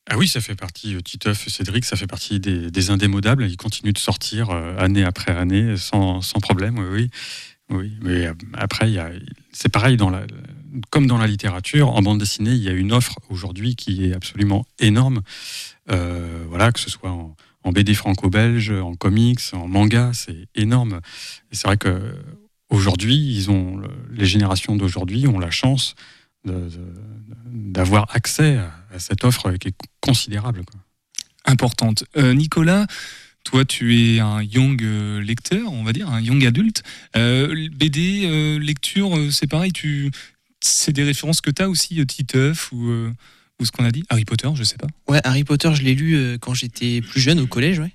Ah 0.07 0.17
oui, 0.17 0.27
ça 0.27 0.39
fait 0.39 0.55
partie, 0.55 0.95
euh, 0.95 1.01
Titeuf, 1.01 1.47
Cédric, 1.49 1.83
ça 1.83 1.95
fait 1.95 2.05
partie 2.05 2.39
des, 2.39 2.89
indémodables. 2.91 3.45
Ils 3.49 3.57
continuent 3.57 3.93
de 3.93 3.97
sortir 3.97 4.51
euh, 4.51 4.77
année 4.77 5.03
après 5.03 5.31
année 5.31 5.77
sans, 5.77 6.21
sans 6.21 6.39
problème, 6.39 6.77
oui. 6.77 7.09
oui. 7.71 7.91
Mais 8.01 8.27
euh, 8.27 8.33
après, 8.53 8.93
c'est 9.51 9.69
pareil, 9.69 9.97
dans 9.97 10.11
la, 10.11 10.27
comme 10.91 11.07
dans 11.07 11.17
la 11.17 11.25
littérature, 11.25 11.89
en 11.89 12.01
bande 12.03 12.19
dessinée, 12.19 12.51
il 12.51 12.61
y 12.61 12.69
a 12.69 12.73
une 12.73 12.93
offre 12.93 13.17
aujourd'hui 13.29 13.75
qui 13.75 14.05
est 14.05 14.13
absolument 14.13 14.65
énorme. 14.79 15.21
Voilà, 15.87 16.71
que 16.71 16.79
ce 16.79 16.89
soit 16.89 17.11
en, 17.11 17.35
en 17.63 17.71
BD 17.71 17.95
franco-belge, 17.95 18.69
en 18.71 18.93
comics, 18.93 19.41
en 19.53 19.67
manga, 19.67 20.11
c'est 20.13 20.47
énorme. 20.53 21.01
Et 21.51 21.55
c'est 21.55 21.67
vrai 21.67 21.77
que 21.77 22.15
aujourd'hui, 22.69 23.15
ils 23.15 23.49
ont 23.49 23.81
les 24.11 24.25
générations 24.25 24.75
d'aujourd'hui 24.75 25.27
ont 25.27 25.39
la 25.39 25.51
chance 25.51 25.95
d'avoir 27.45 28.07
accès 28.15 28.57
à, 28.57 28.73
à 28.93 28.99
cette 28.99 29.23
offre 29.23 29.51
qui 29.53 29.69
est 29.69 29.75
considérable. 30.01 30.63
quoi. 30.65 30.79
importante. 31.45 32.03
Euh, 32.17 32.33
Nicolas, 32.33 32.87
toi, 33.43 33.63
tu 33.63 33.95
es 33.97 34.19
un 34.19 34.41
young 34.41 34.81
euh, 34.83 35.21
lecteur, 35.21 35.71
on 35.71 35.83
va 35.83 35.93
dire, 35.93 36.09
un 36.09 36.19
young 36.19 36.43
adulte. 36.45 36.83
Euh, 37.15 37.69
BD, 37.71 38.23
euh, 38.25 38.59
lecture, 38.59 39.15
euh, 39.15 39.29
c'est 39.29 39.47
pareil, 39.47 39.71
tu... 39.71 40.11
c'est 40.61 40.91
des 40.91 41.03
références 41.03 41.41
que 41.41 41.51
tu 41.51 41.61
as 41.61 41.69
aussi, 41.69 41.99
euh, 42.01 42.05
Titeuf 42.05 42.71
ou, 42.71 42.89
euh, 42.89 43.13
ou 43.59 43.65
ce 43.65 43.71
qu'on 43.71 43.85
a 43.85 43.91
dit 43.91 44.03
Harry 44.09 44.25
Potter, 44.25 44.49
je 44.55 44.63
sais 44.63 44.77
pas. 44.77 44.87
Ouais, 45.07 45.21
Harry 45.23 45.43
Potter, 45.43 45.73
je 45.75 45.83
l'ai 45.83 45.93
lu 45.93 46.15
euh, 46.15 46.37
quand 46.39 46.55
j'étais 46.55 47.01
plus 47.01 47.21
jeune 47.21 47.39
au 47.39 47.47
collège, 47.47 47.79
ouais. 47.79 47.93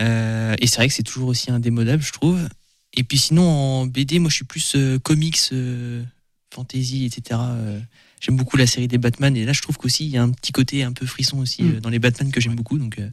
Euh, 0.00 0.56
et 0.58 0.66
c'est 0.66 0.76
vrai 0.76 0.88
que 0.88 0.94
c'est 0.94 1.02
toujours 1.02 1.28
aussi 1.28 1.50
indémodable, 1.50 2.02
je 2.02 2.12
trouve. 2.12 2.40
Et 2.94 3.04
puis 3.04 3.18
sinon, 3.18 3.48
en 3.48 3.86
BD, 3.86 4.18
moi, 4.18 4.30
je 4.30 4.34
suis 4.36 4.44
plus 4.44 4.72
euh, 4.74 4.98
comics, 4.98 5.38
euh, 5.52 6.02
fantasy, 6.52 7.04
etc. 7.06 7.40
euh, 7.42 7.80
j'aime 8.20 8.36
beaucoup 8.36 8.56
la 8.56 8.66
série 8.66 8.88
des 8.88 8.98
Batman. 8.98 9.36
Et 9.36 9.44
là, 9.44 9.52
je 9.52 9.62
trouve 9.62 9.76
qu'aussi, 9.78 10.04
il 10.04 10.10
y 10.10 10.16
a 10.16 10.22
un 10.22 10.30
petit 10.30 10.52
côté 10.52 10.82
un 10.84 10.92
peu 10.92 11.06
frisson 11.06 11.38
aussi 11.38 11.62
Mm. 11.62 11.74
euh, 11.76 11.80
dans 11.80 11.90
les 11.90 11.98
Batman 11.98 12.30
que 12.30 12.40
j'aime 12.40 12.54
beaucoup. 12.54 12.78
Donc, 12.78 12.98
euh, 12.98 13.08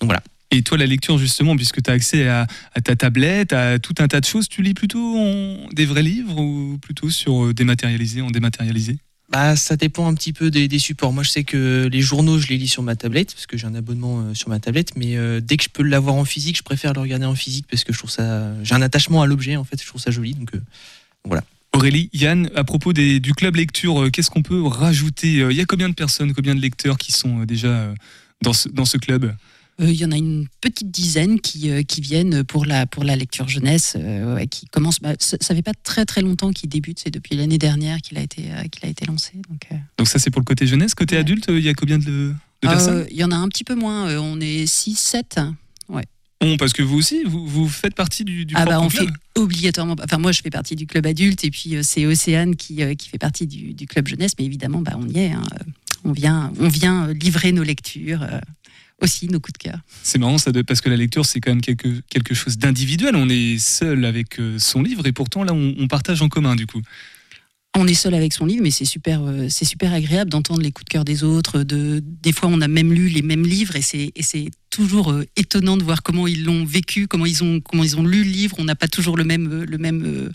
donc 0.00 0.08
voilà. 0.10 0.22
Et 0.52 0.62
toi, 0.62 0.76
la 0.76 0.86
lecture, 0.86 1.16
justement, 1.16 1.54
puisque 1.54 1.80
tu 1.80 1.90
as 1.90 1.94
accès 1.94 2.26
à, 2.28 2.46
à 2.74 2.80
ta 2.80 2.96
tablette, 2.96 3.52
à 3.52 3.78
tout 3.78 3.94
un 4.00 4.08
tas 4.08 4.20
de 4.20 4.26
choses, 4.26 4.48
tu 4.48 4.62
lis 4.62 4.74
plutôt 4.74 5.16
en 5.16 5.68
des 5.72 5.86
vrais 5.86 6.02
livres 6.02 6.38
ou 6.40 6.76
plutôt 6.82 7.08
sur 7.08 7.54
dématérialisé, 7.54 8.20
en 8.20 8.30
dématérialisé? 8.32 8.98
Bah, 9.28 9.54
ça 9.54 9.76
dépend 9.76 10.08
un 10.08 10.14
petit 10.14 10.32
peu 10.32 10.50
des, 10.50 10.66
des 10.66 10.80
supports. 10.80 11.12
Moi, 11.12 11.22
je 11.22 11.30
sais 11.30 11.44
que 11.44 11.88
les 11.92 12.00
journaux, 12.00 12.40
je 12.40 12.48
les 12.48 12.58
lis 12.58 12.66
sur 12.66 12.82
ma 12.82 12.96
tablette 12.96 13.32
parce 13.32 13.46
que 13.46 13.56
j'ai 13.56 13.68
un 13.68 13.76
abonnement 13.76 14.22
euh, 14.22 14.34
sur 14.34 14.48
ma 14.48 14.58
tablette. 14.58 14.96
Mais 14.96 15.16
euh, 15.16 15.40
dès 15.40 15.56
que 15.56 15.62
je 15.62 15.68
peux 15.68 15.84
l'avoir 15.84 16.16
en 16.16 16.24
physique, 16.24 16.56
je 16.56 16.64
préfère 16.64 16.94
le 16.94 17.00
regarder 17.00 17.26
en 17.26 17.36
physique 17.36 17.66
parce 17.70 17.84
que 17.84 17.92
je 17.92 17.98
trouve 17.98 18.10
ça. 18.10 18.52
J'ai 18.64 18.74
un 18.74 18.82
attachement 18.82 19.22
à 19.22 19.28
l'objet, 19.28 19.54
en 19.54 19.62
fait. 19.62 19.80
Je 19.80 19.86
trouve 19.86 20.00
ça 20.00 20.10
joli. 20.10 20.34
Donc, 20.34 20.52
euh, 20.56 20.60
Aurélie, 21.72 22.10
Yann, 22.12 22.50
à 22.56 22.64
propos 22.64 22.92
des- 22.92 23.20
du 23.20 23.32
club 23.32 23.56
lecture, 23.56 24.02
euh, 24.02 24.10
qu'est-ce 24.10 24.30
qu'on 24.30 24.42
peut 24.42 24.60
rajouter 24.62 25.40
Euh, 25.40 25.52
Il 25.52 25.56
y 25.56 25.60
a 25.60 25.64
combien 25.64 25.88
de 25.88 25.94
personnes, 25.94 26.32
combien 26.34 26.54
de 26.54 26.60
lecteurs 26.60 26.98
qui 26.98 27.12
sont 27.12 27.40
euh, 27.42 27.46
déjà 27.46 27.94
dans 28.42 28.52
ce, 28.52 28.68
dans 28.68 28.84
ce 28.84 28.98
club? 28.98 29.34
Il 29.78 29.92
y 29.94 30.04
en 30.04 30.12
a 30.12 30.16
une 30.16 30.46
petite 30.60 30.90
dizaine 30.90 31.40
qui, 31.40 31.70
qui 31.86 32.00
viennent 32.02 32.44
pour 32.44 32.66
la, 32.66 32.84
pour 32.86 33.02
la 33.02 33.16
lecture 33.16 33.48
jeunesse, 33.48 33.94
euh, 33.98 34.34
ouais, 34.34 34.46
qui 34.46 34.66
commence. 34.66 35.00
Bah, 35.00 35.14
ça 35.18 35.38
ça 35.40 35.54
fait 35.54 35.62
pas 35.62 35.72
très 35.84 36.04
très 36.04 36.20
longtemps 36.20 36.50
qu'il 36.52 36.68
débute, 36.68 36.98
c'est 37.02 37.10
depuis 37.10 37.34
l'année 37.34 37.56
dernière 37.56 37.98
qu'il 38.02 38.18
a 38.18 38.20
été 38.20 38.50
euh, 38.52 38.62
qu'il 38.64 38.84
a 38.84 38.88
été 38.90 39.06
lancé. 39.06 39.32
Donc, 39.48 39.62
euh, 39.72 39.76
Donc 39.96 40.08
ça, 40.08 40.18
c'est 40.18 40.30
pour 40.30 40.40
le 40.40 40.44
côté 40.44 40.66
jeunesse. 40.66 40.94
Côté 40.94 41.14
Ouais. 41.14 41.20
adulte, 41.20 41.46
il 41.48 41.60
y 41.60 41.68
a 41.70 41.74
combien 41.74 41.96
de, 41.98 42.04
de 42.04 42.34
personnes? 42.60 43.06
il 43.10 43.16
y 43.16 43.24
en 43.24 43.30
a 43.30 43.36
un 43.36 43.48
petit 43.48 43.64
peu 43.64 43.74
moins. 43.74 44.14
on 44.18 44.38
est 44.40 44.66
6, 44.66 44.96
7. 46.40 46.48
Bon, 46.48 46.56
parce 46.56 46.72
que 46.72 46.82
vous 46.82 46.96
aussi, 46.98 47.22
vous, 47.24 47.46
vous 47.46 47.68
faites 47.68 47.94
partie 47.94 48.24
du, 48.24 48.44
du 48.46 48.54
Ah 48.56 48.64
bah 48.64 48.80
on 48.80 48.88
club. 48.88 49.06
fait 49.08 49.12
obligatoirement. 49.40 49.96
Enfin 50.02 50.18
moi 50.18 50.32
je 50.32 50.40
fais 50.42 50.50
partie 50.50 50.76
du 50.76 50.86
club 50.86 51.06
adulte 51.06 51.44
et 51.44 51.50
puis 51.50 51.76
euh, 51.76 51.82
c'est 51.82 52.06
Océane 52.06 52.56
qui, 52.56 52.82
euh, 52.82 52.94
qui 52.94 53.08
fait 53.08 53.18
partie 53.18 53.46
du, 53.46 53.74
du 53.74 53.86
club 53.86 54.08
jeunesse. 54.08 54.32
Mais 54.38 54.44
évidemment 54.46 54.80
bah, 54.80 54.92
on 54.96 55.06
y 55.08 55.18
est. 55.18 55.32
hein. 55.32 55.42
Euh, 55.54 55.64
On 56.04 56.12
vient 56.12 56.52
on 56.58 56.68
vient 56.68 57.12
livrer 57.12 57.52
nos 57.52 57.62
lectures. 57.62 58.22
euh, 58.22 58.40
aussi 59.02 59.28
nos 59.28 59.40
coups 59.40 59.54
de 59.54 59.58
cœur. 59.70 59.78
C'est 60.02 60.18
marrant 60.18 60.36
ça, 60.36 60.52
de- 60.52 60.60
parce 60.60 60.82
que 60.82 60.90
la 60.90 60.96
lecture, 60.96 61.24
c'est 61.24 61.40
quand 61.40 61.50
même 61.52 61.62
quelque, 61.62 61.88
quelque 62.10 62.34
chose 62.34 62.58
d'individuel. 62.58 63.16
On 63.16 63.30
est 63.30 63.56
seul 63.58 64.04
avec 64.04 64.36
son 64.58 64.82
livre 64.82 65.06
et 65.06 65.12
pourtant 65.12 65.42
là, 65.42 65.54
on, 65.54 65.74
on 65.78 65.88
partage 65.88 66.20
en 66.20 66.28
commun 66.28 66.54
du 66.54 66.66
coup. 66.66 66.82
On 67.78 67.86
est 67.86 67.94
seul 67.94 68.12
avec 68.12 68.34
son 68.34 68.44
livre, 68.44 68.62
mais 68.62 68.70
c'est 68.70 68.84
super, 68.84 69.22
euh, 69.22 69.46
c'est 69.48 69.64
super 69.64 69.94
agréable 69.94 70.30
d'entendre 70.30 70.60
les 70.60 70.70
coups 70.70 70.84
de 70.84 70.90
cœur 70.90 71.04
des 71.06 71.24
autres. 71.24 71.62
De, 71.62 72.02
des 72.04 72.32
fois, 72.32 72.50
on 72.52 72.60
a 72.60 72.68
même 72.68 72.92
lu 72.92 73.08
les 73.08 73.22
mêmes 73.22 73.46
livres 73.46 73.74
et 73.76 73.80
c'est 73.80 74.12
toujours 74.70 75.10
euh, 75.12 75.24
étonnant 75.36 75.76
de 75.76 75.82
voir 75.82 76.02
comment 76.02 76.26
ils 76.26 76.44
l'ont 76.44 76.64
vécu, 76.64 77.06
comment 77.06 77.26
ils 77.26 77.42
ont, 77.44 77.60
comment 77.60 77.84
ils 77.84 77.96
ont 77.96 78.04
lu 78.04 78.24
le 78.24 78.30
livre. 78.30 78.56
On 78.58 78.64
n'a 78.64 78.76
pas 78.76 78.88
toujours 78.88 79.16
le 79.16 79.24
même, 79.24 79.50
euh, 79.52 79.66
le 79.66 79.78
même, 79.78 80.02
euh, 80.06 80.30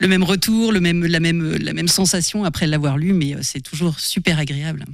le 0.00 0.08
même 0.08 0.22
retour, 0.24 0.72
le 0.72 0.80
même, 0.80 1.04
la 1.06 1.20
même, 1.20 1.56
la 1.56 1.72
même 1.72 1.88
sensation 1.88 2.44
après 2.44 2.66
l'avoir 2.66 2.98
lu, 2.98 3.12
mais 3.12 3.36
c'est 3.42 3.60
toujours 3.60 4.00
super 4.00 4.38
agréable. 4.38 4.84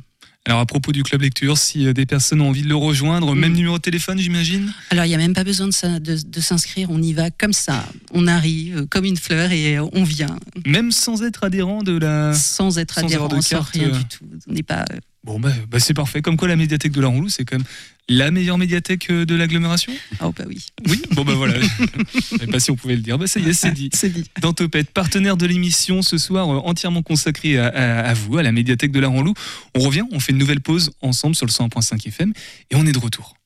Alors 0.44 0.60
à 0.60 0.66
propos 0.66 0.92
du 0.92 1.02
club 1.02 1.20
lecture, 1.22 1.58
si 1.58 1.92
des 1.92 2.06
personnes 2.06 2.40
ont 2.40 2.48
envie 2.48 2.62
de 2.62 2.68
le 2.68 2.74
rejoindre, 2.76 3.34
Mm. 3.34 3.38
même 3.38 3.52
numéro 3.52 3.76
de 3.76 3.82
téléphone, 3.82 4.18
j'imagine? 4.18 4.72
Alors, 4.90 5.04
il 5.04 5.08
n'y 5.08 5.14
a 5.14 5.18
même 5.18 5.34
pas 5.34 5.44
besoin 5.44 5.66
de, 5.66 5.72
ça- 5.72 6.00
de, 6.00 6.16
de 6.26 6.40
s'inscrire. 6.40 6.90
On 6.90 7.02
y 7.02 7.12
va 7.12 7.30
comme 7.30 7.52
ça. 7.52 7.86
On 8.12 8.26
arrive 8.26 8.86
comme 8.86 9.04
une 9.04 9.18
fleur 9.18 9.52
et 9.52 9.78
on 9.78 10.04
vient 10.04 10.38
Même 10.66 10.90
sans 10.90 11.22
être 11.22 11.44
adhérent 11.44 11.82
de 11.82 11.98
la. 11.98 12.32
sans 12.32 12.78
être 12.78 12.94
Sans 12.94 13.04
adhérent, 13.04 13.28
sans 13.42 13.60
rien 13.60 13.88
euh. 13.88 13.98
du 13.98 14.04
tout. 14.06 14.24
On 14.48 14.52
n'est 14.54 14.62
pas. 14.62 14.86
Bon, 15.22 15.38
bah, 15.38 15.52
bah, 15.70 15.80
c'est 15.80 15.92
parfait. 15.94 16.22
Comme 16.22 16.36
quoi, 16.38 16.48
la 16.48 16.56
médiathèque 16.56 16.92
de 16.92 17.00
la 17.02 17.08
Ronlou, 17.08 17.28
c'est 17.28 17.44
quand 17.44 17.56
même 17.58 17.66
la 18.08 18.30
meilleure 18.30 18.58
médiathèque 18.58 19.10
euh, 19.10 19.24
de 19.26 19.34
l'agglomération? 19.34 19.92
Oh 20.22 20.32
bah 20.32 20.44
oui. 20.46 20.64
Oui? 20.88 21.02
Bon, 21.12 21.24
bah 21.24 21.34
voilà. 21.34 21.58
Je 21.60 22.20
savais 22.20 22.46
pas 22.46 22.60
si 22.60 22.70
on 22.70 22.76
pouvait 22.76 22.96
le 22.96 23.02
dire. 23.02 23.18
Bah, 23.18 23.26
ça 23.26 23.38
y 23.40 23.48
est, 23.48 23.52
c'est 23.52 23.70
dit. 23.72 23.90
C'est 23.92 24.08
dit. 24.10 24.24
Dans 24.40 24.52
Topette, 24.52 24.90
partenaire 24.90 25.36
de 25.36 25.46
l'émission 25.46 26.00
ce 26.02 26.16
soir, 26.18 26.48
euh, 26.48 26.58
entièrement 26.64 27.02
consacré 27.02 27.58
à, 27.58 27.66
à- 27.68 28.00
à 28.08 28.14
vous, 28.14 28.38
à 28.38 28.42
la 28.42 28.52
médiathèque 28.52 28.92
de 28.92 29.00
la 29.00 29.08
Ranlou. 29.08 29.34
On 29.74 29.80
revient, 29.80 30.04
on 30.10 30.20
fait 30.20 30.32
une 30.32 30.38
nouvelle 30.38 30.60
pause 30.60 30.90
ensemble 31.00 31.34
sur 31.36 31.46
le 31.46 31.52
101.5 31.52 32.06
FM 32.08 32.32
et 32.70 32.76
on 32.76 32.86
est 32.86 32.92
de 32.92 32.98
retour. 32.98 33.36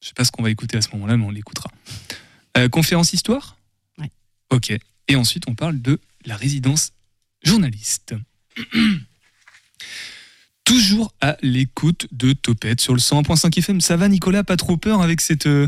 Je 0.00 0.08
sais 0.08 0.14
pas 0.14 0.24
ce 0.24 0.32
qu'on 0.32 0.42
va 0.42 0.50
écouter 0.50 0.76
à 0.76 0.82
ce 0.82 0.88
moment-là, 0.92 1.16
mais 1.16 1.24
on 1.24 1.30
l'écoutera. 1.30 1.70
Euh, 2.56 2.68
conférence 2.68 3.12
histoire? 3.12 3.56
Ouais. 3.98 4.10
Ok. 4.50 4.72
Et 5.08 5.16
ensuite, 5.16 5.44
on 5.48 5.54
parle 5.54 5.80
de 5.80 5.98
la 6.26 6.36
résidence 6.36 6.90
journaliste. 7.42 8.14
Toujours 10.64 11.12
à 11.20 11.36
l'écoute 11.42 12.06
de 12.10 12.32
Topette 12.32 12.80
sur 12.80 12.94
le 12.94 12.98
101.5 12.98 13.58
FM. 13.58 13.80
Ça 13.82 13.98
va, 13.98 14.08
Nicolas? 14.08 14.44
Pas 14.44 14.56
trop 14.56 14.78
peur 14.78 15.02
avec 15.02 15.20
cette, 15.20 15.46
euh, 15.46 15.66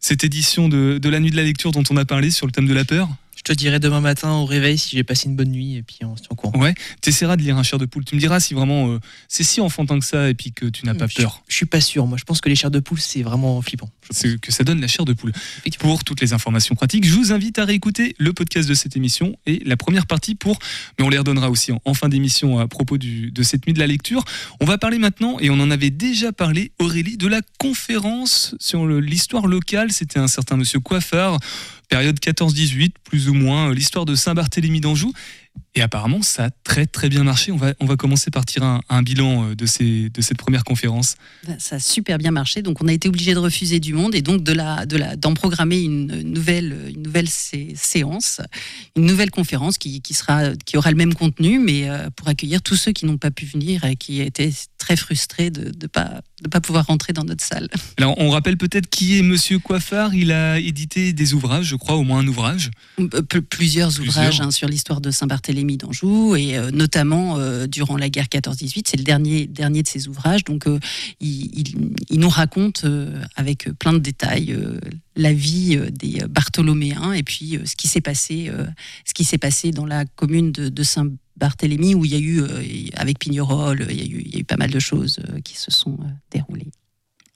cette 0.00 0.22
édition 0.22 0.68
de, 0.68 0.98
de 0.98 1.08
la 1.08 1.18
nuit 1.18 1.32
de 1.32 1.36
la 1.36 1.42
lecture 1.42 1.72
dont 1.72 1.82
on 1.90 1.96
a 1.96 2.04
parlé 2.04 2.30
sur 2.30 2.46
le 2.46 2.52
thème 2.52 2.68
de 2.68 2.74
la 2.74 2.84
peur? 2.84 3.08
Te 3.46 3.52
dirai 3.52 3.78
demain 3.80 4.00
matin 4.00 4.32
au 4.32 4.44
réveil 4.44 4.76
si 4.78 4.96
j'ai 4.96 5.04
passé 5.04 5.28
une 5.28 5.36
bonne 5.36 5.50
nuit 5.50 5.76
et 5.76 5.82
puis 5.82 5.98
on 6.02 6.16
se 6.16 6.22
tient 6.22 6.30
au 6.30 6.34
courant. 6.34 6.58
Ouais, 6.58 6.74
tu 7.02 7.10
essaieras 7.10 7.36
de 7.36 7.42
lire 7.42 7.56
un 7.56 7.62
chair 7.62 7.78
de 7.78 7.86
poule. 7.86 8.04
Tu 8.04 8.14
me 8.14 8.20
diras 8.20 8.40
si 8.40 8.54
vraiment 8.54 8.88
euh, 8.90 8.98
c'est 9.28 9.44
si 9.44 9.60
enfantin 9.60 9.98
que 9.98 10.04
ça 10.04 10.28
et 10.28 10.34
puis 10.34 10.52
que 10.52 10.66
tu 10.66 10.84
n'as 10.86 10.94
pas 10.94 11.06
Je- 11.06 11.16
peur. 11.16 11.42
Je 11.48 11.54
suis 11.54 11.66
pas 11.66 11.80
sûr. 11.80 12.06
Moi, 12.06 12.18
je 12.18 12.24
pense 12.24 12.40
que 12.40 12.48
les 12.48 12.54
chairs 12.56 12.70
de 12.70 12.80
poule, 12.80 13.00
c'est 13.00 13.22
vraiment 13.22 13.60
flippant. 13.62 13.88
C'est 14.10 14.40
que 14.40 14.52
ça 14.52 14.64
donne 14.64 14.80
la 14.80 14.88
chair 14.88 15.04
de 15.04 15.12
poule. 15.12 15.32
Pour 15.78 16.04
toutes 16.04 16.20
les 16.20 16.32
informations 16.32 16.74
pratiques, 16.74 17.04
je 17.06 17.14
vous 17.14 17.32
invite 17.32 17.58
à 17.58 17.64
réécouter 17.64 18.14
le 18.18 18.32
podcast 18.32 18.68
de 18.68 18.74
cette 18.74 18.96
émission 18.96 19.36
et 19.46 19.62
la 19.64 19.76
première 19.76 20.06
partie 20.06 20.34
pour, 20.34 20.58
mais 20.98 21.04
on 21.04 21.08
les 21.08 21.18
redonnera 21.18 21.50
aussi 21.50 21.72
en, 21.72 21.80
en 21.84 21.94
fin 21.94 22.08
d'émission 22.08 22.58
à 22.58 22.66
propos 22.68 22.98
du- 22.98 23.30
de 23.30 23.42
cette 23.42 23.66
nuit 23.66 23.72
de 23.74 23.78
la 23.78 23.86
lecture. 23.86 24.24
On 24.60 24.64
va 24.64 24.78
parler 24.78 24.98
maintenant, 24.98 25.38
et 25.40 25.50
on 25.50 25.60
en 25.60 25.70
avait 25.70 25.90
déjà 25.90 26.32
parlé, 26.32 26.72
Aurélie, 26.78 27.16
de 27.16 27.26
la 27.28 27.40
conférence 27.58 28.54
sur 28.58 28.86
l'histoire 28.86 29.46
locale. 29.46 29.92
C'était 29.92 30.18
un 30.18 30.28
certain 30.28 30.56
monsieur 30.56 30.80
Coiffard, 30.80 31.38
période 31.88 32.18
14-18, 32.18 32.92
plus 33.04 33.28
ou 33.28 33.34
moins, 33.34 33.70
euh, 33.70 33.74
l'histoire 33.74 34.04
de 34.04 34.14
Saint-Barthélemy 34.14 34.80
d'Anjou. 34.80 35.12
Et 35.74 35.80
apparemment, 35.80 36.20
ça 36.20 36.44
a 36.46 36.50
très 36.50 36.84
très 36.86 37.08
bien 37.08 37.24
marché. 37.24 37.50
On 37.50 37.56
va, 37.56 37.72
on 37.80 37.86
va 37.86 37.96
commencer 37.96 38.30
par 38.30 38.44
tirer 38.44 38.66
un, 38.88 39.02
bilan 39.02 39.44
euh, 39.50 39.54
de, 39.54 39.64
ces, 39.64 40.10
de 40.10 40.20
cette 40.20 40.36
première 40.36 40.64
conférence. 40.64 41.16
Ben, 41.46 41.56
Ça 41.58 41.76
a 41.76 41.78
super 41.78 42.18
bien 42.18 42.30
marché, 42.30 42.60
donc 42.60 42.82
on 42.82 42.88
a 42.88 42.92
été 42.92 43.08
obligé 43.08 43.32
de 43.32 43.38
refuser 43.38 43.80
du 43.80 43.94
monde 43.94 44.14
et 44.14 44.20
donc 44.20 44.42
de 44.42 44.52
la, 44.52 44.84
de 44.84 44.96
la, 44.98 45.16
d'en 45.16 45.32
programmer 45.32 45.80
une 45.80 46.22
nouvelle, 46.22 46.76
une 46.94 47.02
nouvelle 47.02 47.28
sé- 47.28 47.72
séance, 47.74 48.40
une 48.96 49.06
nouvelle 49.06 49.30
conférence 49.30 49.78
qui, 49.78 50.02
qui 50.02 50.12
sera, 50.12 50.54
qui 50.66 50.76
aura 50.76 50.90
le 50.90 50.96
même 50.96 51.14
contenu, 51.14 51.58
mais 51.58 51.88
euh, 51.88 52.10
pour 52.14 52.28
accueillir 52.28 52.60
tous 52.60 52.76
ceux 52.76 52.92
qui 52.92 53.06
n'ont 53.06 53.18
pas 53.18 53.30
pu 53.30 53.46
venir 53.46 53.84
et 53.84 53.96
qui 53.96 54.20
étaient 54.20 54.52
très 54.86 54.96
frustrés 54.96 55.50
de 55.50 55.72
ne 55.82 55.86
pas, 55.88 56.20
de 56.42 56.48
pas 56.48 56.60
pouvoir 56.60 56.86
rentrer 56.86 57.12
dans 57.12 57.24
notre 57.24 57.44
salle. 57.44 57.68
Alors, 57.98 58.14
on 58.18 58.30
rappelle 58.30 58.56
peut-être 58.56 58.88
qui 58.88 59.18
est 59.18 59.22
Monsieur 59.22 59.58
Coiffard. 59.58 60.14
Il 60.14 60.30
a 60.30 60.60
édité 60.60 61.12
des 61.12 61.34
ouvrages, 61.34 61.66
je 61.66 61.74
crois, 61.74 61.96
au 61.96 62.04
moins 62.04 62.20
un 62.20 62.26
ouvrage. 62.28 62.70
Euh, 63.00 63.08
p- 63.22 63.40
Plusieurs, 63.40 63.88
Plusieurs. 63.92 64.06
ouvrages 64.06 64.40
hein, 64.40 64.52
sur 64.52 64.68
l'histoire 64.68 65.00
de 65.00 65.10
Saint-Barthélemy 65.10 65.76
d'Anjou 65.76 66.36
et 66.36 66.56
euh, 66.56 66.70
notamment 66.70 67.36
euh, 67.36 67.66
durant 67.66 67.96
la 67.96 68.08
guerre 68.08 68.26
14-18. 68.26 68.84
C'est 68.88 68.96
le 68.96 69.02
dernier, 69.02 69.48
dernier 69.48 69.82
de 69.82 69.88
ses 69.88 70.06
ouvrages. 70.06 70.44
Donc, 70.44 70.68
euh, 70.68 70.78
il, 71.18 71.50
il- 71.58 71.94
il 72.08 72.20
nous 72.20 72.28
raconte 72.28 72.84
avec 73.34 73.68
plein 73.80 73.92
de 73.92 73.98
détails 73.98 74.56
la 75.16 75.32
vie 75.32 75.76
des 75.90 76.20
Bartholoméens 76.28 77.12
et 77.12 77.24
puis 77.24 77.58
ce 77.64 77.74
qui 77.74 77.88
s'est 77.88 78.00
passé, 78.00 78.50
ce 79.04 79.12
qui 79.14 79.24
s'est 79.24 79.36
passé 79.38 79.72
dans 79.72 79.84
la 79.86 80.04
commune 80.04 80.52
de, 80.52 80.68
de 80.68 80.82
Saint-Barthélemy 80.84 81.18
où 81.94 82.04
il 82.04 82.12
y 82.12 82.14
a 82.14 82.18
eu, 82.18 82.42
euh, 82.42 82.62
avec 82.94 83.18
Pignerol, 83.18 83.86
il 83.90 83.96
y 83.96 84.00
a 84.00 84.04
eu, 84.04 84.22
il 84.24 84.34
y 84.34 84.36
a 84.36 84.40
eu 84.40 84.44
pas 84.44 84.56
mal 84.56 84.70
de 84.70 84.78
choses 84.78 85.20
euh, 85.28 85.40
qui 85.40 85.56
se 85.56 85.70
sont 85.70 85.98
euh, 86.00 86.08
déroulées. 86.30 86.70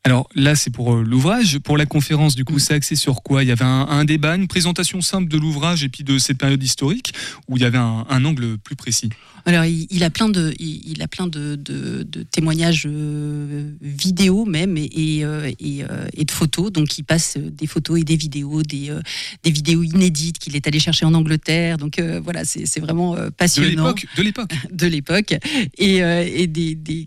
Alors 0.05 0.29
là, 0.35 0.55
c'est 0.55 0.71
pour 0.71 0.95
euh, 0.95 1.03
l'ouvrage. 1.03 1.59
Pour 1.59 1.77
la 1.77 1.85
conférence, 1.85 2.35
du 2.35 2.45
coup, 2.47 2.55
Mm. 2.55 2.59
c'est 2.59 2.75
axé 2.75 2.97
sur 2.97 3.23
quoi? 3.23 3.45
Il 3.45 3.49
y 3.49 3.53
avait 3.53 3.65
un, 3.67 3.87
un 3.87 4.05
débat, 4.07 4.35
une 4.35 4.49
présentation 4.49 5.03
simple 5.03 5.29
de 5.29 5.37
l'ouvrage 5.37 5.85
et 5.85 5.91
puis 5.91 6.05
de 6.05 6.17
cette 6.19 6.39
période 6.39 6.63
historique, 6.63 7.13
ou 7.49 7.59
il 7.59 7.63
y 7.63 7.67
avait 7.67 7.77
un, 7.79 8.07
un 8.09 8.25
angle 8.25 8.57
plus 8.57 8.77
précis 8.77 9.11
Alors, 9.45 9.67
il, 9.67 9.87
il 9.91 10.03
a 10.03 10.09
plein 10.09 10.31
de, 10.31 10.55
il, 10.59 10.81
il 10.91 11.03
a 11.03 11.09
plein 11.09 11.27
de, 11.27 11.55
de- 11.55 12.03
de 12.03 12.23
témoignages 12.23 12.85
euh, 12.87 13.73
vidéo 13.83 14.47
même 14.47 14.79
et, 14.79 14.89
et, 15.19 15.25
euh, 15.25 15.51
et, 15.61 15.83
et 16.15 16.25
de 16.25 16.31
photos. 16.31 16.73
Donc, 16.73 16.97
il 16.97 17.03
passe 17.05 17.37
des 17.37 17.67
photos 17.67 18.01
et 18.01 18.05
des 18.05 18.17
vidéos, 18.17 18.63
des, 18.63 18.91
des 19.43 19.51
vidéos 19.51 19.83
inédites 19.83 20.39
qu'il 20.39 20.57
est 20.57 20.67
allé 20.67 20.79
chercher 20.81 21.05
en 21.05 21.13
Angleterre. 21.13 21.77
Donc, 21.77 22.01
voilà, 22.25 22.47
c'est 22.47 22.81
vraiment 22.81 23.17
euh, 23.17 23.27
De 23.27 23.31
passionnant 23.31 23.69
l'époque, 23.69 24.07
de 24.17 24.23
l'époque. 24.23 24.53
de 24.73 24.87
l'époque 24.87 25.35
et, 25.77 25.97
et 25.99 26.47
des, 26.47 26.75
des, 26.75 27.05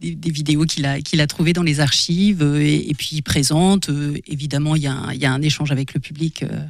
des- 0.00 0.14
des 0.14 0.30
vidéos 0.30 0.64
qu'il 0.64 0.84
a, 0.86 1.00
qu'il 1.00 1.20
a 1.20 1.26
trouvées 1.26 1.52
dans 1.52 1.62
les 1.62 1.80
archives 1.80 2.42
euh, 2.42 2.60
et, 2.60 2.90
et 2.90 2.94
puis 2.94 3.10
il 3.12 3.22
présente. 3.22 3.88
euh, 3.90 4.16
évidemment, 4.26 4.76
il 4.76 4.82
y, 4.82 4.86
a 4.86 4.92
un, 4.94 5.12
il 5.12 5.20
y 5.20 5.26
a 5.26 5.32
un 5.32 5.42
échange 5.42 5.70
avec 5.72 5.94
le 5.94 6.00
public, 6.00 6.42
euh, 6.42 6.64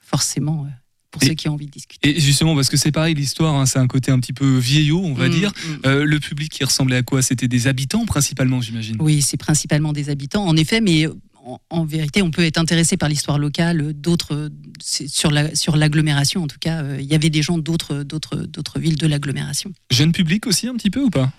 forcément, 0.00 0.66
pour 1.10 1.22
Et- 1.22 1.26
ceux 1.26 1.34
qui 1.34 1.48
ont 1.48 1.54
envie 1.54 1.66
de 1.66 1.70
discuter. 1.70 2.08
Et 2.16 2.20
justement, 2.20 2.54
parce 2.54 2.68
que 2.68 2.76
c'est 2.76 2.92
pareil, 2.92 3.14
l'histoire, 3.14 3.54
hein, 3.54 3.66
c'est 3.66 3.78
un 3.78 3.86
côté 3.86 4.10
un 4.12 4.20
petit 4.20 4.32
peu 4.32 4.58
vieillot, 4.58 5.00
on 5.02 5.14
va 5.14 5.28
Mm, 5.28 5.32
dire. 5.32 5.50
mm. 5.50 5.86
Euh, 5.86 6.04
le 6.04 6.20
public 6.20 6.50
qui 6.52 6.64
ressemblait 6.64 6.96
à 6.96 7.02
quoi? 7.02 7.22
C'était 7.22 7.48
des 7.48 7.66
habitants 7.66 8.04
principalement, 8.06 8.60
j'imagine. 8.60 8.96
Oui, 9.00 9.22
c'est 9.22 9.36
principalement 9.36 9.92
des 9.92 10.08
habitants, 10.10 10.44
en 10.46 10.56
effet, 10.56 10.80
mais 10.80 11.06
en, 11.42 11.58
en 11.70 11.84
vérité, 11.84 12.20
on 12.22 12.30
peut 12.30 12.44
être 12.44 12.58
intéressé 12.58 12.96
par 12.98 13.08
l'histoire 13.08 13.38
locale, 13.38 13.92
d'autres 13.94 14.50
sur 14.82 15.30
la 15.30 15.54
sur 15.54 15.76
l'agglomération. 15.76 16.42
En 16.42 16.46
tout 16.46 16.58
cas, 16.60 16.82
euh, 16.82 16.98
il 17.00 17.06
y 17.06 17.14
avait 17.14 17.30
des 17.30 17.42
gens 17.42 17.56
d'autres 17.58 18.02
d'autres 18.02 18.36
d'autres 18.36 18.78
villes 18.78 18.98
de 18.98 19.06
l'agglomération. 19.06 19.72
Jeune 19.90 20.12
public 20.12 20.46
aussi, 20.46 20.68
un 20.68 20.74
petit 20.74 20.90
peu 20.90 21.00
ou 21.02 21.08
pas? 21.10 21.32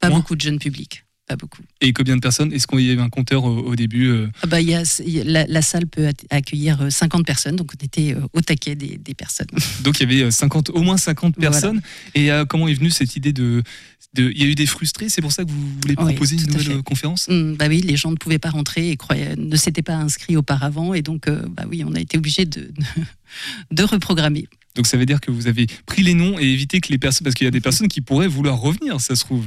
Pas 0.00 0.08
Moins. 0.10 0.18
beaucoup 0.18 0.36
de 0.36 0.40
jeunes 0.40 0.58
publics, 0.60 1.04
pas 1.26 1.34
beaucoup. 1.36 1.62
Et 1.80 1.92
combien 1.92 2.14
de 2.16 2.20
personnes? 2.20 2.52
Est-ce 2.52 2.66
qu'il 2.68 2.80
y 2.80 2.90
avait 2.92 3.00
un 3.02 3.08
compteur 3.08 3.44
au, 3.44 3.58
au 3.58 3.74
début 3.76 4.06
euh, 4.08 4.28
Ah 4.42 4.46
bah, 4.46 4.60
y 4.60 4.74
a, 4.74 4.82
il 5.04 5.10
y 5.10 5.20
a- 5.20 5.24
la, 5.24 5.46
la 5.46 5.60
salle 5.62 5.86
peut 5.86 6.08
accueillir 6.30 6.82
euh, 6.82 6.90
50 6.90 7.26
personnes, 7.26 7.56
donc 7.56 7.72
on 7.74 7.84
était 7.84 8.14
euh, 8.14 8.20
au 8.32 8.40
taquet 8.40 8.76
des, 8.76 8.96
des 8.96 9.14
personnes. 9.14 9.48
Donc 9.82 9.98
il 10.00 10.08
y 10.10 10.14
avait 10.14 10.24
euh, 10.26 10.30
50, 10.30 10.70
au 10.70 10.82
moins 10.82 10.96
50 10.96 11.34
Voilà. 11.36 11.50
personnes. 11.50 11.80
Et 12.14 12.30
euh, 12.30 12.44
comment 12.44 12.68
est 12.68 12.74
venue 12.74 12.90
cette 12.90 13.16
idée 13.16 13.32
de, 13.32 13.62
Il 14.16 14.38
y 14.38 14.42
a 14.44 14.46
eu 14.46 14.54
des 14.54 14.66
frustrés, 14.66 15.08
c'est 15.08 15.20
pour 15.20 15.32
ça 15.32 15.44
que 15.44 15.50
vous 15.50 15.68
voulez 15.82 15.94
Oui, 15.98 16.12
proposer 16.14 16.36
une 16.36 16.46
nouvelle 16.52 16.78
euh, 16.78 16.82
conférence? 16.82 17.26
Hum, 17.28 17.56
bah 17.56 17.66
oui, 17.68 17.80
les 17.80 17.96
gens 17.96 18.10
ne 18.12 18.16
pouvaient 18.16 18.38
pas 18.38 18.50
rentrer 18.50 18.90
et 18.90 18.96
croyaient, 18.96 19.34
ne 19.36 19.56
s'étaient 19.56 19.82
pas 19.82 19.96
inscrits 19.96 20.36
auparavant, 20.36 20.94
et 20.94 21.02
donc 21.02 21.26
euh, 21.28 21.42
bah 21.50 21.64
oui, 21.68 21.82
on 21.84 21.94
a 21.94 22.00
été 22.00 22.16
obligé 22.18 22.44
de, 22.46 22.70
de 23.72 23.82
reprogrammer. 23.82 24.46
Donc 24.74 24.86
ça 24.86 24.96
veut 24.96 25.06
dire 25.06 25.20
que 25.20 25.30
vous 25.30 25.46
avez 25.48 25.66
pris 25.86 26.02
les 26.02 26.14
noms 26.14 26.38
et 26.38 26.44
évité 26.44 26.80
que 26.80 26.90
les 26.90 26.98
personnes, 26.98 27.24
parce 27.24 27.34
qu'il 27.34 27.44
y 27.46 27.48
a 27.48 27.50
des 27.50 27.60
personnes 27.60 27.88
qui 27.88 28.00
pourraient 28.00 28.28
vouloir 28.28 28.58
revenir, 28.60 29.00
ça 29.00 29.16
se 29.16 29.24
trouve. 29.24 29.44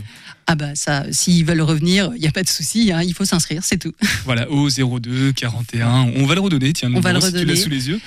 Ah 0.47 0.55
bah 0.55 0.75
ça, 0.75 1.05
s'ils 1.12 1.45
veulent 1.45 1.62
revenir, 1.62 2.12
il 2.15 2.21
n'y 2.21 2.27
a 2.27 2.31
pas 2.31 2.43
de 2.43 2.49
souci, 2.49 2.91
hein, 2.91 3.01
il 3.03 3.13
faut 3.13 3.23
s'inscrire, 3.25 3.63
c'est 3.63 3.77
tout. 3.77 3.93
Voilà, 4.25 4.49
au 4.49 4.69
02 4.69 5.31
41. 5.31 6.12
On 6.15 6.25
va 6.25 6.36
le 6.36 6.41
redonner, 6.41 6.73
tiens, 6.73 6.91
On 6.93 6.99
va 6.99 7.13
numéro, 7.13 7.25
le 7.25 7.31
si 7.31 7.31
tu 7.31 7.45
l'as 7.45 7.53
redonner. 7.53 7.55
sous 7.62 7.69
les 7.69 7.88
yeux. 7.89 8.01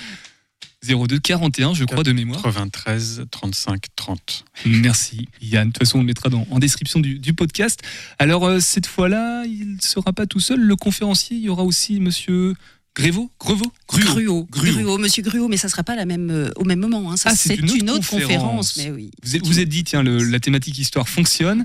02 0.87 1.19
41, 1.19 1.73
je 1.73 1.85
crois, 1.85 2.03
de 2.03 2.13
mémoire. 2.13 2.43
93 2.43 3.25
35 3.31 3.85
30. 3.97 4.45
Merci 4.67 5.29
Yann. 5.41 5.69
De 5.69 5.73
toute 5.73 5.79
façon, 5.79 5.99
on 5.99 6.01
le 6.03 6.07
mettra 6.07 6.29
dans, 6.29 6.47
en 6.51 6.59
description 6.59 7.01
du, 7.01 7.19
du 7.19 7.33
podcast. 7.33 7.81
Alors 8.19 8.45
euh, 8.45 8.61
cette 8.61 8.87
fois-là, 8.87 9.45
il 9.47 9.77
ne 9.77 9.81
sera 9.81 10.13
pas 10.13 10.27
tout 10.27 10.41
seul. 10.41 10.61
Le 10.61 10.77
conférencier, 10.77 11.39
il 11.39 11.43
y 11.43 11.49
aura 11.49 11.63
aussi 11.63 12.01
Monsieur 12.01 12.55
Grévaux, 12.95 13.31
Grevaux, 13.41 13.73
Gruau, 13.89 14.47
Gruau. 14.49 14.49
Gruau, 14.51 14.99
Monsieur 14.99 15.23
Gruau, 15.23 15.49
mais 15.49 15.57
ça 15.57 15.69
sera 15.69 15.83
pas 15.83 15.97
la 15.97 16.05
même, 16.07 16.31
euh, 16.31 16.51
au 16.57 16.65
même 16.65 16.79
moment. 16.79 17.11
hein. 17.11 17.17
Ça, 17.17 17.31
Ah, 17.33 17.35
c'est 17.37 17.49
c'est 17.51 17.55
une 17.57 17.75
une, 17.77 17.91
autre 17.91 18.09
conférence. 18.09 18.73
conférence. 18.73 18.77
mais 18.77 18.91
oui. 18.93 19.11
Vous 19.25 19.35
êtes, 19.37 19.45
vous 19.47 19.59
êtes 19.59 19.69
dit, 19.69 19.83
tiens, 19.83 20.03
le- 20.05 20.23
la 20.23 20.39
thématique 20.39 20.79
histoire 20.79 21.09
fonctionne. 21.09 21.65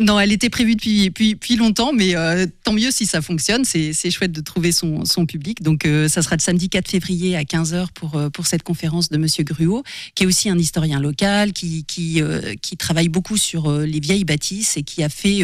Non, 0.00 0.18
elle 0.18 0.32
était 0.32 0.50
prévue 0.50 0.74
depuis, 0.74 1.04
depuis, 1.06 1.34
depuis 1.34 1.56
longtemps, 1.56 1.92
mais 1.92 2.16
euh, 2.16 2.46
tant 2.64 2.72
mieux 2.72 2.90
si 2.90 3.06
ça 3.06 3.22
fonctionne. 3.22 3.64
C'est 3.64 3.92
c'est 3.92 4.10
chouette 4.10 4.32
de 4.32 4.40
trouver 4.40 4.72
son, 4.72 5.04
son 5.04 5.26
public. 5.26 5.62
Donc, 5.62 5.86
euh, 5.86 6.08
ça 6.08 6.22
sera 6.22 6.36
le 6.36 6.40
samedi 6.42 6.68
4 6.68 6.88
février 6.88 7.36
à 7.36 7.44
15h 7.44 7.92
pour, 7.94 8.16
euh, 8.16 8.28
pour 8.28 8.46
cette 8.46 8.62
conférence 8.62 9.10
de 9.10 9.16
Monsieur 9.16 9.44
Gruau, 9.44 9.84
qui 10.14 10.24
est 10.24 10.26
aussi 10.26 10.50
un 10.50 10.58
historien 10.58 11.00
local, 11.00 11.52
qui, 11.52 11.84
qui, 11.84 12.20
euh, 12.20 12.54
qui 12.60 12.76
travaille 12.76 13.08
beaucoup 13.08 13.36
sur 13.36 13.70
les 13.78 14.00
vieilles 14.00 14.24
bâtisses 14.24 14.76
et 14.76 14.82
qui 14.82 15.02
a 15.02 15.08
fait 15.08 15.42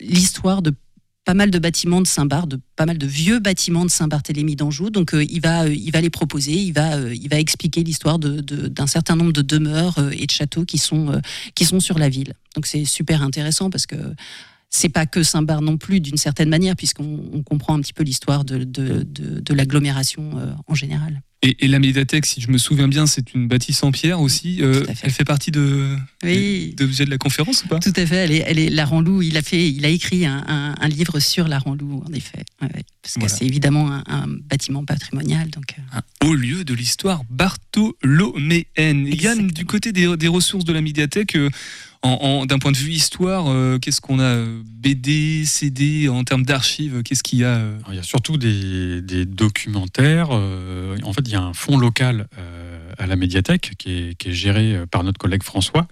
l'histoire 0.00 0.62
de 0.62 0.72
pas 1.28 1.34
mal 1.34 1.50
de 1.50 1.58
bâtiments 1.58 2.00
de 2.00 2.06
Saint-Barth, 2.06 2.48
de 2.48 2.58
pas 2.74 2.86
mal 2.86 2.96
de 2.96 3.06
vieux 3.06 3.38
bâtiments 3.38 3.84
de 3.84 3.90
Saint-Barthélemy 3.90 4.56
d'Anjou. 4.56 4.88
Donc 4.88 5.12
euh, 5.12 5.22
il 5.24 5.42
va, 5.42 5.64
euh, 5.64 5.74
il 5.74 5.90
va 5.92 6.00
les 6.00 6.08
proposer, 6.08 6.52
il 6.52 6.72
va, 6.72 6.94
euh, 6.96 7.14
il 7.14 7.28
va 7.28 7.38
expliquer 7.38 7.84
l'histoire 7.84 8.18
de- 8.18 8.40
de- 8.40 8.68
d'un 8.68 8.86
certain 8.86 9.14
nombre 9.14 9.32
de 9.34 9.42
demeures 9.42 9.98
et 10.12 10.24
de 10.24 10.30
châteaux 10.30 10.64
qui 10.64 10.78
sont, 10.78 11.20
qui 11.54 11.66
sont 11.66 11.80
sur 11.80 11.98
la 11.98 12.08
ville. 12.08 12.32
Donc 12.54 12.64
c'est 12.64 12.86
super 12.86 13.22
intéressant 13.22 13.68
parce 13.68 13.84
que 13.84 13.96
c'est 14.70 14.88
pas 14.90 15.06
que 15.06 15.22
Saint-Barth 15.22 15.62
non 15.62 15.76
plus 15.78 16.00
d'une 16.00 16.16
certaine 16.18 16.48
manière, 16.50 16.76
puisqu'on 16.76 17.30
on 17.32 17.42
comprend 17.42 17.74
un 17.76 17.80
petit 17.80 17.92
peu 17.94 18.02
l'histoire 18.04 18.44
de, 18.44 18.58
de, 18.64 19.02
de- 19.02 19.40
de 19.40 19.54
l'agglomération 19.54 20.38
euh, 20.38 20.52
en 20.66 20.74
général. 20.74 21.22
Et, 21.40 21.64
et 21.64 21.68
la 21.68 21.78
médiathèque, 21.78 22.26
si 22.26 22.40
je 22.40 22.50
me 22.50 22.58
souviens 22.58 22.88
bien, 22.88 23.06
c'est 23.06 23.32
une 23.32 23.46
bâtisse 23.46 23.84
en 23.84 23.92
pierre 23.92 24.20
aussi. 24.20 24.60
Euh, 24.60 24.84
fait. 24.86 24.94
elle 25.04 25.10
fait 25.12 25.24
partie 25.24 25.52
de, 25.52 25.96
Oui. 26.24 26.74
l'objet 26.80 27.04
de 27.04 27.10
la 27.10 27.16
conférence 27.16 27.62
ou 27.64 27.68
pas? 27.68 27.78
Tout 27.78 27.92
à 27.94 28.04
fait, 28.06 28.16
elle 28.16 28.32
est, 28.32 28.44
elle 28.44 28.58
est 28.58 28.70
la 28.70 28.84
Ranlou. 28.84 29.22
Il 29.22 29.36
a 29.36 29.42
fait, 29.42 29.70
il 29.70 29.84
a 29.84 29.88
écrit 29.88 30.26
un, 30.26 30.44
un- 30.48 30.74
un 30.80 30.88
livre 30.88 31.20
sur 31.20 31.46
la 31.46 31.60
Ranlou, 31.60 32.02
en 32.04 32.12
effet, 32.12 32.42
Ouais, 32.60 32.82
parce 33.00 33.14
que 33.14 33.28
c'est 33.28 33.46
évidemment 33.46 33.88
un, 33.92 34.02
un 34.08 34.26
bâtiment 34.26 34.84
patrimonial. 34.84 35.48
Donc, 35.50 35.76
euh, 35.78 35.98
un 35.98 36.26
haut 36.26 36.34
lieu 36.34 36.64
de 36.64 36.74
l'histoire 36.74 37.22
bartholoméenne. 37.30 39.06
Yann, 39.06 39.46
du 39.48 39.64
côté 39.64 39.92
des, 39.92 40.16
des 40.16 40.28
ressources 40.28 40.64
de 40.64 40.72
la 40.72 40.80
médiathèque, 40.80 41.36
euh, 41.36 41.50
d'un 42.02 42.58
point 42.58 42.72
de 42.72 42.76
vue 42.76 42.92
histoire, 42.92 43.46
euh, 43.48 43.78
qu'est-ce 43.78 44.00
qu'on 44.00 44.20
a 44.20 44.44
BD, 44.64 45.44
CD, 45.44 46.08
en 46.08 46.24
termes 46.24 46.44
d'archives, 46.44 47.02
qu'est-ce 47.02 47.22
qu'il 47.22 47.40
y 47.40 47.44
a 47.44 47.56
euh 47.56 47.78
il 47.88 47.96
y 47.96 47.98
a 47.98 48.02
surtout 48.02 48.36
des, 48.36 49.26
documentaires. 49.26 50.28
euh, 50.32 50.96
en 51.02 51.12
fait, 51.12 51.22
il 51.26 51.32
y 51.32 51.36
a 51.36 51.42
un 51.42 51.52
fonds 51.52 51.78
local 51.78 52.28
à 52.98 53.06
la 53.06 53.16
médiathèque 53.16 53.72
qui 53.78 54.16
est, 54.20 54.32
géré 54.32 54.84
par 54.90 55.04
notre 55.04 55.18
collègue 55.18 55.42
François 55.42 55.86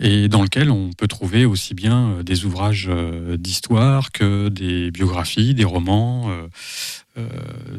et 0.00 0.28
dans 0.28 0.42
lequel 0.42 0.70
on 0.70 0.90
peut 0.92 1.06
trouver 1.06 1.44
aussi 1.44 1.74
bien 1.74 2.22
des 2.24 2.44
ouvrages 2.44 2.90
d'histoire 3.38 4.10
que 4.10 4.48
des 4.48 4.90
biographies, 4.90 5.54
des 5.54 5.64
romans, 5.64 6.30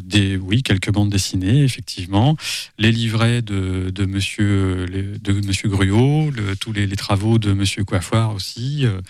des, 0.01 0.37
oui, 0.37 0.63
quelques 0.63 0.91
bandes 0.91 1.09
dessinées, 1.09 1.63
effectivement, 1.63 2.35
les 2.77 2.91
livrets 2.91 3.41
de, 3.41 3.89
de 3.89 4.05
Monsieur, 4.05 4.85
de 4.87 5.33
Monsieur 5.45 5.69
le- 5.69 6.55
tous 6.55 6.73
les, 6.73 6.87
les 6.87 6.95
travaux 6.95 7.37
de 7.37 7.53
Monsieur 7.53 7.83
Coiffoir 7.83 8.33
aussi. 8.33 8.85
euh, 8.85 9.01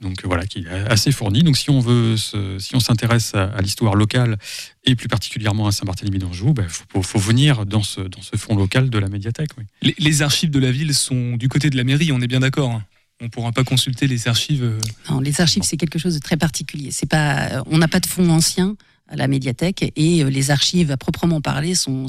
donc 0.00 0.18
euh, 0.24 0.28
voilà, 0.28 0.46
qui 0.46 0.60
est 0.60 0.68
assez 0.90 1.12
fourni. 1.12 1.42
Donc 1.42 1.56
si 1.56 1.70
on 1.70 1.80
veut, 1.80 2.16
se- 2.16 2.58
si 2.58 2.76
on 2.76 2.80
s'intéresse 2.80 3.34
à, 3.34 3.44
à 3.44 3.60
l'histoire 3.62 3.94
locale 3.94 4.38
et 4.84 4.94
plus 4.96 5.08
particulièrement 5.08 5.66
à 5.66 5.72
Saint-Barthélemy 5.72 6.18
d'Anjou, 6.18 6.54
il 6.58 6.64
faut, 6.68 7.02
faut 7.02 7.18
venir 7.18 7.64
dans 7.66 7.82
ce, 7.82 8.00
dans 8.00 8.22
ce 8.22 8.36
fonds 8.36 8.56
local 8.56 8.90
de 8.90 8.98
la 8.98 9.08
médiathèque. 9.08 9.50
Oui. 9.58 9.64
les, 9.82 9.94
les 9.98 10.22
archives 10.22 10.50
de 10.50 10.58
la 10.58 10.70
ville 10.70 10.94
sont 10.94 11.36
du 11.36 11.48
côté 11.48 11.70
de 11.70 11.76
la 11.76 11.84
mairie, 11.84 12.12
on 12.12 12.20
est 12.20 12.26
bien 12.28 12.40
d'accord. 12.40 12.70
hein 12.70 12.84
on 13.20 13.26
ne 13.26 13.30
pourra 13.30 13.52
pas 13.52 13.62
consulter 13.62 14.08
les 14.08 14.26
archives. 14.26 14.64
euh, 14.64 14.78
non, 15.08 15.20
les 15.20 15.40
archives, 15.40 15.62
c'est 15.62 15.76
quelque 15.76 16.00
chose 16.00 16.14
de 16.14 16.18
très 16.20 16.36
particulier. 16.36 16.90
C'est 16.90 17.08
pas, 17.08 17.62
on 17.70 17.78
n'a 17.78 17.86
pas 17.88 18.00
de 18.00 18.06
fonds 18.06 18.28
anciens 18.28 18.76
à 19.08 19.16
la 19.16 19.28
médiathèque 19.28 19.92
et 19.96 20.24
euh, 20.24 20.30
les 20.30 20.50
archives 20.50 20.90
à 20.90 20.96
proprement 20.96 21.40
parler 21.40 21.74
sont, 21.74 22.06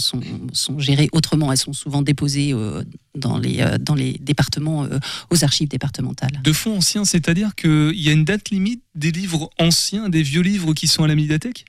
gérées 0.77 1.09
autrement. 1.11 1.51
Elles 1.51 1.57
sont 1.57 1.73
souvent 1.73 2.01
déposées 2.01 2.53
euh, 2.53 2.83
dans, 3.15 3.37
les, 3.37 3.61
euh, 3.61 3.77
dans 3.77 3.95
les 3.95 4.17
départements, 4.21 4.87
aux 5.29 5.43
archives 5.43 5.67
départementales. 5.67 6.39
de 6.43 6.53
fonds 6.53 6.77
anciens, 6.77 7.05
c'est-à-dire 7.05 7.55
qu'il 7.55 7.99
y 7.99 8.09
a 8.09 8.11
une 8.11 8.25
date 8.25 8.49
limite 8.49 8.81
des 8.95 9.11
livres 9.11 9.49
anciens, 9.59 10.09
des 10.09 10.23
vieux 10.23 10.41
livres 10.41 10.73
qui 10.73 10.87
sont 10.87 11.03
à 11.03 11.07
la 11.07 11.15
médiathèque? 11.15 11.65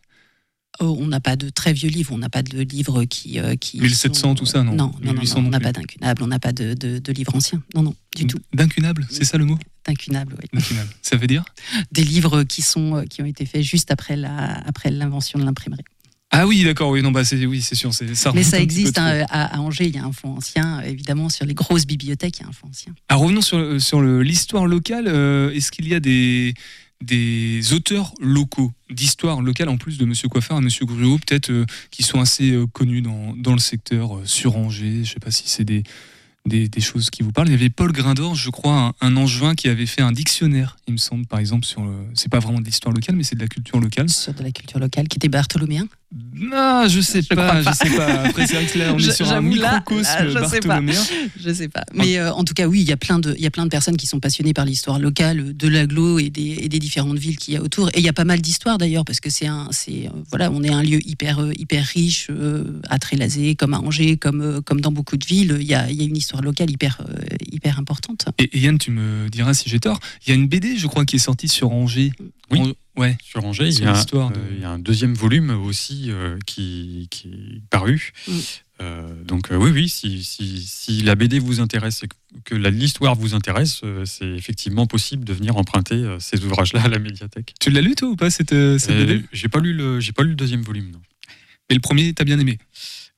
Oh, 0.80 0.96
on 1.00 1.06
n'a 1.06 1.20
pas 1.20 1.36
de 1.36 1.48
très 1.48 1.72
vieux 1.72 1.88
livres, 1.88 2.12
on 2.12 2.18
n'a 2.18 2.28
pas 2.28 2.42
de 2.42 2.60
livres 2.60 3.04
qui. 3.04 3.38
euh, 3.40 3.56
qui 3.56 3.80
1700, 3.80 4.14
sont- 4.30 4.34
tout 4.34 4.46
ça, 4.46 4.62
non 4.62 4.72
Non, 4.74 4.86
non, 5.02 5.12
non, 5.12 5.12
1800 5.14 5.36
non, 5.36 5.42
non 5.42 5.48
on 5.48 5.50
n'a 5.52 5.60
pas 5.60 5.72
d'incunable, 5.72 6.22
on 6.22 6.26
n'a 6.26 6.38
pas 6.38 6.52
de, 6.52 6.74
de, 6.74 6.98
de 6.98 7.12
livres 7.12 7.34
anciens. 7.34 7.62
Non, 7.74 7.82
non, 7.82 7.94
du 8.14 8.26
tout. 8.26 8.38
D'incunable, 8.52 9.06
c'est 9.10 9.24
ça 9.24 9.38
le 9.38 9.44
mot 9.44 9.58
D'incunable, 9.86 10.36
oui. 10.52 10.60
Ça 11.02 11.16
veut 11.16 11.26
dire 11.26 11.44
Des 11.92 12.02
livres 12.04 12.42
qui, 12.42 12.60
sont, 12.62 12.96
euh, 12.96 13.04
qui 13.04 13.22
ont 13.22 13.26
été 13.26 13.46
faits 13.46 13.62
juste 13.62 13.90
après 13.90 14.16
la- 14.16 14.54
après 14.66 14.90
l'invention 14.90 15.38
de 15.38 15.44
l'imprimerie. 15.44 15.84
Ah 16.32 16.44
oui, 16.46 16.64
d'accord, 16.64 16.90
oui, 16.90 17.02
non, 17.02 17.12
bah 17.12 17.24
c'est 17.24 17.46
oui, 17.46 17.62
c'est 17.62 17.76
sûr, 17.76 17.94
c'est 17.94 18.12
ça. 18.16 18.32
Mais 18.34 18.42
ça 18.42 18.58
existe 18.60 18.98
hein, 18.98 19.24
à, 19.30 19.56
à 19.56 19.60
Angers, 19.60 19.86
il 19.86 19.94
y 19.94 19.98
a 19.98 20.04
un 20.04 20.10
fonds 20.12 20.36
ancien. 20.36 20.80
Évidemment, 20.82 21.28
sur 21.28 21.46
les 21.46 21.54
grosses 21.54 21.86
bibliothèques, 21.86 22.38
il 22.38 22.42
y 22.42 22.44
a 22.44 22.48
un 22.48 22.52
fonds 22.52 22.66
ancien. 22.68 22.92
Ah, 23.08 23.14
revenons 23.14 23.40
sur, 23.40 24.02
l'histoire 24.02 24.66
locale. 24.66 25.06
euh, 25.06 25.50
Est-ce 25.52 25.70
qu'il 25.70 25.86
y 25.88 25.94
a 25.94 26.00
des, 26.00 26.52
des 27.02 27.72
auteurs 27.72 28.14
locaux 28.20 28.72
d'histoire 28.90 29.42
locale, 29.42 29.68
en 29.68 29.76
plus 29.76 29.98
de 29.98 30.04
Monsieur 30.04 30.28
Coiffeur 30.28 30.58
et 30.58 30.60
Monsieur 30.60 30.86
Gruau, 30.86 31.18
peut-être 31.18 31.50
euh, 31.50 31.66
qui 31.90 32.02
sont 32.02 32.20
assez 32.20 32.52
euh, 32.52 32.66
connus 32.66 33.02
dans, 33.02 33.34
dans 33.36 33.52
le 33.52 33.58
secteur 33.58 34.16
euh, 34.16 34.24
sur 34.24 34.56
Angers 34.56 34.94
Je 34.94 34.98
ne 35.00 35.04
sais 35.04 35.20
pas 35.20 35.30
si 35.30 35.48
c'est 35.48 35.64
des, 35.64 35.82
des, 36.46 36.80
choses 36.80 37.10
qui 37.10 37.22
vous 37.22 37.32
parlent. 37.32 37.48
Il 37.48 37.52
y 37.52 37.54
avait 37.54 37.70
Paul 37.70 37.92
Grindor, 37.92 38.34
je 38.34 38.50
crois, 38.50 38.94
un, 39.00 39.06
un 39.06 39.16
angevin 39.16 39.54
qui 39.54 39.68
avait 39.68 39.86
fait 39.86 40.02
un 40.02 40.12
dictionnaire, 40.12 40.76
il 40.86 40.92
me 40.92 40.98
semble, 40.98 41.26
par 41.26 41.40
exemple, 41.40 41.66
sur 41.66 41.84
le. 41.84 41.92
C'est 42.14 42.30
pas 42.30 42.38
vraiment 42.38 42.60
de 42.60 42.64
l'histoire 42.64 42.94
locale, 42.94 43.16
mais 43.16 43.24
c'est 43.24 43.36
de 43.36 43.40
la 43.40 43.48
culture 43.48 43.80
locale. 43.80 44.08
Sur 44.08 44.34
de 44.34 44.42
la 44.42 44.52
culture 44.52 44.78
locale, 44.78 45.08
qui 45.08 45.16
était 45.16 45.28
bartholoméen. 45.28 45.88
Non, 46.38 46.86
je 46.88 47.00
sais 47.00 47.22
Je 47.22 47.28
pas, 47.34 47.46
crois 47.48 47.60
je 47.60 47.64
pas. 47.64 47.72
sais 47.74 47.90
pas. 47.96 48.22
Après, 48.24 48.46
c'est 48.46 48.54
vrai 48.56 48.66
que 48.66 48.78
là, 48.78 48.92
on 48.94 48.98
est 48.98 49.02
Je- 49.02 49.10
sur 49.10 49.30
un 49.32 49.40
microcosme 49.40 50.02
là, 50.02 50.26
je 50.28 50.32
sais 50.48 50.60
pas. 50.60 50.68
bartholoméen. 50.80 51.02
Je 51.42 51.52
sais 51.52 51.68
pas. 51.68 51.84
Mais 51.94 52.18
euh, 52.18 52.32
en 52.32 52.44
tout 52.44 52.52
cas, 52.52 52.66
oui, 52.66 52.80
il 52.82 52.86
y 52.88 52.92
a 52.92 52.96
plein 52.98 53.18
de, 53.18 53.34
il 53.36 53.42
y 53.42 53.46
a 53.46 53.50
plein 53.50 53.64
de 53.64 53.70
personnes 53.70 53.96
qui 53.96 54.06
sont 54.06 54.20
passionnées 54.20 54.52
par 54.52 54.64
l'histoire 54.66 54.98
locale 54.98 55.56
de 55.56 55.68
l'agglo 55.68 56.18
et 56.18 56.28
des, 56.28 56.58
et 56.60 56.68
des 56.68 56.78
différentes 56.78 57.18
villes 57.18 57.38
qu'il 57.38 57.54
y 57.54 57.56
a 57.56 57.62
autour. 57.62 57.88
Et 57.94 58.00
il 58.00 58.04
y 58.04 58.08
a 58.08 58.12
pas 58.12 58.24
mal 58.24 58.40
d'histoires 58.42 58.76
d'ailleurs, 58.76 59.04
parce 59.06 59.20
que 59.20 59.30
c'est 59.30 59.46
un, 59.46 59.68
c'est, 59.70 60.06
euh, 60.08 60.10
voilà, 60.30 60.50
on 60.50 60.62
est 60.62 60.72
un 60.72 60.82
lieu 60.82 60.98
hyper, 61.08 61.38
euh, 61.40 61.52
hyper 61.58 61.84
riche 61.86 62.26
euh, 62.30 62.80
à 62.90 62.98
Trélazé, 62.98 63.54
comme 63.54 63.72
à 63.72 63.78
Angers, 63.78 64.16
comme, 64.18 64.42
euh, 64.42 64.60
comme 64.60 64.80
dans 64.82 64.92
beaucoup 64.92 65.16
de 65.16 65.24
villes. 65.24 65.56
Il 65.60 65.66
y 65.66 65.74
a, 65.74 65.90
il 65.90 65.96
y 65.96 66.02
a 66.02 66.04
une 66.04 66.16
histoire 66.18 66.42
locale 66.42 66.70
hyper, 66.70 66.98
euh, 67.08 67.14
hyper 67.50 67.78
importante. 67.78 68.26
Et, 68.38 68.44
et 68.56 68.60
Yann, 68.60 68.76
tu 68.78 68.90
me 68.90 69.28
diras 69.30 69.54
si 69.54 69.70
j'ai 69.70 69.80
tort. 69.80 70.00
Il 70.26 70.30
y 70.30 70.32
a 70.32 70.34
une 70.34 70.48
BD, 70.48 70.76
je 70.76 70.86
crois, 70.86 71.04
qui 71.06 71.16
est 71.16 71.20
sortie 71.20 71.48
sur 71.48 71.72
Angers. 71.72 72.12
Oui. 72.50 72.74
Ouais. 72.96 73.16
Sur 73.22 73.44
Angers, 73.44 73.68
il 73.68 73.78
y, 73.80 73.84
a, 73.84 73.92
euh, 73.92 74.28
de- 74.30 74.54
il 74.54 74.60
y 74.60 74.64
a 74.64 74.70
un 74.70 74.78
deuxième 74.78 75.14
volume 75.14 75.50
aussi 75.50 76.06
euh, 76.10 76.38
qui, 76.46 77.08
qui 77.10 77.28
est 77.28 77.60
paru. 77.70 78.12
Mm. 78.26 78.32
Euh, 78.82 79.24
donc 79.24 79.50
euh, 79.52 79.56
oui, 79.56 79.70
oui, 79.70 79.88
si, 79.88 80.22
si, 80.22 80.60
si 80.60 81.02
la 81.02 81.14
BD 81.14 81.38
vous 81.38 81.60
intéresse 81.60 82.02
et 82.04 82.08
que- 82.44 82.54
l'histoire 82.54 83.14
vous 83.14 83.34
intéresse, 83.34 83.80
euh, 83.84 84.04
c'est 84.04 84.28
effectivement 84.28 84.86
possible 84.86 85.24
de 85.24 85.32
venir 85.32 85.56
emprunter 85.56 85.94
euh, 85.94 86.18
ces 86.20 86.44
ouvrages-là 86.44 86.82
à 86.84 86.88
la 86.88 86.98
médiathèque. 86.98 87.54
Tu 87.60 87.70
l'as 87.70 87.80
lu 87.80 87.94
toi 87.94 88.08
ou 88.08 88.16
pas 88.16 88.28
cette, 88.30 88.50
cette 88.78 88.90
Euh, 88.90 89.06
BD 89.06 89.24
j'ai 89.32 89.48
pas 89.48 89.60
lu 89.60 89.72
le, 89.72 90.00
j'ai 90.00 90.12
pas 90.12 90.22
lu 90.22 90.30
le 90.30 90.34
deuxième 90.36 90.62
volume. 90.62 90.90
Non. 90.90 91.00
Mais 91.70 91.74
le 91.74 91.80
premier, 91.80 92.12
t'as 92.12 92.24
bien 92.24 92.38
aimé? 92.38 92.58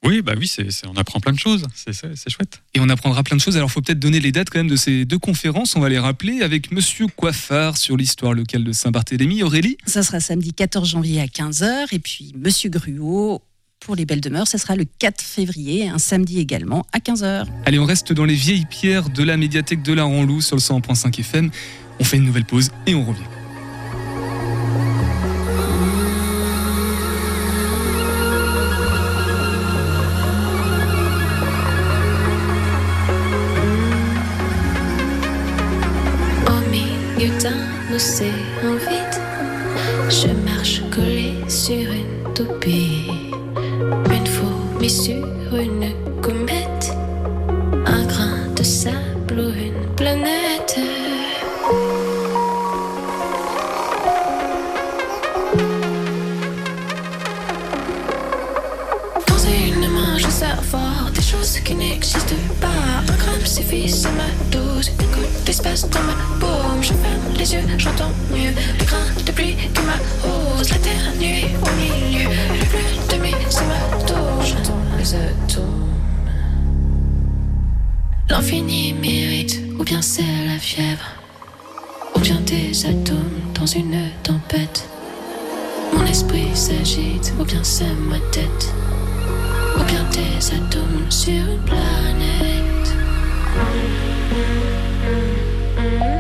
Oui, 0.05 0.22
bah 0.22 0.34
oui, 0.38 0.46
c'est, 0.46 0.70
c'est- 0.70 0.86
on 0.86 0.94
apprend 0.96 1.18
plein 1.20 1.32
de 1.32 1.38
choses. 1.38 1.66
C'est, 1.74 1.92
chouette. 2.30 2.62
Et 2.74 2.80
on 2.80 2.88
apprendra 2.88 3.22
plein 3.24 3.36
de 3.36 3.40
choses. 3.40 3.57
Alors, 3.57 3.70
faut 3.70 3.80
peut-être 3.82 3.99
donner 3.99 4.20
les 4.20 4.30
dates 4.32 4.49
quand 4.49 4.59
même 4.61 4.68
de 4.68 4.76
ces 4.76 5.05
deux 5.05 5.18
conférences. 5.18 5.74
On 5.76 5.80
va 5.80 5.88
les 5.88 5.99
rappeler 5.99 6.42
avec 6.42 6.70
Monsieur 6.70 7.07
Coiffard 7.09 7.76
sur 7.76 7.96
l'histoire 7.96 8.32
locale 8.32 8.62
de 8.64 8.72
Saint-Barthélemy. 8.72 9.42
Aurélie? 9.42 9.76
Ça 9.86 10.03
sera 10.03 10.20
samedi 10.20 10.53
14 10.53 10.88
janvier 10.88 11.20
à 11.20 11.26
15h. 11.26 11.86
Et 11.90 11.99
puis, 11.99 12.32
Monsieur 12.38 12.70
Gruau, 12.70 13.42
pour 13.80 13.96
les 13.96 14.07
belles 14.07 14.20
demeures, 14.20 14.46
ça 14.46 14.59
sera 14.59 14.76
le 14.76 14.84
4 14.84 15.20
février, 15.20 15.88
un 15.88 15.99
samedi 15.99 16.38
également, 16.38 16.86
à 16.92 17.01
15h. 17.01 17.46
Allez, 17.66 17.78
on 17.80 17.84
reste 17.84 18.12
dans 18.12 18.24
les 18.24 18.34
vieilles 18.34 18.66
pierres 18.66 19.11
de 19.11 19.22
la 19.24 19.36
médiathèque 19.36 19.82
de 19.82 19.92
la 19.92 20.05
Ranlou 20.05 20.40
sur 20.40 20.55
le 20.57 20.61
100.5 20.62 21.18
FM. 21.20 21.51
On 22.01 22.05
fait 22.05 22.18
une 22.18 22.24
nouvelle 22.24 22.44
pause 22.44 22.70
et 22.86 22.94
on 22.94 23.05
revient. 23.05 23.20
Vide, 37.99 39.20
je 40.09 40.28
marche 40.49 40.82
collé 40.94 41.34
sur 41.49 41.90
une 41.90 42.32
toupie. 42.32 43.11
Une 44.11 44.26
fourmi 44.26 44.88
sur 44.88 45.26
une 45.57 45.92
comète, 46.22 46.92
un 47.86 48.05
grain 48.07 48.55
de 48.55 48.62
sable 48.62 49.34
ou 49.36 49.49
une 49.49 49.94
planète. 49.96 50.78
Dans 59.26 59.38
une 59.38 59.92
main, 59.92 60.18
je 60.18 60.28
sers 60.28 60.62
fort 60.62 61.11
des 61.12 61.22
choses 61.22 61.59
qui 61.64 61.74
n'existent 61.74 62.36
pas. 62.61 62.68
Un 63.12 63.16
gramme 63.16 63.44
suffit, 63.44 63.88
c'est 63.88 64.11
ma 64.12 64.47
d'espace 65.49 65.88
dans 65.88 66.03
ma 66.03 66.12
paume. 66.38 66.82
Je 66.82 66.88
ferme 66.88 67.32
les 67.38 67.55
yeux, 67.55 67.62
j'entends 67.78 68.12
mieux. 68.30 68.53
Les 68.78 68.84
grains 68.84 69.11
de 69.24 69.32
pluie 69.32 69.57
qui 69.57 69.82
m'arrosent. 69.88 70.68
La 70.68 70.76
terre 70.76 71.09
nuit 71.18 71.46
au 71.66 71.70
milieu. 71.80 72.28
Le 72.61 72.66
plus 72.72 72.92
de 73.11 73.22
mes 73.22 73.30
hématomes. 73.30 74.44
J'entends 74.44 74.82
les 74.99 75.14
atomes. 75.14 75.88
L'infini 78.28 78.92
mérite, 78.92 79.59
ou 79.78 79.84
bien 79.84 80.03
c'est 80.03 80.34
la 80.46 80.59
fièvre, 80.59 81.09
ou 82.14 82.18
bien 82.18 82.40
des 82.44 82.84
atomes 82.84 83.40
dans 83.59 83.64
une 83.64 84.11
tempête. 84.22 84.86
Mon 85.94 86.05
esprit 86.05 86.55
s'agite, 86.55 87.32
ou 87.40 87.44
bien 87.44 87.64
c'est 87.64 87.96
ma 88.11 88.20
tête. 88.32 88.64
Ou 89.78 89.82
bien 89.84 90.05
des 90.12 90.46
atomes 90.55 91.11
sur 91.11 91.32
une 91.32 91.62
planète. 91.64 92.92
Un 95.09 96.18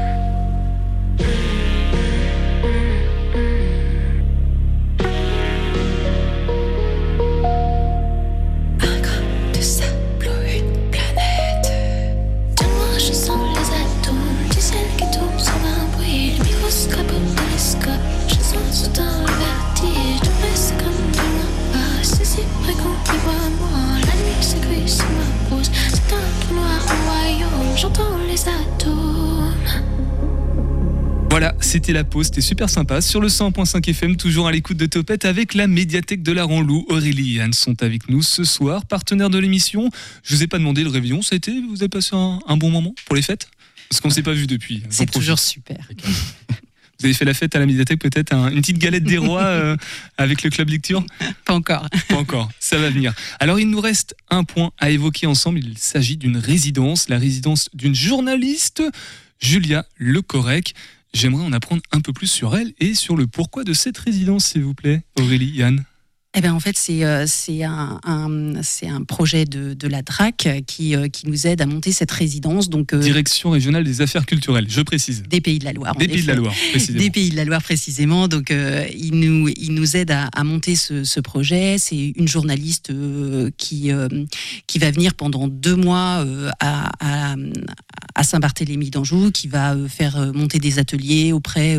c'était 31.68 31.92
la 31.92 32.04
pause, 32.04 32.26
c'était 32.26 32.40
super 32.40 32.70
sympa. 32.70 33.00
Sur 33.02 33.20
le 33.20 33.28
100.5 33.28 33.88
FM, 33.90 34.16
toujours 34.16 34.48
à 34.48 34.52
l'écoute 34.52 34.76
de 34.78 34.86
Topette 34.86 35.24
avec 35.26 35.52
la 35.54 35.66
médiathèque 35.66 36.22
de 36.22 36.32
la 36.32 36.44
Ranlou. 36.44 36.86
Aurélie 36.88 37.36
et 37.36 37.40
Anne 37.42 37.52
sont 37.52 37.82
avec 37.82 38.08
nous 38.08 38.22
ce 38.22 38.42
soir, 38.44 38.86
partenaires 38.86 39.28
de 39.30 39.38
l'émission. 39.38 39.90
Je 40.22 40.34
vous 40.34 40.42
ai 40.42 40.46
pas 40.46 40.58
demandé 40.58 40.82
le 40.82 40.88
réveillon, 40.88 41.20
ça 41.20 41.34
a 41.34 41.36
été 41.36 41.52
Vous 41.68 41.76
avez 41.82 41.88
passé 41.90 42.10
un, 42.12 42.38
un 42.46 42.56
bon 42.56 42.70
moment 42.70 42.94
pour 43.06 43.16
les 43.16 43.22
fêtes? 43.22 43.48
Parce 43.90 44.00
qu'on 44.00 44.08
ne 44.08 44.14
s'est 44.14 44.22
pas 44.22 44.32
vu 44.32 44.46
depuis. 44.46 44.80
J'en 44.84 44.86
C'est 44.90 45.10
toujours 45.10 45.38
super. 45.38 45.76
Vous 47.00 47.04
avez 47.06 47.14
fait 47.14 47.24
la 47.24 47.32
fête 47.34 47.54
à 47.54 47.60
la 47.60 47.66
médiathèque, 47.66 48.00
peut-être 48.00 48.32
un- 48.34 48.48
une 48.50 48.60
petite 48.60 48.78
galette 48.78 49.04
des 49.04 49.18
rois 49.18 49.44
euh, 49.44 49.76
avec 50.16 50.42
le 50.42 50.50
club 50.50 50.68
lecture? 50.68 51.04
Pas 51.44 51.54
encore. 51.54 51.86
Pas 52.08 52.16
encore, 52.16 52.50
ça 52.58 52.76
va 52.76 52.90
venir. 52.90 53.14
Alors 53.38 53.60
il 53.60 53.70
nous 53.70 53.80
reste 53.80 54.16
un 54.30 54.42
point 54.42 54.72
à 54.78 54.90
évoquer 54.90 55.28
ensemble. 55.28 55.60
Il 55.60 55.78
s'agit 55.78 56.16
d'une 56.16 56.36
résidence, 56.38 57.08
la 57.08 57.18
résidence 57.18 57.68
d'une 57.72 57.94
journaliste, 57.94 58.82
Julia 59.38 59.86
Lecorrec. 59.98 60.74
J'aimerais 61.12 61.44
en 61.44 61.52
apprendre 61.52 61.82
un 61.92 62.00
peu 62.00 62.12
plus 62.12 62.26
sur 62.26 62.56
elle 62.56 62.72
et 62.78 62.94
sur 62.94 63.16
le 63.16 63.26
pourquoi 63.26 63.64
de 63.64 63.72
cette 63.72 63.98
résidence, 63.98 64.46
s'il 64.46 64.62
vous 64.62 64.74
plaît. 64.74 65.02
Aurélie, 65.18 65.50
Yann. 65.50 65.84
Eh 66.36 66.42
ben 66.42 66.52
en 66.52 66.60
fait, 66.60 66.76
c'est 66.76 67.04
euh, 67.04 67.24
un, 67.64 68.00
un- 68.04 68.60
un 68.82 69.04
projet 69.04 69.46
de, 69.46 69.72
de 69.72 69.88
la 69.88 70.02
DRAC 70.02 70.46
qui, 70.66 70.94
euh, 70.94 71.08
qui 71.08 71.26
nous 71.26 71.46
aide 71.46 71.62
à 71.62 71.66
monter 71.66 71.90
cette 71.90 72.10
résidence. 72.10 72.68
Donc, 72.68 72.92
euh, 72.92 73.00
Direction 73.00 73.50
régionale 73.50 73.82
des 73.82 74.02
affaires 74.02 74.26
culturelles, 74.26 74.66
je 74.68 74.82
précise. 74.82 75.22
des 75.22 75.40
Pays 75.40 75.58
de 75.58 75.64
la 75.64 75.72
Loire. 75.72 75.96
Des 75.96 76.06
Pays 76.06 76.22
de 76.22 76.26
la. 76.26 76.34
Loire, 76.34 76.54
précisément. 76.70 76.98
Des 76.98 77.10
Pays 77.10 77.30
de 77.30 77.36
la 77.36 77.44
Loire 77.46 77.62
précisément. 77.62 78.28
Donc, 78.28 78.50
euh, 78.50 78.86
il, 78.94 79.18
nous, 79.18 79.48
il 79.48 79.72
nous 79.72 79.96
aide 79.96 80.10
à, 80.10 80.26
à 80.26 80.44
monter 80.44 80.76
ce, 80.76 81.02
ce 81.02 81.18
projet. 81.18 81.76
C'est 81.78 82.12
une 82.14 82.28
journaliste 82.28 82.92
qui, 83.56 83.90
qui 84.66 84.78
va 84.78 84.90
venir 84.90 85.14
pendant 85.14 85.48
deux 85.48 85.76
mois 85.76 86.26
à, 86.60 86.90
à, 87.00 87.36
à 88.14 88.22
Saint-Barthélemy 88.22 88.90
d'Anjou, 88.90 89.30
qui 89.32 89.48
va 89.48 89.74
faire 89.88 90.32
monter 90.34 90.58
des 90.58 90.78
ateliers 90.78 91.32
auprès 91.32 91.78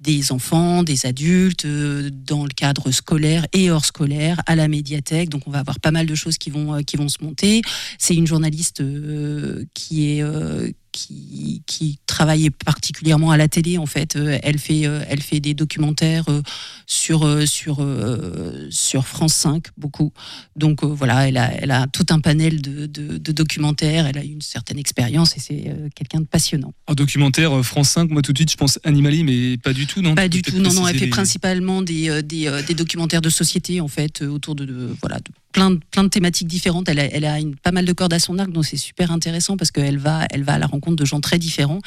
des 0.00 0.32
enfants, 0.32 0.82
des 0.82 1.06
adultes, 1.06 1.66
dans 1.66 2.42
le 2.44 2.50
cadre 2.54 2.90
scolaire 2.90 3.46
et 3.54 3.70
hors 3.70 3.79
scolaire, 3.84 4.40
à 4.46 4.56
la 4.56 4.68
médiathèque. 4.68 5.28
Donc, 5.28 5.42
on 5.46 5.50
va 5.50 5.60
avoir 5.60 5.80
pas 5.80 5.90
mal 5.90 6.06
de 6.06 6.14
choses 6.14 6.38
qui 6.38 6.50
vont, 6.50 6.74
euh, 6.74 6.80
qui 6.82 6.96
vont 6.96 7.08
se 7.08 7.22
monter. 7.22 7.62
C'est 7.98 8.14
une 8.14 8.26
journaliste 8.26 8.80
euh, 8.80 9.64
qui 9.74 10.12
est 10.12 10.22
euh, 10.22 10.70
qui, 10.92 11.62
qui 11.66 11.98
travaille 12.06 12.50
particulièrement 12.50 13.30
à 13.30 13.36
la 13.36 13.48
télé 13.48 13.78
en 13.78 13.86
fait. 13.86 14.16
Euh, 14.16 14.38
Elle 14.42 14.58
fait, 14.58 14.86
euh, 14.86 15.02
elle 15.08 15.22
fait 15.22 15.40
des 15.40 15.54
documentaires 15.54 16.24
euh, 16.28 16.42
sur, 16.86 17.24
sur, 17.48 17.80
sur 18.70 19.06
France 19.06 19.34
5, 19.34 19.66
beaucoup. 19.76 20.12
Donc 20.56 20.84
voilà, 20.84 21.28
elle 21.28 21.36
a, 21.36 21.52
elle 21.54 21.70
a 21.70 21.86
tout 21.86 22.06
un 22.10 22.20
panel 22.20 22.60
de, 22.60 22.86
de- 22.86 23.18
de 23.18 23.32
documentaires, 23.32 24.06
elle 24.06 24.18
a 24.18 24.24
une 24.24 24.40
certaine 24.42 24.78
expérience 24.78 25.36
et 25.36 25.40
c'est 25.40 25.72
quelqu'un 25.94 26.20
de 26.20 26.26
passionnant. 26.26 26.72
En 26.86 26.94
documentaire 26.94 27.64
France 27.64 27.90
5, 27.90 28.10
moi 28.10 28.22
tout 28.22 28.32
de 28.32 28.38
suite 28.38 28.50
je 28.50 28.56
pense 28.56 28.78
Animali, 28.84 29.24
mais 29.24 29.56
pas 29.58 29.72
du 29.72 29.86
tout, 29.86 30.02
non? 30.02 30.14
Pas 30.14 30.28
du 30.28 30.42
tout, 30.42 30.56
non, 30.58 30.72
non, 30.72 30.86
elle 30.88 30.98
fait 30.98 31.04
les- 31.06 31.10
principalement 31.10 31.82
des, 31.82 32.22
des, 32.22 32.50
des 32.66 32.74
documentaires 32.74 33.20
de 33.22 33.30
société 33.30 33.80
en 33.80 33.88
fait, 33.88 34.22
autour 34.22 34.54
de, 34.54 34.64
de- 34.64 34.94
voilà, 35.00 35.18
de 35.18 35.24
plein, 35.52 35.70
de- 35.70 35.80
plein 35.90 36.04
de 36.04 36.08
thématiques 36.08 36.48
différentes. 36.48 36.88
Elle 36.88 36.98
a, 37.00 37.04
elle 37.04 37.24
a 37.24 37.38
une, 37.40 37.54
pas 37.56 37.72
mal 37.72 37.84
de 37.84 37.92
cordes 37.92 38.12
à 38.12 38.18
son 38.18 38.38
arc, 38.38 38.50
donc 38.50 38.64
c'est 38.66 38.76
super 38.76 39.10
intéressant 39.12 39.56
parce 39.56 39.70
qu'elle 39.70 39.98
va, 39.98 40.26
elle 40.30 40.42
va 40.44 40.54
à 40.54 40.58
la 40.58 40.66
rencontre 40.66 40.79
de 40.96 41.04
gens 41.04 41.20
très 41.20 41.38
différents 41.38 41.80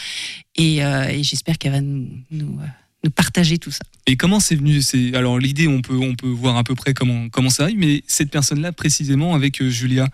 et, 0.55 0.83
euh, 0.83 1.07
et 1.09 1.23
j'espère 1.23 1.57
qu'elle 1.57 1.71
va 1.73 1.81
nous, 1.81 2.07
nous, 2.31 2.59
euh, 2.61 2.65
nous 3.03 3.09
partager 3.11 3.57
tout 3.57 3.71
ça. 3.71 3.83
Et 4.07 4.15
comment 4.15 4.39
c'est 4.39 4.55
venu 4.55 4.81
C'est 4.81 5.15
alors 5.15 5.39
l'idée, 5.39 5.67
on 5.67 5.81
peut 5.81 5.97
on 5.97 6.15
peut 6.15 6.29
voir 6.29 6.55
à 6.57 6.63
peu 6.63 6.75
près 6.75 6.93
comment 6.93 7.29
comment 7.29 7.49
ça 7.49 7.63
arrive, 7.63 7.77
mais 7.79 8.03
cette 8.07 8.29
personne-là 8.31 8.71
précisément 8.71 9.33
avec 9.33 9.61
euh, 9.61 9.69
Julia? 9.69 10.07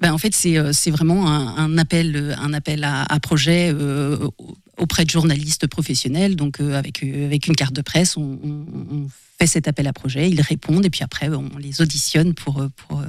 Ben, 0.00 0.12
en 0.12 0.18
fait, 0.18 0.34
c'est 0.34 0.72
c'est 0.72 0.90
vraiment 0.90 1.28
un, 1.28 1.56
un 1.56 1.78
appel, 1.78 2.36
un 2.38 2.52
appel 2.52 2.82
à, 2.84 3.02
à 3.04 3.20
projet 3.20 3.70
euh, 3.72 4.28
auprès 4.76 5.04
de 5.04 5.10
journalistes 5.10 5.66
professionnels, 5.68 6.34
donc 6.34 6.58
avec, 6.60 7.02
avec 7.04 7.46
une 7.46 7.54
carte 7.54 7.74
de 7.74 7.80
presse, 7.82 8.16
on, 8.16 8.38
on- 8.42 8.66
on 8.90 9.08
fait 9.38 9.46
cet 9.46 9.68
appel 9.68 9.86
à 9.86 9.92
projet, 9.92 10.28
ils 10.28 10.40
répondent 10.40 10.84
et 10.84 10.90
puis 10.90 11.02
après 11.04 11.28
on 11.28 11.56
les 11.58 11.80
auditionne 11.80 12.34
pour, 12.34 12.66
pour, 12.76 13.02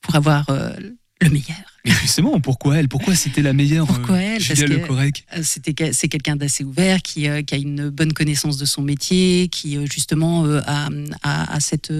pour 0.00 0.14
avoir 0.16 0.46
le 0.50 1.28
meilleur. 1.30 1.71
Justement, 1.84 2.38
pourquoi 2.40 2.76
elle? 2.78 2.88
Pourquoi 2.88 3.16
c'était 3.16 3.42
la 3.42 3.52
meilleure 3.52 3.86
Pourquoi 3.86 4.14
euh, 4.16 4.34
elle? 4.36 4.40
Julia 4.40 4.66
Le 4.68 4.78
Correc 4.86 5.24
Euh, 5.36 5.40
C'était 5.42 5.74
c'est 5.92 6.06
quelqu'un 6.08 6.36
d'assez 6.36 6.62
ouvert 6.62 7.02
qui, 7.02 7.28
euh, 7.28 7.42
qui 7.42 7.54
a 7.54 7.58
une 7.58 7.88
bonne 7.90 8.12
connaissance 8.12 8.56
de 8.56 8.64
son 8.64 8.82
métier, 8.82 9.48
qui 9.48 9.76
justement 9.90 10.44
a, 10.44 10.88
a, 11.24 11.54
a 11.54 11.60
cette, 11.60 11.92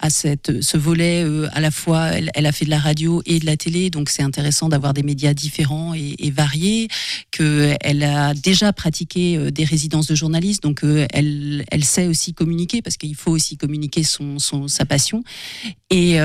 a 0.00 0.10
cette, 0.10 0.60
ce 0.60 0.76
volet 0.76 1.24
à 1.52 1.60
la 1.60 1.70
fois. 1.70 2.08
Elle, 2.08 2.30
elle 2.34 2.44
a 2.44 2.52
fait 2.52 2.66
de 2.66 2.70
la 2.70 2.78
radio 2.78 3.22
et 3.24 3.38
de 3.38 3.46
la 3.46 3.56
télé, 3.56 3.88
donc 3.88 4.10
c'est 4.10 4.22
intéressant 4.22 4.68
d'avoir 4.68 4.92
des 4.92 5.02
médias 5.02 5.32
différents 5.32 5.94
et, 5.94 6.14
et 6.18 6.30
variés. 6.30 6.88
Que 7.30 7.74
elle 7.80 8.02
a 8.02 8.34
déjà 8.34 8.72
pratiqué 8.74 9.50
des 9.50 9.64
résidences 9.64 10.08
de 10.08 10.14
journalistes, 10.14 10.62
donc 10.62 10.80
elle, 10.82 11.64
elle 11.70 11.84
sait 11.84 12.06
aussi 12.06 12.34
communiquer 12.34 12.82
parce 12.82 12.96
qu'il 12.98 13.14
faut 13.14 13.30
aussi 13.30 13.56
communiquer 13.56 14.02
son, 14.02 14.38
son 14.38 14.68
sa 14.68 14.84
passion. 14.84 15.22
Et, 15.90 16.16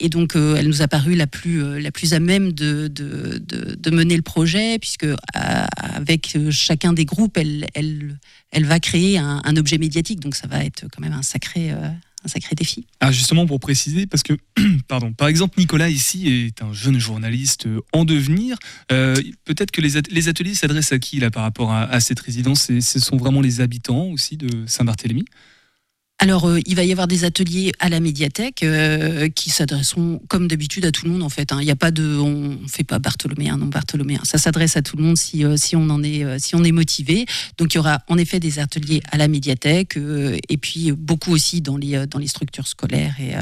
et 0.00 0.08
donc, 0.08 0.34
elle 0.36 0.68
nous 0.68 0.80
a 0.82 0.88
paru 0.88 1.14
la 1.14 1.26
plus, 1.26 1.80
la 1.80 1.90
plus 1.90 2.14
à 2.14 2.20
de, 2.40 3.90
mener 3.90 4.16
le 4.16 4.22
projet, 4.22 4.78
puisque 4.78 5.04
euh, 5.04 5.16
avec 5.34 6.34
euh, 6.36 6.50
chacun 6.50 6.92
des 6.92 7.04
groupes, 7.04 7.36
elle, 7.36 7.66
elle, 7.74 8.64
va 8.64 8.80
créer 8.80 9.18
un, 9.18 9.56
objet 9.56 9.78
médiatique. 9.78 10.20
Donc, 10.20 10.34
ça 10.34 10.46
va 10.46 10.64
être 10.64 10.86
quand 10.92 11.00
même 11.00 11.12
un 11.12 11.22
sacré, 11.22 11.72
euh, 11.72 11.88
un 12.24 12.28
sacré 12.28 12.54
défi. 12.54 12.86
Ah, 13.00 13.12
justement, 13.12 13.46
pour 13.46 13.60
préciser, 13.60 14.06
parce 14.06 14.22
que, 14.22 14.34
pardon, 14.88 15.12
par 15.12 15.28
exemple, 15.28 15.58
Nicolas 15.58 15.88
ici 15.88 16.28
est 16.28 16.62
un 16.62 16.72
jeune 16.72 16.98
journaliste 16.98 17.66
en 17.92 18.04
devenir. 18.04 18.58
Peut-être 18.88 19.70
que 19.70 19.80
les, 19.80 19.96
at- 19.96 20.10
les 20.10 20.28
ateliers 20.28 20.54
s'adressent 20.54 20.92
à 20.92 20.98
qui, 20.98 21.18
là, 21.18 21.30
par 21.30 21.42
rapport 21.42 21.72
à, 21.72 22.00
cette 22.00 22.20
résidence? 22.20 22.70
Ce 22.80 23.00
sont 23.00 23.16
vraiment 23.16 23.40
les 23.40 23.60
habitants 23.60 24.06
aussi 24.06 24.36
de 24.36 24.66
Saint-Barthélemy? 24.66 25.24
Alors, 26.20 26.48
euh, 26.48 26.58
il 26.66 26.74
va 26.74 26.82
y 26.82 26.90
avoir 26.90 27.06
des 27.06 27.22
ateliers 27.24 27.70
à 27.78 27.88
la 27.88 28.00
médiathèque 28.00 28.64
euh, 28.64 29.28
qui 29.28 29.50
s'adresseront, 29.50 30.20
comme 30.26 30.48
d'habitude, 30.48 30.84
à 30.84 30.90
tout 30.90 31.04
le 31.06 31.12
monde 31.12 31.22
en 31.22 31.28
fait. 31.28 31.52
hein. 31.52 31.58
Il 31.60 31.64
n'y 31.64 31.70
a 31.70 31.76
pas 31.76 31.92
de, 31.92 32.16
on 32.18 32.58
fait 32.66 32.82
pas 32.82 32.98
bartholoméen, 32.98 33.56
non 33.56 33.66
bartholoméen. 33.66 34.18
Ça 34.24 34.36
s'adresse 34.36 34.76
à 34.76 34.82
tout 34.82 34.96
le 34.96 35.04
monde 35.04 35.16
si, 35.16 35.44
euh, 35.44 35.56
si 35.56 35.76
on 35.76 35.88
en 35.90 36.02
est, 36.02 36.24
euh, 36.24 36.36
si 36.40 36.56
on 36.56 36.64
est 36.64 36.72
motivé. 36.72 37.24
Donc, 37.56 37.72
il 37.72 37.76
y 37.76 37.78
aura 37.78 38.00
en 38.08 38.18
effet 38.18 38.40
des 38.40 38.58
ateliers 38.58 39.00
à 39.12 39.16
la 39.16 39.28
médiathèque 39.28 39.96
euh, 39.96 40.36
et 40.48 40.56
puis 40.56 40.90
beaucoup 40.90 41.30
aussi 41.30 41.60
dans 41.60 41.76
les, 41.76 42.04
dans 42.08 42.18
les 42.18 42.26
structures 42.26 42.66
scolaires 42.66 43.14
et, 43.20 43.34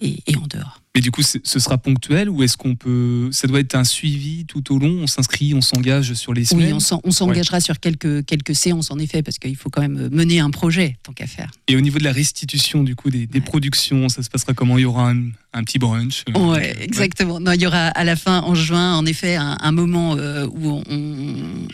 et, 0.00 0.18
et 0.26 0.36
en 0.36 0.46
dehors. 0.46 0.80
Mais 0.94 1.02
du 1.02 1.10
coup, 1.10 1.20
ce 1.22 1.58
sera 1.58 1.76
ponctuel 1.76 2.30
ou 2.30 2.42
est-ce 2.42 2.56
qu'on 2.56 2.74
peut. 2.74 3.28
Ça 3.30 3.46
doit 3.46 3.60
être 3.60 3.74
un 3.74 3.84
suivi 3.84 4.46
tout 4.46 4.72
au 4.74 4.78
long? 4.78 5.00
On 5.02 5.06
s'inscrit, 5.06 5.52
on 5.52 5.60
s'engage 5.60 6.14
sur 6.14 6.32
les 6.32 6.46
semaines? 6.46 6.68
Oui, 6.68 6.72
on 6.72 6.80
s'en- 6.80 7.02
on 7.04 7.10
s'engagera 7.10 7.60
sur 7.60 7.78
quelques, 7.80 8.24
quelques 8.24 8.54
séances 8.54 8.90
en 8.90 8.98
effet 8.98 9.22
parce 9.22 9.38
qu'il 9.38 9.56
faut 9.56 9.68
quand 9.68 9.82
même 9.82 10.08
mener 10.10 10.40
un 10.40 10.48
projet 10.50 10.96
tant 11.02 11.12
qu'à 11.12 11.26
faire. 11.26 11.50
Et 11.68 11.76
au 11.76 11.82
niveau 11.82 11.98
de 11.98 12.04
la 12.04 12.12
restitution, 12.12 12.82
du 12.82 12.96
coup, 12.96 13.10
des, 13.10 13.26
des 13.26 13.40
productions, 13.42 14.08
ça 14.08 14.22
se 14.22 14.30
passera 14.30 14.54
comment? 14.54 14.78
Il 14.78 14.82
y 14.82 14.84
aura 14.86 15.10
un, 15.10 15.28
un 15.52 15.64
petit 15.64 15.78
brunch 15.78 16.24
euh, 16.34 16.38
Ouais, 16.52 16.74
exactement. 16.80 17.38
Non, 17.40 17.52
il 17.52 17.60
y 17.60 17.66
aura 17.66 17.88
à 17.88 18.04
la 18.04 18.16
fin, 18.16 18.40
en 18.40 18.54
juin, 18.54 18.96
en 18.96 19.04
effet, 19.04 19.36
un, 19.36 19.58
un 19.60 19.72
moment 19.72 20.16
euh, 20.16 20.46
où 20.46 20.68
on, 20.70 20.82
on- 20.88 21.66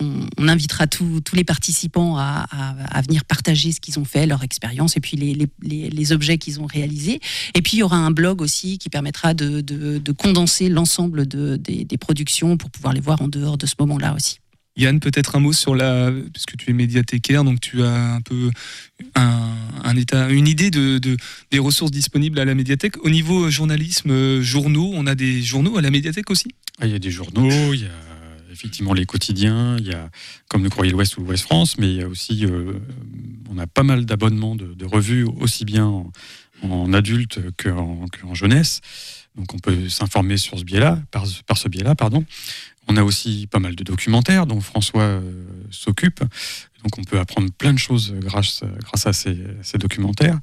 on- 0.00 0.26
on 0.38 0.48
invitera 0.48 0.86
tous 0.86 1.20
tous 1.20 1.34
les 1.36 1.44
participants 1.44 2.16
à, 2.16 2.46
à- 2.50 2.98
à 2.98 3.02
venir 3.02 3.24
partager 3.24 3.72
ce 3.72 3.80
qu'ils 3.80 3.98
ont 3.98 4.04
fait, 4.04 4.26
leur 4.26 4.42
expérience, 4.42 4.96
et 4.96 5.00
puis 5.00 5.16
les, 5.16 5.34
les- 5.34 5.48
les- 5.62 5.90
les 5.90 6.12
objets 6.12 6.38
qu'ils 6.38 6.60
ont 6.60 6.66
réalisés. 6.66 7.20
Et 7.54 7.62
puis 7.62 7.76
il 7.76 7.80
y 7.80 7.82
aura 7.82 7.96
un 7.98 8.10
blog 8.10 8.40
aussi 8.40 8.78
qui 8.78 8.88
permettra 8.88 9.34
de, 9.34 9.60
de- 9.60 9.98
de 9.98 10.12
condenser 10.12 10.68
l'ensemble 10.68 11.26
de- 11.26 11.56
des, 11.56 11.84
des 11.84 11.98
productions 11.98 12.56
pour 12.56 12.70
pouvoir 12.70 12.92
les 12.92 13.00
voir 13.00 13.20
en 13.22 13.28
dehors 13.28 13.58
de 13.58 13.66
ce 13.66 13.74
moment-là 13.80 14.14
aussi. 14.14 14.38
Yann, 14.76 15.00
peut-être 15.00 15.34
un 15.34 15.40
mot 15.40 15.52
sur 15.52 15.74
la. 15.74 16.12
Puisque 16.32 16.56
tu 16.56 16.70
es 16.70 16.72
médiathécaire, 16.72 17.42
donc 17.42 17.60
tu 17.60 17.82
as 17.82 18.14
un 18.14 18.20
peu 18.20 18.50
un, 19.16 19.50
un 19.82 19.96
état, 19.96 20.30
une 20.30 20.46
idée 20.46 20.70
de, 20.70 20.98
de- 20.98 21.16
des 21.50 21.58
ressources 21.58 21.90
disponibles 21.90 22.38
à 22.38 22.44
la 22.44 22.54
médiathèque. 22.54 22.94
Au 23.04 23.10
niveau 23.10 23.50
journalisme, 23.50 24.10
euh, 24.12 24.40
journaux, 24.40 24.92
on 24.94 25.06
a 25.08 25.16
des 25.16 25.42
journaux 25.42 25.78
à 25.78 25.82
la 25.82 25.90
médiathèque 25.90 26.30
aussi? 26.30 26.48
Ah, 26.80 26.86
il 26.86 26.92
y 26.92 26.94
a 26.94 27.00
des 27.00 27.10
journaux, 27.10 27.74
il 27.74 27.80
y 27.80 27.86
a 27.86 28.07
effectivement 28.58 28.92
les 28.92 29.06
quotidiens, 29.06 29.76
il 29.78 29.86
y 29.86 29.94
a 29.94 30.10
comme 30.48 30.64
le 30.64 30.70
Courrier 30.70 30.90
de 30.90 30.96
l'Ouest 30.96 31.16
ou 31.16 31.22
l'Ouest 31.22 31.44
France, 31.44 31.78
mais 31.78 31.88
il 31.88 31.96
y 31.96 32.02
a 32.02 32.08
aussi, 32.08 32.44
euh, 32.44 32.74
on 33.48 33.56
a 33.58 33.66
pas 33.68 33.84
mal 33.84 34.04
d'abonnements 34.04 34.56
de, 34.56 34.84
revues, 34.84 35.24
aussi 35.24 35.64
bien 35.64 35.86
en, 35.86 36.10
en 36.62 36.92
adulte 36.92 37.38
qu'en 37.56 38.06
qu'en 38.06 38.34
jeunesse. 38.34 38.80
Donc 39.36 39.54
on 39.54 39.58
peut 39.58 39.88
s'informer 39.88 40.36
sur 40.36 40.58
ce 40.58 40.64
biais-là, 40.64 40.98
par, 41.12 41.26
ce 41.26 41.68
biais-là, 41.68 41.94
pardon. 41.94 42.24
On 42.88 42.96
a 42.96 43.04
aussi 43.04 43.46
pas 43.48 43.60
mal 43.60 43.76
de 43.76 43.84
documentaires 43.84 44.46
dont 44.46 44.60
François 44.60 45.02
euh, 45.02 45.20
s'occupe. 45.70 46.20
Donc 46.82 46.98
on 46.98 47.04
peut 47.04 47.20
apprendre 47.20 47.52
plein 47.52 47.72
de 47.72 47.78
choses 47.78 48.12
grâce, 48.14 48.64
grâce 48.82 49.06
à 49.06 49.12
ces, 49.12 49.78
documentaires. 49.78 50.38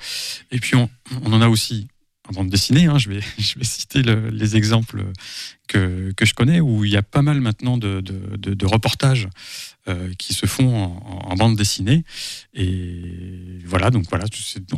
Et 0.52 0.60
puis 0.60 0.76
on 0.76 0.90
en 1.26 1.42
a 1.42 1.50
aussi 1.50 1.88
en 2.28 2.34
bande 2.34 2.50
dessinée. 2.50 2.86
hein, 2.86 2.98
je, 2.98 3.10
vais, 3.10 3.20
je 3.38 3.58
vais 3.60 3.66
citer 3.66 4.02
le- 4.02 4.30
les 4.30 4.56
exemples 4.56 5.04
que, 5.68 6.12
que 6.16 6.26
je 6.26 6.34
connais 6.34 6.60
où 6.60 6.84
il 6.86 6.92
y 6.92 6.98
a 6.98 7.02
pas 7.04 7.22
mal 7.22 7.42
maintenant 7.42 7.78
de, 7.78 8.02
de- 8.02 8.36
de- 8.38 8.54
de 8.54 8.66
reportages 8.66 9.28
euh, 9.88 10.14
qui 10.18 10.34
se 10.34 10.46
font 10.46 10.76
en, 10.76 11.32
en 11.32 11.36
bande 11.36 11.56
dessinée. 11.56 12.04
Et 12.54 13.60
voilà, 13.66 13.90
donc 13.92 14.06
voilà, 14.10 14.26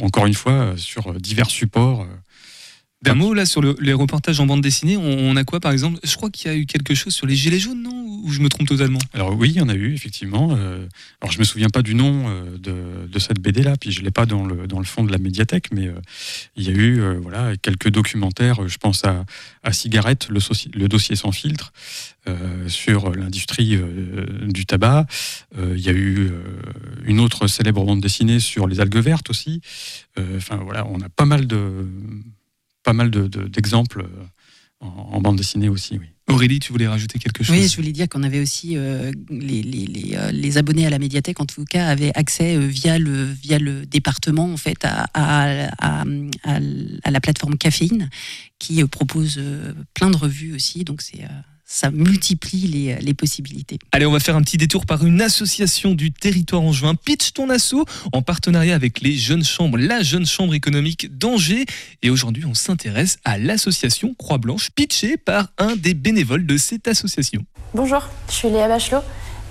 encore 0.01 0.25
une 0.25 0.33
fois 0.33 0.51
euh, 0.53 0.77
sur 0.77 1.13
divers 1.19 1.49
supports. 1.49 2.07
D'un 3.03 3.13
mot 3.13 3.35
là 3.35 3.45
sur 3.45 3.61
le- 3.61 3.75
les 3.79 3.93
reportages 3.93 4.39
en 4.39 4.47
bande 4.47 4.61
dessinée, 4.61 4.97
on, 4.97 5.35
a 5.35 5.43
quoi 5.43 5.59
par 5.59 5.71
exemple? 5.71 5.99
Je 6.03 6.15
crois 6.15 6.31
qu'il 6.31 6.51
y 6.51 6.53
a 6.53 6.57
eu 6.57 6.65
quelque 6.65 6.95
chose 6.95 7.13
sur 7.13 7.27
les 7.27 7.35
gilets 7.35 7.59
jaunes, 7.59 7.83
non? 7.83 8.21
Ou 8.23 8.31
je 8.31 8.41
me 8.41 8.49
trompe 8.49 8.67
totalement? 8.67 8.97
Alors 9.13 9.37
oui, 9.37 9.51
il 9.51 9.57
y 9.57 9.61
en 9.61 9.69
a 9.69 9.75
eu 9.75 9.93
effectivement. 9.93 10.55
Euh, 10.57 10.87
alors 11.21 11.31
je 11.31 11.37
me 11.37 11.43
souviens 11.43 11.69
pas 11.69 11.83
du 11.83 11.93
nom 11.93 12.25
euh, 12.27 12.57
de, 13.07 13.19
cette 13.19 13.39
BD 13.39 13.61
là, 13.61 13.75
puis 13.79 13.91
je 13.91 14.01
l'ai 14.01 14.09
pas 14.09 14.25
dans 14.25 14.43
le 14.45 14.83
fond 14.83 15.03
de 15.03 15.11
la 15.11 15.19
médiathèque, 15.19 15.67
mais 15.71 15.87
euh, 15.87 15.93
il 16.55 16.63
y 16.63 16.69
a 16.69 16.73
eu 16.73 16.99
voilà 17.21 17.55
quelques 17.57 17.89
documentaires. 17.89 18.67
Je 18.67 18.77
pense 18.77 19.03
à, 19.05 19.25
Cigarette, 19.71 20.29
le, 20.29 20.39
le 20.73 20.87
dossier 20.87 21.15
sans 21.15 21.31
filtre 21.31 21.73
sur 22.67 23.11
l'industrie 23.11 23.79
du 24.47 24.65
tabac. 24.65 25.05
Il 25.57 25.79
y 25.79 25.89
a 25.89 25.93
eu 25.93 26.31
une 27.05 27.19
autre 27.19 27.47
célèbre 27.47 27.85
bande 27.85 28.01
dessinée 28.01 28.39
sur 28.39 28.67
les 28.67 28.79
algues 28.79 28.97
vertes 28.97 29.29
aussi. 29.29 29.61
Enfin 30.35 30.57
voilà, 30.57 30.85
on 30.87 30.99
a 31.01 31.09
pas 31.09 31.25
mal 31.25 31.47
de 31.47 31.85
pas 32.87 32.93
mal 32.93 33.11
de- 33.11 33.27
de- 33.27 33.47
d'exemples 33.49 34.01
euh, 34.01 34.23
en, 34.79 34.87
en 35.15 35.19
bande 35.21 35.35
dessinée 35.35 35.67
aussi. 35.67 35.97
Oui. 35.99 36.05
Aurélie, 36.29 36.59
tu 36.59 36.71
voulais 36.71 36.87
rajouter 36.87 37.19
quelque 37.19 37.43
chose? 37.43 37.53
Oui, 37.55 37.67
je 37.67 37.75
voulais 37.75 37.91
dire 37.91 38.07
qu'on 38.07 38.23
avait 38.23 38.39
aussi 38.39 38.77
euh, 38.77 39.11
les, 39.29 39.61
les, 39.61 39.85
les, 39.85 40.15
euh, 40.15 40.31
les 40.31 40.57
abonnés 40.57 40.85
à 40.85 40.89
la 40.89 40.99
médiathèque, 40.99 41.39
en 41.41 41.45
tout 41.45 41.65
cas, 41.65 41.87
avaient 41.87 42.13
accès 42.15 42.55
euh, 42.55 42.65
via, 42.65 42.97
le, 42.97 43.23
via 43.25 43.59
le 43.59 43.85
département 43.85 44.47
en 44.53 44.57
fait 44.57 44.85
à, 44.85 45.05
à, 45.13 45.67
à, 45.79 46.05
à- 46.43 47.11
la 47.11 47.19
plateforme 47.19 47.57
Caféine 47.57 48.09
qui 48.57 48.81
propose 48.85 49.35
euh, 49.37 49.73
plein 49.93 50.09
de 50.09 50.17
revues 50.17 50.53
aussi. 50.55 50.85
Donc 50.85 51.01
c'est 51.01 51.23
euh, 51.23 51.27
ça 51.67 51.91
multiplie 51.91 52.65
les, 52.67 52.95
les 52.95 53.13
possibilités. 53.13 53.77
Allez, 53.91 54.05
on 54.05 54.11
va 54.11 54.21
faire 54.21 54.37
un 54.37 54.41
petit 54.41 54.57
détour 54.57 54.85
par 54.85 55.05
une 55.05 55.21
association 55.21 55.93
du 55.93 56.11
territoire 56.11 56.61
en 56.61 56.71
juin. 56.71 56.95
Pitch 56.95 57.33
ton 57.33 57.49
asso 57.49 57.85
en 58.13 58.21
partenariat 58.21 58.73
avec 58.73 59.01
les 59.01 59.15
Jeunes 59.15 59.43
Chambres, 59.43 59.77
la 59.77 60.01
Jeune 60.01 60.25
Chambre 60.25 60.53
économique 60.53 61.15
d'Angers. 61.17 61.65
Et 62.01 62.09
aujourd'hui, 62.09 62.45
on 62.45 62.53
s'intéresse 62.53 63.17
à 63.25 63.37
l'association 63.37 64.15
Croix-Blanche, 64.17 64.69
pitchée 64.71 65.17
par 65.17 65.49
un 65.57 65.75
des 65.75 65.93
bénévoles 65.93 66.45
de 66.45 66.55
cette 66.55 66.87
association. 66.87 67.45
Bonjour, 67.73 68.07
je 68.29 68.33
suis 68.33 68.49
Léa 68.49 68.69
Bachelot. 68.69 69.01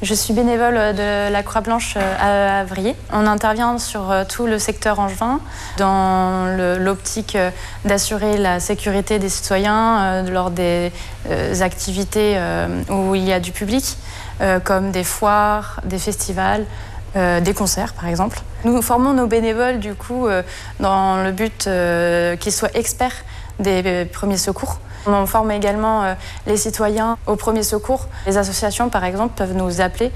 Je 0.03 0.12
suis 0.12 0.34
bénévole 0.34 0.74
de 0.74 1.32
la 1.32 1.42
Croix-Blanche 1.42 1.94
euh, 1.97 2.57
à 2.59 2.61
Avrier. 2.61 2.94
On 3.14 3.26
intervient 3.26 3.78
sur 3.78 4.11
euh, 4.11 4.24
tout 4.28 4.47
le 4.47 4.59
secteur 4.59 5.01
angevin 5.01 5.40
dans 5.78 6.55
l'optique 6.78 7.34
euh, 7.34 7.51
d'assurer 7.86 8.36
la 8.36 8.61
sécurité 8.61 9.18
des 9.18 9.30
citoyens 9.30 10.22
lors 10.24 10.51
des 10.51 10.92
activités 11.61 12.38
où 12.90 13.14
il 13.14 13.24
y 13.24 13.32
a 13.32 13.40
du 13.40 13.53
public, 13.53 13.97
comme 14.64 14.90
des 14.90 15.05
foires, 15.05 15.80
des 15.84 15.99
festivals, 15.99 16.64
des 17.14 17.55
concerts 17.55 17.94
par 17.94 18.07
exemple. 18.07 18.40
Nous 18.64 18.80
formons 18.82 19.12
nos 19.12 19.26
bénévoles 19.26 19.78
du 19.78 19.94
coup 19.94 20.26
dans 20.80 21.22
le 21.22 21.32
but 21.32 21.68
qu'ils 22.40 22.53
soient 22.53 22.74
experts 22.74 23.24
des 23.59 24.05
premiers 24.12 24.38
secours. 24.38 24.78
On 25.07 25.26
forme 25.26 25.50
également 25.50 26.04
euh, 26.04 26.14
les 26.46 26.57
citoyens 26.57 27.18
au 27.26 27.36
premier 27.36 27.62
secours. 27.62 28.07
Les 28.26 28.36
associations, 28.36 28.88
par 28.88 29.04
exemple, 29.04 29.34
peuvent 29.36 29.54
nous 29.54 29.80
appeler 29.80 30.11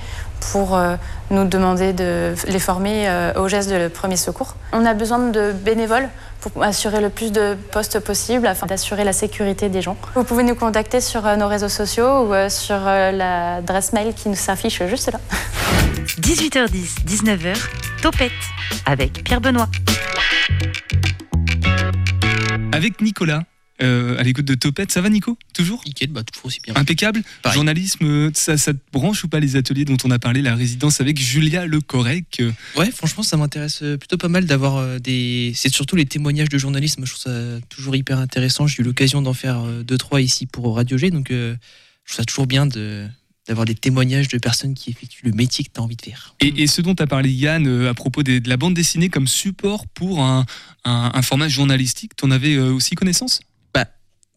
pour 0.52 0.76
euh, 0.76 0.96
nous 1.30 1.44
demander 1.44 1.92
de 1.92 2.34
les 2.48 2.58
former 2.58 3.08
euh, 3.08 3.32
aux 3.34 3.48
gestes 3.48 3.70
de 3.70 3.88
premier 3.88 4.16
secours. 4.16 4.56
On 4.72 4.84
a 4.86 4.94
besoin 4.94 5.18
de 5.18 5.52
bénévoles 5.52 6.08
pour 6.40 6.62
assurer 6.62 7.00
le 7.00 7.10
plus 7.10 7.32
de 7.32 7.56
postes 7.72 8.00
possible 8.00 8.46
afin 8.46 8.66
d'assurer 8.66 9.04
la 9.04 9.12
sécurité 9.12 9.68
des 9.68 9.82
gens. 9.82 9.96
Vous 10.14 10.24
pouvez 10.24 10.42
nous 10.42 10.54
contacter 10.54 11.00
sur 11.00 11.26
euh, 11.26 11.36
nos 11.36 11.48
réseaux 11.48 11.68
sociaux 11.68 12.26
ou 12.26 12.34
euh, 12.34 12.48
sur 12.48 12.76
euh, 12.78 13.12
l'adresse 13.12 13.92
mail 13.92 14.14
qui 14.14 14.28
nous 14.28 14.34
s'affiche 14.34 14.82
juste 14.86 15.12
là. 15.12 15.20
18h10, 16.20 17.04
19h, 17.06 17.56
Topette 18.02 18.32
avec 18.86 19.24
Pierre 19.24 19.40
Benoît. 19.40 19.68
Avec 22.72 23.00
Nicolas. 23.00 23.42
Euh, 23.82 24.18
à 24.18 24.22
l'écoute 24.22 24.44
de 24.44 24.54
Topette. 24.54 24.92
Ça 24.92 25.00
va, 25.00 25.08
Nico 25.08 25.38
Toujours 25.54 25.82
Nickel, 25.86 26.08
bah, 26.10 26.22
toujours 26.24 26.46
aussi 26.46 26.60
bien. 26.62 26.74
Impeccable. 26.76 27.22
Pareil. 27.42 27.54
Journalisme, 27.54 28.30
ça, 28.34 28.56
ça 28.56 28.72
te 28.74 28.78
branche 28.92 29.24
ou 29.24 29.28
pas 29.28 29.40
les 29.40 29.56
ateliers 29.56 29.84
dont 29.84 29.96
on 30.04 30.10
a 30.10 30.18
parlé, 30.18 30.42
la 30.42 30.54
résidence 30.54 31.00
avec 31.00 31.18
Julia 31.20 31.66
Le 31.66 31.80
Correc 31.80 32.38
euh, 32.40 32.52
Ouais, 32.76 32.90
franchement, 32.90 33.22
ça 33.22 33.36
m'intéresse 33.36 33.80
euh, 33.82 33.96
plutôt 33.96 34.16
pas 34.18 34.28
mal 34.28 34.44
d'avoir 34.46 34.76
euh, 34.76 34.98
des. 34.98 35.52
C'est 35.54 35.72
surtout 35.72 35.96
les 35.96 36.06
témoignages 36.06 36.48
de 36.48 36.58
journalistes. 36.58 36.98
Moi, 36.98 37.06
je 37.06 37.12
trouve 37.14 37.32
ça 37.32 37.60
toujours 37.68 37.96
hyper 37.96 38.18
intéressant. 38.18 38.66
J'ai 38.66 38.82
eu 38.82 38.84
l'occasion 38.84 39.22
d'en 39.22 39.34
faire 39.34 39.60
euh, 39.60 39.82
deux, 39.82 39.98
trois 39.98 40.20
ici 40.20 40.46
pour 40.46 40.76
Radio 40.76 40.98
G. 40.98 41.10
Donc, 41.10 41.30
euh, 41.30 41.56
je 42.04 42.12
trouve 42.12 42.16
ça 42.22 42.24
toujours 42.24 42.46
bien 42.46 42.66
de 42.66 43.06
d'avoir 43.48 43.64
des 43.64 43.74
témoignages 43.74 44.28
de 44.28 44.38
personnes 44.38 44.74
qui 44.74 44.90
effectuent 44.90 45.24
le 45.24 45.32
métier 45.32 45.64
que 45.64 45.70
tu 45.74 45.80
as 45.80 45.82
envie 45.82 45.96
de 45.96 46.02
faire. 46.02 46.36
Et, 46.40 46.62
et 46.62 46.66
ce 46.68 46.82
dont 46.82 46.94
a 46.94 47.06
parlé 47.06 47.30
Yann 47.30 47.66
euh, 47.66 47.90
à 47.90 47.94
propos 47.94 48.22
des- 48.22 48.38
de 48.38 48.48
la 48.48 48.56
bande 48.56 48.74
dessinée 48.74 49.08
comme 49.08 49.26
support 49.26 49.88
pour 49.88 50.22
un, 50.22 50.44
un- 50.84 51.10
un 51.14 51.22
format 51.22 51.48
journalistique, 51.48 52.14
t'en 52.14 52.30
avais 52.30 52.54
euh, 52.54 52.70
aussi 52.72 52.94
connaissance? 52.94 53.40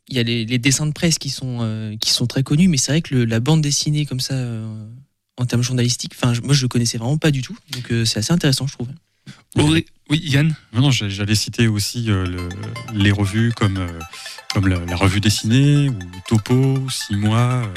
Il 0.10 0.18
y 0.18 0.20
a 0.20 0.24
les, 0.24 0.46
dessins 0.58 0.86
de 0.86 0.92
presse 0.92 1.18
qui 1.18 1.30
sont, 1.30 1.60
euh, 1.62 1.96
qui 1.98 2.12
sont 2.12 2.28
très 2.28 2.44
connus, 2.44 2.68
mais 2.68 2.78
c'est 2.78 2.92
vrai 2.92 3.02
que 3.02 3.16
la 3.16 3.40
bande 3.40 3.62
dessinée 3.62 4.06
comme 4.06 4.20
ça, 4.20 4.34
euh, 4.34 4.86
en 5.38 5.46
termes 5.46 5.62
journalistiques, 5.64 6.14
enfin, 6.16 6.34
moi, 6.44 6.54
je 6.54 6.62
le 6.62 6.68
connaissais 6.68 6.98
vraiment 6.98 7.18
pas 7.18 7.32
du 7.32 7.42
tout. 7.42 7.56
Donc, 7.72 7.92
euh, 7.92 8.04
c'est 8.06 8.20
assez 8.20 8.34
intéressant, 8.34 8.68
je 8.68 8.74
trouve. 8.74 8.90
Oui, 9.56 9.86
Yann 10.12 10.54
Non, 10.74 10.82
non, 10.82 10.92
j'a- 10.92 11.08
j'allais 11.08 11.36
citer 11.36 11.68
aussi 11.68 12.04
le- 12.04 12.50
les 12.94 13.12
revues 13.12 13.54
comme, 13.56 13.80
comme 14.54 14.68
la, 14.68 14.78
revue 14.98 15.22
dessinée 15.22 15.90
ou 15.90 15.98
Topo, 16.28 16.90
Six 16.90 17.16
mois. 17.16 17.72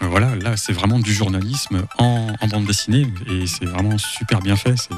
voilà, 0.00 0.34
là, 0.36 0.56
c'est 0.56 0.72
vraiment 0.72 0.98
du 0.98 1.12
journalisme 1.12 1.84
en, 1.98 2.28
bande 2.48 2.66
dessinée 2.66 3.06
et 3.26 3.46
c'est 3.46 3.66
vraiment 3.66 3.98
super 3.98 4.40
bien 4.40 4.56
fait. 4.56 4.88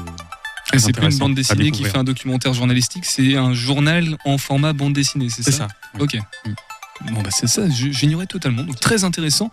Très 0.77 0.87
C'est 0.87 0.93
pas 0.99 1.09
une 1.09 1.17
bande 1.17 1.35
dessinée 1.35 1.71
qui 1.71 1.83
fait 1.83 1.97
un 1.97 2.03
documentaire 2.03 2.53
journalistique, 2.53 3.05
c'est 3.05 3.35
un 3.35 3.53
journal 3.53 4.17
en 4.25 4.37
format 4.37 4.73
bande 4.73 4.93
dessinée, 4.93 5.29
c'est 5.29 5.43
ça 5.43 5.51
C'est 5.51 5.57
ça. 5.57 5.67
oui. 5.95 6.01
Ok. 6.03 6.17
Bon, 7.11 7.21
bah 7.21 7.29
c'est 7.31 7.47
ça, 7.47 7.63
j'ignorais 7.69 8.27
totalement. 8.27 8.63
Donc 8.63 8.79
très 8.79 9.03
intéressant. 9.03 9.49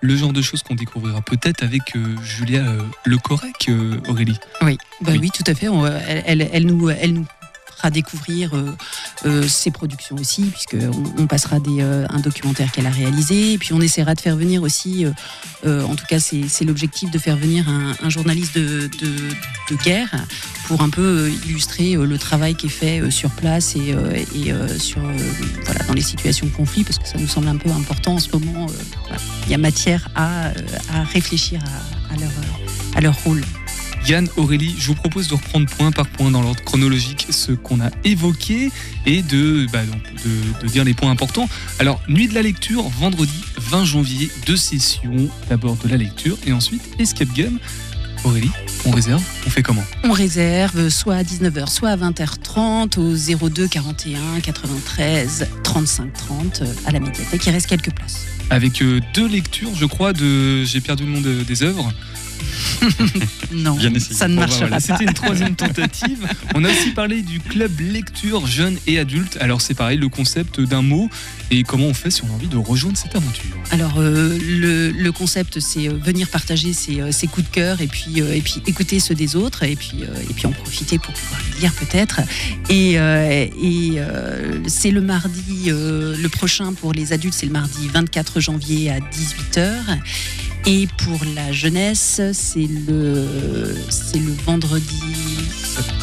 Le 0.00 0.16
genre 0.16 0.32
de 0.32 0.42
choses 0.42 0.62
qu'on 0.62 0.76
découvrira 0.76 1.20
peut-être 1.22 1.64
avec 1.64 1.96
euh, 1.96 2.14
Julia 2.22 2.60
euh, 2.60 2.82
Le 3.04 3.18
Correc, 3.18 3.66
euh, 3.68 4.00
Aurélie. 4.08 4.38
Oui, 4.62 4.78
bah 5.00 5.10
Oui. 5.12 5.18
oui. 5.22 5.30
tout 5.32 5.42
à 5.46 5.54
fait. 5.54 5.68
On- 5.68 5.84
elle, 5.86 6.22
elle- 6.26 6.48
elle 6.52 6.66
nous, 6.66 6.88
elle 6.90 7.14
nous 7.14 7.26
fera 7.78 7.90
découvrir 7.90 8.54
euh, 8.54 8.76
euh, 9.24 9.42
ses 9.44 9.70
productions 9.70 10.16
aussi, 10.16 10.42
puisqu'on 10.42 10.90
on 11.16 11.26
passera 11.26 11.60
des, 11.60 11.80
euh, 11.80 12.06
un 12.10 12.18
documentaire 12.18 12.72
qu'elle 12.72 12.86
a 12.86 12.90
réalisé. 12.90 13.52
Et 13.52 13.58
puis 13.58 13.72
on 13.72 13.80
essaiera 13.80 14.14
de 14.14 14.20
faire 14.20 14.36
venir 14.36 14.62
aussi, 14.62 15.06
en 15.64 15.94
tout 15.94 16.04
cas 16.08 16.18
c'est 16.18 16.64
l'objectif 16.64 17.10
de 17.10 17.18
faire 17.18 17.36
venir 17.36 17.66
un, 17.68 18.10
journaliste 18.10 18.56
de, 18.56 18.88
de, 19.00 19.76
guerre 19.84 20.10
pour 20.66 20.80
un 20.82 20.88
peu 20.88 21.30
illustrer 21.46 21.94
le 21.94 22.18
travail 22.18 22.54
qui 22.54 22.66
est 22.66 22.70
fait 22.70 23.10
sur 23.10 23.30
place 23.30 23.76
et, 23.76 23.94
et 24.34 24.52
sur, 24.78 25.00
voilà, 25.64 25.84
dans 25.84 25.94
les 25.94 26.02
situations 26.02 26.46
de 26.46 26.52
conflit, 26.52 26.84
parce 26.84 26.98
que 26.98 27.06
ça 27.06 27.18
nous 27.18 27.28
semble 27.28 27.48
un 27.48 27.56
peu 27.56 27.70
important 27.70 28.14
en 28.14 28.18
ce 28.18 28.30
moment. 28.32 28.66
Il 29.46 29.52
y 29.52 29.54
a 29.54 29.58
matière 29.58 30.08
à, 30.14 30.48
à 30.92 31.04
réfléchir 31.04 31.60
à, 32.10 32.14
à 32.14 32.16
leur, 32.16 32.30
à 32.96 33.00
leur 33.00 33.14
rôle. 33.24 33.42
Yann, 34.08 34.26
Aurélie, 34.36 34.74
je 34.78 34.86
vous 34.86 34.94
propose 34.94 35.28
de 35.28 35.34
reprendre 35.34 35.66
point 35.68 35.90
par 35.92 36.06
point 36.06 36.30
dans 36.30 36.40
l'ordre 36.40 36.62
chronologique 36.64 37.26
ce 37.30 37.52
qu'on 37.52 37.80
a 37.80 37.90
évoqué 38.04 38.70
et 39.04 39.20
de, 39.22 39.66
bah, 39.70 39.84
donc, 39.84 40.00
de, 40.24 40.62
de 40.66 40.72
dire 40.72 40.82
les 40.84 40.94
points 40.94 41.10
importants. 41.10 41.46
Alors, 41.78 42.00
nuit 42.08 42.26
de 42.26 42.34
la 42.34 42.40
lecture, 42.40 42.88
vendredi 42.88 43.32
20 43.58 43.84
janvier, 43.84 44.30
deux 44.46 44.56
sessions. 44.56 45.28
D'abord 45.50 45.76
de 45.76 45.88
la 45.88 45.96
lecture 45.98 46.38
et 46.46 46.52
ensuite 46.52 46.80
Escape 46.98 47.32
Game. 47.34 47.58
Aurélie, 48.24 48.50
on 48.86 48.90
réserve, 48.90 49.22
on 49.46 49.50
fait 49.50 49.62
comment? 49.62 49.84
On 50.04 50.10
réserve 50.12 50.88
soit 50.88 51.14
à 51.16 51.22
19h, 51.22 51.68
soit 51.68 51.90
à 51.90 51.96
20h30 51.96 52.98
au 52.98 53.48
02 53.48 53.68
41 53.68 54.40
93 54.42 55.46
35 55.62 56.12
30 56.14 56.62
euh, 56.62 56.72
à 56.86 56.90
la 56.92 56.98
médiathèque. 56.98 57.42
Il 57.46 57.50
reste 57.50 57.66
quelques 57.68 57.92
places. 57.92 58.26
Avec 58.50 58.82
euh, 58.82 59.00
deux 59.14 59.28
lectures, 59.28 59.70
je 59.76 59.84
crois, 59.84 60.12
de. 60.14 60.64
J'ai 60.64 60.80
perdu 60.80 61.04
le 61.04 61.12
nom 61.12 61.20
de- 61.20 61.42
des 61.44 61.62
œuvres. 61.62 61.92
Non, 63.52 63.74
Bien 63.74 63.90
ça 63.98 64.28
ne 64.28 64.36
Bon, 64.36 64.42
bah, 64.42 64.46
voilà, 64.58 64.76
pas. 64.76 64.80
C'était 64.80 65.04
une 65.04 65.14
troisième 65.14 65.54
tentative. 65.54 66.26
On 66.54 66.64
a 66.64 66.70
aussi 66.70 66.90
parlé 66.90 67.22
du 67.22 67.40
club 67.40 67.72
lecture 67.80 68.46
jeunes 68.46 68.78
et 68.86 68.98
adultes. 68.98 69.36
Alors 69.40 69.60
c'est 69.60 69.74
pareil, 69.74 69.98
le 69.98 70.08
concept 70.08 70.60
d'un 70.60 70.82
mot 70.82 71.08
et 71.50 71.62
comment 71.62 71.86
on 71.86 71.94
fait 71.94 72.10
si 72.10 72.22
on 72.24 72.28
a 72.28 72.32
envie 72.32 72.46
de 72.46 72.56
rejoindre 72.56 72.96
cette 72.96 73.16
aventure. 73.16 73.44
Alors 73.70 73.98
euh, 73.98 74.38
le, 74.38 74.90
le 74.90 75.12
concept, 75.12 75.60
c'est 75.60 75.88
euh, 75.88 75.94
venir 75.94 76.28
partager 76.28 76.72
ses, 76.72 77.00
euh, 77.00 77.12
ses 77.12 77.26
coups 77.26 77.48
de 77.48 77.54
cœur 77.54 77.80
et 77.80 77.86
puis, 77.86 78.20
euh, 78.20 78.34
et 78.34 78.40
puis 78.40 78.62
écouter 78.66 79.00
ceux 79.00 79.14
des 79.14 79.34
autres 79.36 79.62
et 79.62 79.76
puis, 79.76 80.02
euh, 80.02 80.30
et 80.30 80.34
puis 80.34 80.46
en 80.46 80.52
profiter 80.52 80.98
pour 80.98 81.14
pouvoir 81.14 81.40
les 81.54 81.60
lire 81.60 81.72
peut-être. 81.74 82.20
Et, 82.68 82.98
euh, 82.98 83.46
et 83.62 83.94
euh, 83.96 84.60
c'est 84.66 84.90
le 84.90 85.00
mardi, 85.00 85.66
euh, 85.68 86.16
le 86.16 86.28
prochain 86.28 86.72
pour 86.74 86.92
les 86.92 87.12
adultes, 87.12 87.34
c'est 87.34 87.46
le 87.46 87.52
mardi 87.52 87.88
24 87.88 88.40
janvier 88.40 88.90
à 88.90 88.98
18h. 88.98 89.72
Et 90.66 90.86
pour 90.98 91.20
la 91.34 91.52
jeunesse, 91.52 92.20
c'est 92.32 92.68
le, 92.88 93.74
vendredi 94.44 95.02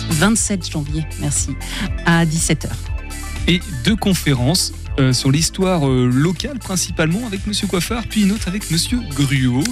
27 0.10 0.72
janvier, 0.72 1.06
merci, 1.20 1.50
à 2.06 2.26
17h. 2.26 2.70
Et 3.48 3.60
deux 3.84 3.96
conférences 3.96 4.74
euh, 5.00 5.14
sur 5.14 5.30
l'histoire 5.30 5.88
euh, 5.88 6.10
locale 6.12 6.58
principalement 6.58 7.28
avec 7.28 7.46
Monsieur 7.48 7.68
Coiffard, 7.68 8.04
puis 8.10 8.24
une 8.24 8.32
autre 8.32 8.48
avec 8.48 8.72
Monsieur 8.72 9.00
Gruau. 9.14 9.64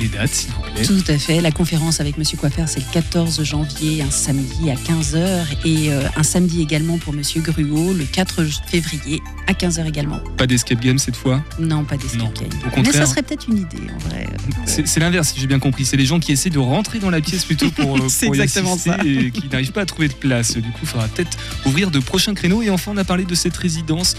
Les 0.00 0.08
dates, 0.08 0.32
s'il 0.32 0.50
vous 0.52 0.62
plaît. 0.62 0.82
Tout 0.82 1.04
à 1.12 1.18
fait. 1.18 1.42
La 1.42 1.50
conférence 1.50 2.00
avec 2.00 2.16
Monsieur 2.16 2.38
Coiffeur, 2.38 2.68
c'est 2.70 2.80
le 2.80 2.86
14 2.90 3.42
janvier, 3.44 4.00
un 4.00 4.10
samedi 4.10 4.70
à 4.70 4.74
15h. 4.74 5.44
Et 5.66 5.92
euh, 5.92 6.00
un 6.16 6.22
samedi 6.22 6.62
également 6.62 6.96
pour 6.96 7.12
Monsieur 7.12 7.42
Gruau, 7.42 7.92
le 7.92 8.04
4 8.04 8.42
février 8.66 9.20
à 9.46 9.52
15h 9.52 9.86
également. 9.86 10.20
Pas 10.38 10.46
d'escape 10.46 10.80
game 10.80 10.98
cette 10.98 11.16
fois? 11.16 11.44
Non, 11.58 11.84
pas 11.84 11.98
d'escape 11.98 12.32
game. 12.34 12.48
au 12.48 12.66
Mais 12.66 12.70
contraire. 12.70 12.94
ça 12.94 13.06
serait 13.06 13.22
peut-être 13.22 13.46
une 13.48 13.58
idée, 13.58 13.76
en 13.94 14.08
vrai. 14.08 14.26
C'est 14.64 15.00
l'inverse, 15.00 15.32
si 15.34 15.40
j'ai 15.40 15.46
bien 15.46 15.58
compris. 15.58 15.84
C'est 15.84 15.98
les 15.98 16.06
gens 16.06 16.18
qui 16.18 16.32
essaient 16.32 16.48
de 16.48 16.58
rentrer 16.58 16.98
dans 16.98 17.10
la 17.10 17.20
pièce 17.20 17.44
plutôt 17.44 17.70
pour, 17.70 17.96
euh, 18.00 18.08
C'est 18.08 18.26
pour 18.26 18.36
y 18.36 18.40
exactement 18.40 18.72
assister 18.72 18.90
ça. 18.90 19.04
et 19.04 19.30
qui 19.30 19.48
n'arrivent 19.50 19.72
pas 19.72 19.82
à 19.82 19.86
trouver 19.86 20.08
de 20.08 20.14
place. 20.14 20.54
Du 20.56 20.62
coup, 20.70 20.78
il 20.82 20.88
faudra 20.88 21.08
peut-être 21.08 21.36
ouvrir 21.66 21.90
de 21.90 21.98
prochains 21.98 22.32
créneaux. 22.32 22.62
Et 22.62 22.70
enfin, 22.70 22.92
on 22.94 22.96
a 22.96 23.04
parlé 23.04 23.24
de 23.24 23.34
cette 23.34 23.56
résidence 23.56 24.16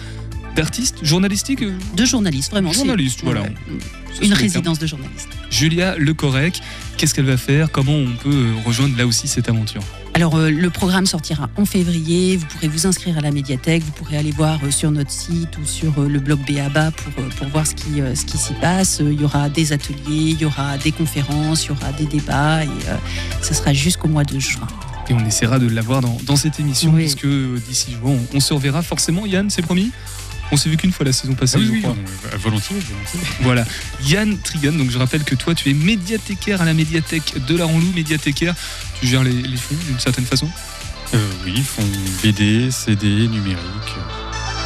d'artistes 0.56 1.04
journalistiques. 1.04 1.62
euh, 1.64 1.74
De 1.96 2.06
journalistes, 2.06 2.52
vraiment. 2.52 2.72
Journalistes, 2.72 3.22
voilà. 3.24 3.42
Ouais. 3.42 3.54
Une 4.22 4.34
résidence 4.34 4.78
de 4.78 4.88
journalistes. 4.88 5.30
Julia 5.50 5.96
Le 5.98 6.14
Correc, 6.14 6.60
qu'est-ce 6.98 7.14
qu'elle 7.14 7.26
va 7.26 7.38
faire? 7.38 7.72
Comment 7.72 7.94
on 7.96 8.12
peut 8.22 8.30
euh, 8.30 8.54
rejoindre 8.66 8.98
là 8.98 9.08
aussi 9.08 9.28
cette 9.28 9.48
aventure? 9.50 9.82
Alors, 10.14 10.36
euh, 10.36 10.50
le 10.52 10.70
programme 10.70 11.06
sortira 11.06 11.50
en 11.56 11.64
février. 11.64 12.36
Vous 12.36 12.46
pourrez 12.46 12.68
vous 12.68 12.86
inscrire 12.86 13.18
à 13.18 13.22
la 13.22 13.32
médiathèque. 13.32 13.82
Vous 13.84 13.92
pourrez 13.94 14.18
aller 14.18 14.32
voir 14.32 14.60
euh, 14.64 14.70
sur 14.72 14.92
notre 14.92 15.12
site 15.12 15.58
ou 15.58 15.66
sur 15.66 15.98
euh, 15.98 16.10
le 16.10 16.20
blog 16.20 16.40
BABA 16.46 16.92
pour, 16.92 17.14
pour 17.14 17.48
voir 17.48 17.66
ce 17.66 17.74
qui, 17.74 18.02
ce 18.14 18.26
qui 18.26 18.38
s'y 18.38 18.54
passe. 18.56 19.02
Il 19.02 19.20
y 19.20 19.24
aura 19.24 19.48
des 19.48 19.72
ateliers, 19.72 19.96
il 20.10 20.42
y 20.42 20.46
aura 20.46 20.78
des 20.78 20.92
conférences, 20.92 21.66
il 21.66 21.70
y 21.70 21.72
aura 21.72 21.94
des 21.94 22.06
débats. 22.06 22.66
Et 22.66 22.70
ça 23.42 23.54
sera 23.54 23.72
jusqu'au 23.74 24.10
mois 24.10 24.26
de 24.26 24.38
juin. 24.38 24.68
Et 25.10 25.14
on 25.14 25.26
essaiera 25.26 25.58
de 25.60 25.68
l'avoir 25.68 26.02
dans, 26.02 26.18
dans 26.26 26.36
cette 26.36 26.60
émission, 26.60 26.92
Oui. 26.94 27.02
puisque 27.04 27.26
d'ici 27.68 27.94
juin, 27.94 28.12
on, 28.34 28.38
on 28.38 28.40
se 28.42 28.54
reverra 28.54 28.82
forcément. 28.82 29.26
Yann, 29.26 29.50
c'est 29.50 29.62
promis? 29.62 29.92
On 30.52 30.58
s'est 30.58 30.70
vu 30.70 30.78
qu'une 30.78 30.92
fois 30.92 31.06
la 31.06 31.14
saison 31.14 31.34
passée, 31.34 31.56
Ah 31.58 31.60
oui, 31.62 31.68
je 31.68 31.72
oui, 31.72 31.82
crois. 31.82 31.96
euh, 32.34 32.38
volontiers, 32.38 32.76
volontiers. 32.80 33.20
Voilà. 33.42 33.66
Yann 34.06 34.38
Trigan, 34.38 34.74
donc 34.74 34.92
je 34.92 34.98
rappelle 34.98 35.24
que 35.24 35.36
toi, 35.36 35.56
tu 35.56 35.70
es 35.70 35.74
médiathécaire 35.74 36.62
à 36.62 36.66
la 36.66 36.74
médiathèque 36.74 37.36
de 37.48 37.56
la 37.56 37.66
Ronlou, 37.66 37.92
médiathécaire. 37.96 38.54
Tu 39.00 39.08
gères 39.08 39.24
les, 39.24 39.32
les 39.32 39.58
fonds 39.58 39.76
d'une 39.88 40.00
certaine 40.00 40.26
façon 40.26 40.50
Euh, 41.14 41.18
oui, 41.46 41.54
ils 41.56 41.64
font 41.64 41.84
BD, 42.24 42.70
CD, 42.72 43.08
numérique. 43.28 43.58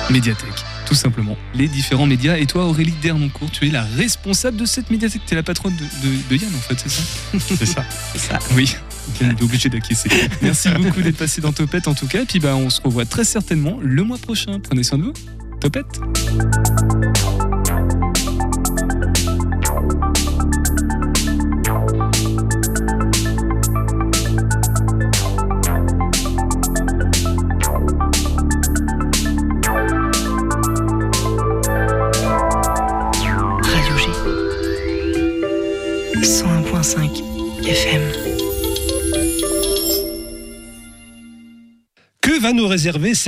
Médiathèque, 0.09 0.63
tout 0.85 0.93
simplement. 0.95 1.35
Les 1.55 1.67
différents 1.67 2.05
médias. 2.05 2.37
Et 2.37 2.45
toi, 2.45 2.65
Aurélie 2.65 2.93
Dernoncourt, 3.01 3.49
tu 3.51 3.67
es 3.67 3.71
la 3.71 3.83
responsable 3.83 4.57
de 4.57 4.65
cette 4.65 4.89
médiathèque. 4.91 5.21
Tu 5.25 5.33
es 5.33 5.35
la 5.35 5.43
patronne 5.43 5.75
de, 5.75 5.83
de- 6.07 6.17
de 6.29 6.35
Yann, 6.43 6.53
en 6.55 6.59
fait, 6.59 6.77
c'est 6.79 6.89
ça 6.89 7.03
C'est 7.57 7.65
ça. 7.65 7.85
C'est 8.13 8.19
ça. 8.19 8.39
Oui. 8.55 8.75
On 9.21 9.29
est 9.29 9.41
obligé 9.43 9.69
d'acquiescer. 9.69 10.09
Merci 10.41 10.69
beaucoup 10.69 11.01
d'être 11.01 11.17
passé 11.17 11.39
dans 11.41 11.53
Topette, 11.53 11.87
en 11.87 11.93
tout 11.93 12.07
cas. 12.07 12.21
Et 12.23 12.25
puis, 12.25 12.39
bah, 12.39 12.55
on 12.55 12.69
se 12.71 12.81
revoit 12.81 13.05
très 13.05 13.23
certainement 13.23 13.77
le 13.81 14.03
mois 14.03 14.17
prochain. 14.17 14.59
Prenez 14.59 14.83
soin 14.83 14.97
de 14.97 15.03
vous. 15.05 15.13
Topette. 15.65 15.99
Radio 33.63 33.97
G. 33.97 34.11
101.5 36.21 37.23
FM. 37.65 38.01
Que 42.21 42.39
va 42.39 42.53
nous 42.53 42.67
réserver 42.67 43.15